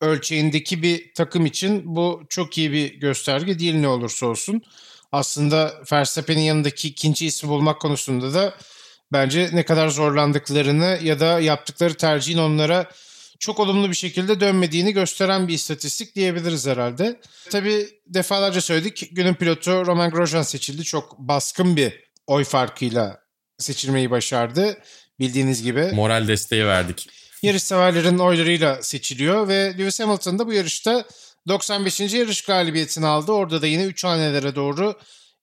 ölçeğindeki 0.04 0.82
bir 0.82 1.14
takım 1.14 1.46
için 1.46 1.82
bu 1.96 2.22
çok 2.28 2.58
iyi 2.58 2.72
bir 2.72 2.94
gösterge 2.94 3.58
değil 3.58 3.74
ne 3.74 3.88
olursa 3.88 4.26
olsun. 4.26 4.62
Aslında 5.12 5.74
Verstappen'in 5.92 6.40
yanındaki 6.40 6.88
ikinci 6.88 7.26
ismi 7.26 7.48
bulmak 7.48 7.80
konusunda 7.80 8.34
da 8.34 8.54
bence 9.12 9.50
ne 9.52 9.64
kadar 9.64 9.88
zorlandıklarını 9.88 10.98
ya 11.02 11.20
da 11.20 11.40
yaptıkları 11.40 11.94
tercihin 11.94 12.38
onlara 12.38 12.90
çok 13.38 13.60
olumlu 13.60 13.90
bir 13.90 13.94
şekilde 13.94 14.40
dönmediğini 14.40 14.92
gösteren 14.92 15.48
bir 15.48 15.54
istatistik 15.54 16.14
diyebiliriz 16.14 16.66
herhalde. 16.66 17.20
Tabii 17.50 17.88
defalarca 18.06 18.60
söyledik 18.60 19.08
günün 19.12 19.34
pilotu 19.34 19.86
Roman 19.86 20.10
Grosjean 20.10 20.42
seçildi. 20.42 20.84
Çok 20.84 21.18
baskın 21.18 21.76
bir 21.76 22.04
oy 22.26 22.44
farkıyla 22.44 23.20
seçilmeyi 23.58 24.10
başardı 24.10 24.78
bildiğiniz 25.20 25.62
gibi. 25.62 25.90
Moral 25.92 26.28
desteği 26.28 26.66
verdik 26.66 27.08
yarış 27.44 27.62
severlerin 27.62 28.18
oylarıyla 28.18 28.82
seçiliyor 28.82 29.48
ve 29.48 29.74
Lewis 29.78 30.00
Hamilton 30.00 30.38
da 30.38 30.46
bu 30.46 30.52
yarışta 30.52 31.04
95. 31.48 32.00
yarış 32.00 32.42
galibiyetini 32.42 33.06
aldı. 33.06 33.32
Orada 33.32 33.62
da 33.62 33.66
yine 33.66 33.84
3 33.84 34.04
hanelere 34.04 34.54
doğru 34.54 34.94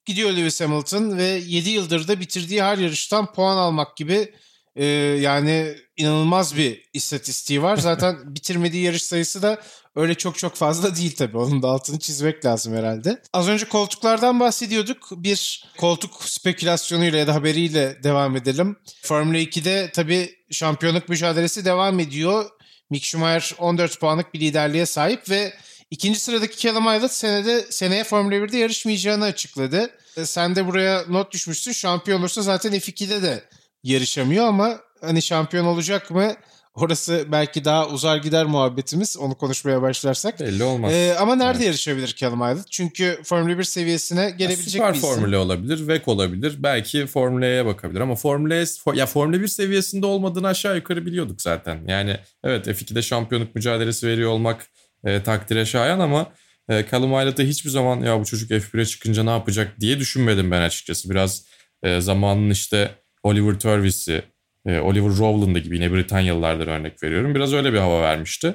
gidiyor 0.06 0.32
Lewis 0.32 0.62
Hamilton 0.62 1.18
ve 1.18 1.24
7 1.24 1.70
yıldır 1.70 2.08
da 2.08 2.20
bitirdiği 2.20 2.64
her 2.64 2.78
yarıştan 2.78 3.34
puan 3.34 3.58
almak 3.58 3.98
gibi 3.98 4.34
e, 4.76 4.86
yani 5.22 5.76
inanılmaz 5.98 6.58
bir 6.58 6.90
istatistiği 6.94 7.62
var. 7.62 7.78
Zaten 7.78 8.36
bitirmediği 8.36 8.84
yarış 8.84 9.04
sayısı 9.04 9.42
da 9.42 9.62
öyle 9.96 10.16
çok 10.16 10.38
çok 10.38 10.56
fazla 10.56 10.96
değil 10.96 11.16
tabii. 11.16 11.38
Onun 11.38 11.64
da 11.64 11.68
altını 11.68 12.00
çizmek 12.00 12.46
lazım 12.46 12.76
herhalde. 12.76 13.22
Az 13.34 13.48
önce 13.48 13.66
koltuklardan 13.66 14.40
bahsediyorduk. 14.40 15.08
Bir 15.12 15.66
koltuk 15.78 16.24
spekülasyonuyla 16.24 17.20
ya 17.20 17.28
da 17.28 17.36
haberiyle 17.36 18.04
devam 18.04 18.36
edelim. 18.36 18.78
Formula 19.02 19.38
2'de 19.38 19.92
tabii 19.94 20.36
şampiyonluk 20.52 21.10
mücadelesi 21.10 21.66
devam 21.66 22.00
ediyor. 22.00 22.46
Mick 22.90 23.06
Schumacher 23.06 23.56
14 23.58 24.00
puanlık 24.00 24.34
bir 24.34 24.40
liderliğe 24.40 24.86
sahip 24.86 25.30
ve 25.30 25.54
ikinci 25.92 26.20
sıradaki 26.20 26.58
Callum 26.58 26.88
Aylett 26.88 27.12
senede, 27.12 27.66
seneye 27.70 28.04
Formula 28.04 28.36
1'de 28.36 28.58
yarışmayacağını 28.58 29.24
açıkladı. 29.24 29.90
E, 30.18 30.26
sen 30.26 30.56
de 30.56 30.68
buraya 30.68 31.04
not 31.08 31.32
düşmüşsün. 31.32 31.72
Şampiyon 31.72 32.20
olursa 32.20 32.42
zaten 32.42 32.74
F2'de 32.74 33.22
de 33.22 33.44
yarışamıyor 33.84 34.46
ama 34.46 34.80
hani 35.02 35.22
şampiyon 35.22 35.66
olacak 35.66 36.12
mı? 36.12 36.36
Orası 36.74 37.26
belki 37.32 37.66
daha 37.66 37.88
uzar 37.88 38.18
gider 38.18 38.46
muhabbetimiz. 38.46 39.18
Onu 39.18 39.36
konuşmaya 39.36 39.82
başlarsak. 39.82 40.40
Belli 40.40 40.64
olmaz. 40.64 40.94
Ee, 40.94 41.16
ama 41.20 41.36
nerede 41.36 41.58
evet. 41.58 41.66
yarışabilir 41.66 42.16
Callum 42.18 42.42
Aylett? 42.42 42.72
Çünkü 42.72 43.20
Formula 43.24 43.58
1 43.58 43.64
seviyesine 43.64 44.30
gelebilecek 44.30 44.82
ya, 44.82 44.90
bir 44.90 44.98
isim. 44.98 45.10
Formula 45.10 45.38
olabilir, 45.38 45.88
VEC 45.88 46.04
olabilir. 46.06 46.56
Belki 46.60 47.08
Formula 47.08 47.46
E'ye 47.46 47.66
bakabilir 47.66 48.02
ama 48.02 48.16
Formula 48.16 48.66
ya 48.94 49.06
Formula 49.06 49.42
1 49.42 49.48
seviyesinde 49.48 50.06
olmadığını 50.06 50.48
aşağı 50.48 50.76
yukarı 50.76 51.06
biliyorduk 51.06 51.42
zaten. 51.42 51.84
Yani 51.88 52.18
evet 52.44 52.68
F2'de 52.68 53.02
şampiyonluk 53.02 53.56
mücadelesi 53.56 54.08
veriyor 54.08 54.32
olmak 54.32 54.68
e, 55.04 55.24
takdire 55.24 55.66
şayan 55.66 56.00
ama 56.00 56.32
e, 56.70 56.86
Callum 56.92 57.16
Aylett'e 57.16 57.48
hiçbir 57.48 57.70
zaman 57.70 58.00
ya 58.00 58.20
bu 58.20 58.26
çocuk 58.26 58.52
F1'e 58.52 58.86
çıkınca 58.86 59.24
ne 59.24 59.30
yapacak 59.30 59.80
diye 59.80 60.00
düşünmedim 60.00 60.52
ben 60.52 60.62
açıkçası. 60.62 61.10
Biraz 61.10 61.46
e, 61.84 62.02
zamanın 62.02 62.50
işte 62.50 62.92
Oliver 63.24 63.60
Turvis'i, 63.60 64.24
e, 64.66 64.80
Oliver 64.80 65.18
Rowland'ı 65.18 65.60
gibi 65.60 65.76
yine 65.76 65.94
Britanyalılardan 65.94 66.68
örnek 66.68 67.04
veriyorum. 67.04 67.36
Biraz 67.36 67.54
öyle 67.54 67.74
bir 67.74 67.78
hava 67.78 68.02
vermişti. 68.02 68.54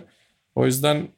O 0.55 0.67
yüzden 0.67 1.09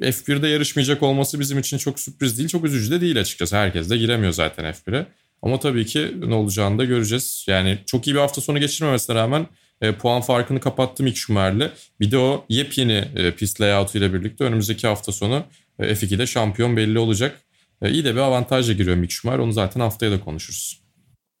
F1'de 0.00 0.48
yarışmayacak 0.48 1.02
olması 1.02 1.40
bizim 1.40 1.58
için 1.58 1.78
çok 1.78 2.00
sürpriz 2.00 2.38
değil. 2.38 2.48
Çok 2.48 2.64
üzücü 2.64 2.90
de 2.90 3.00
değil 3.00 3.20
açıkçası. 3.20 3.56
Herkes 3.56 3.90
de 3.90 3.96
giremiyor 3.96 4.32
zaten 4.32 4.64
F1'e. 4.64 5.06
Ama 5.42 5.60
tabii 5.60 5.86
ki 5.86 6.12
ne 6.26 6.34
olacağını 6.34 6.78
da 6.78 6.84
göreceğiz. 6.84 7.44
Yani 7.48 7.78
çok 7.86 8.06
iyi 8.06 8.14
bir 8.14 8.20
hafta 8.20 8.40
sonu 8.40 8.58
geçirmemesine 8.58 9.16
rağmen 9.16 9.46
e, 9.80 9.92
puan 9.92 10.22
farkını 10.22 10.60
kapattı 10.60 11.02
Mick 11.02 11.16
Schumacher'le. 11.16 11.70
Bir 12.00 12.10
de 12.10 12.18
o 12.18 12.44
yepyeni 12.48 13.04
e, 13.16 13.30
pist 13.30 13.60
layout'u 13.60 13.98
ile 13.98 14.14
birlikte 14.14 14.44
önümüzdeki 14.44 14.86
hafta 14.86 15.12
sonu 15.12 15.44
e, 15.78 15.92
F2'de 15.92 16.26
şampiyon 16.26 16.76
belli 16.76 16.98
olacak. 16.98 17.40
E, 17.82 17.90
iyi 17.90 18.04
de 18.04 18.14
bir 18.14 18.20
avantajla 18.20 18.72
giriyor 18.72 18.96
Mick 18.96 19.12
Schumacher. 19.12 19.38
Onu 19.38 19.52
zaten 19.52 19.80
haftaya 19.80 20.12
da 20.12 20.20
konuşuruz. 20.20 20.85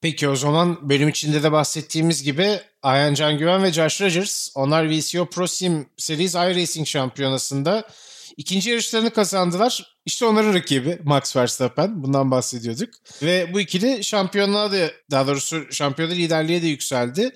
Peki 0.00 0.28
o 0.28 0.36
zaman 0.36 0.88
bölüm 0.88 1.08
içinde 1.08 1.42
de 1.42 1.52
bahsettiğimiz 1.52 2.22
gibi 2.22 2.60
Ayhan 2.82 3.14
Can 3.14 3.38
Güven 3.38 3.62
ve 3.62 3.72
Josh 3.72 4.00
Rogers 4.00 4.48
onlar 4.54 4.90
VCO 4.90 5.30
Pro 5.30 5.46
Sim 5.46 5.88
Series 5.96 6.34
iRacing 6.34 6.86
şampiyonasında 6.86 7.88
ikinci 8.36 8.70
yarışlarını 8.70 9.10
kazandılar. 9.10 9.96
İşte 10.06 10.26
onların 10.26 10.54
rakibi 10.54 10.98
Max 11.04 11.36
Verstappen. 11.36 12.02
Bundan 12.02 12.30
bahsediyorduk. 12.30 12.94
Ve 13.22 13.52
bu 13.52 13.60
ikili 13.60 14.04
şampiyonluğa 14.04 14.72
da 14.72 14.90
daha 15.10 15.26
doğrusu 15.26 15.72
şampiyonda 15.72 16.14
liderliğe 16.14 16.62
de 16.62 16.66
yükseldi. 16.66 17.32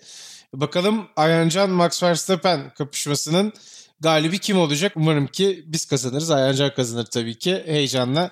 Bakalım 0.54 1.08
Ayhan 1.16 1.48
Can 1.48 1.70
Max 1.70 2.02
Verstappen 2.02 2.74
kapışmasının 2.74 3.52
galibi 4.01 4.38
kim 4.38 4.59
olacak? 4.59 4.92
Umarım 4.96 5.26
ki 5.26 5.64
biz 5.66 5.86
kazanırız. 5.86 6.30
Ayhancan 6.30 6.74
kazanır 6.74 7.05
tabii 7.05 7.38
ki. 7.38 7.62
Heyecanla 7.66 8.30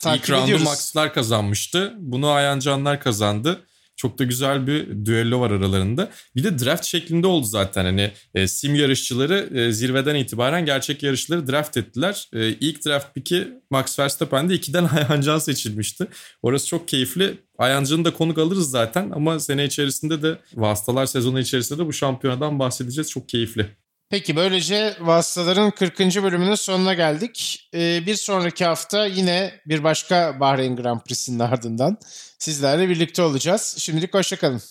takip 0.00 0.28
İlk 0.28 0.44
ediyoruz. 0.44 0.64
Max'lar 0.64 1.14
kazanmıştı. 1.14 1.94
Bunu 1.98 2.28
Ayhancanlar 2.28 3.00
kazandı. 3.00 3.60
Çok 3.96 4.18
da 4.18 4.24
güzel 4.24 4.66
bir 4.66 5.04
düello 5.06 5.40
var 5.40 5.50
aralarında. 5.50 6.10
Bir 6.36 6.44
de 6.44 6.58
draft 6.58 6.84
şeklinde 6.84 7.26
oldu 7.26 7.46
zaten. 7.46 7.84
Hani 7.84 8.12
e, 8.34 8.48
sim 8.48 8.74
yarışçıları 8.74 9.58
e, 9.58 9.72
zirveden 9.72 10.14
itibaren 10.14 10.66
gerçek 10.66 11.02
yarışları 11.02 11.46
draft 11.46 11.76
ettiler. 11.76 12.28
E, 12.32 12.48
ilk 12.48 12.86
draft 12.86 13.14
pick'i 13.14 13.48
Max 13.70 13.98
Verstappen'de 13.98 14.54
2'den 14.54 14.84
Ayhancan 14.96 15.38
seçilmişti. 15.38 16.06
Orası 16.42 16.66
çok 16.66 16.88
keyifli. 16.88 17.38
Ayhancan'ı 17.58 18.04
da 18.04 18.12
konuk 18.12 18.38
alırız 18.38 18.70
zaten 18.70 19.10
ama 19.10 19.40
sene 19.40 19.64
içerisinde 19.64 20.22
de 20.22 20.38
vasıtalar 20.54 21.06
sezonu 21.06 21.40
içerisinde 21.40 21.78
de 21.78 21.86
bu 21.86 21.92
şampiyonadan 21.92 22.58
bahsedeceğiz. 22.58 23.10
Çok 23.10 23.28
keyifli. 23.28 23.66
Peki 24.10 24.36
böylece 24.36 24.96
Vasıtaların 25.00 25.70
40. 25.70 25.98
bölümünün 25.98 26.54
sonuna 26.54 26.94
geldik. 26.94 27.68
Ee, 27.74 28.06
bir 28.06 28.14
sonraki 28.14 28.64
hafta 28.64 29.06
yine 29.06 29.60
bir 29.66 29.84
başka 29.84 30.40
Bahreyn 30.40 30.76
Grand 30.76 31.00
Prix'sinin 31.00 31.38
ardından 31.38 31.98
sizlerle 32.38 32.88
birlikte 32.88 33.22
olacağız. 33.22 33.76
Şimdilik 33.78 34.14
hoşçakalın. 34.14 34.62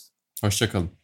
Hoşçakalın. 0.42 1.03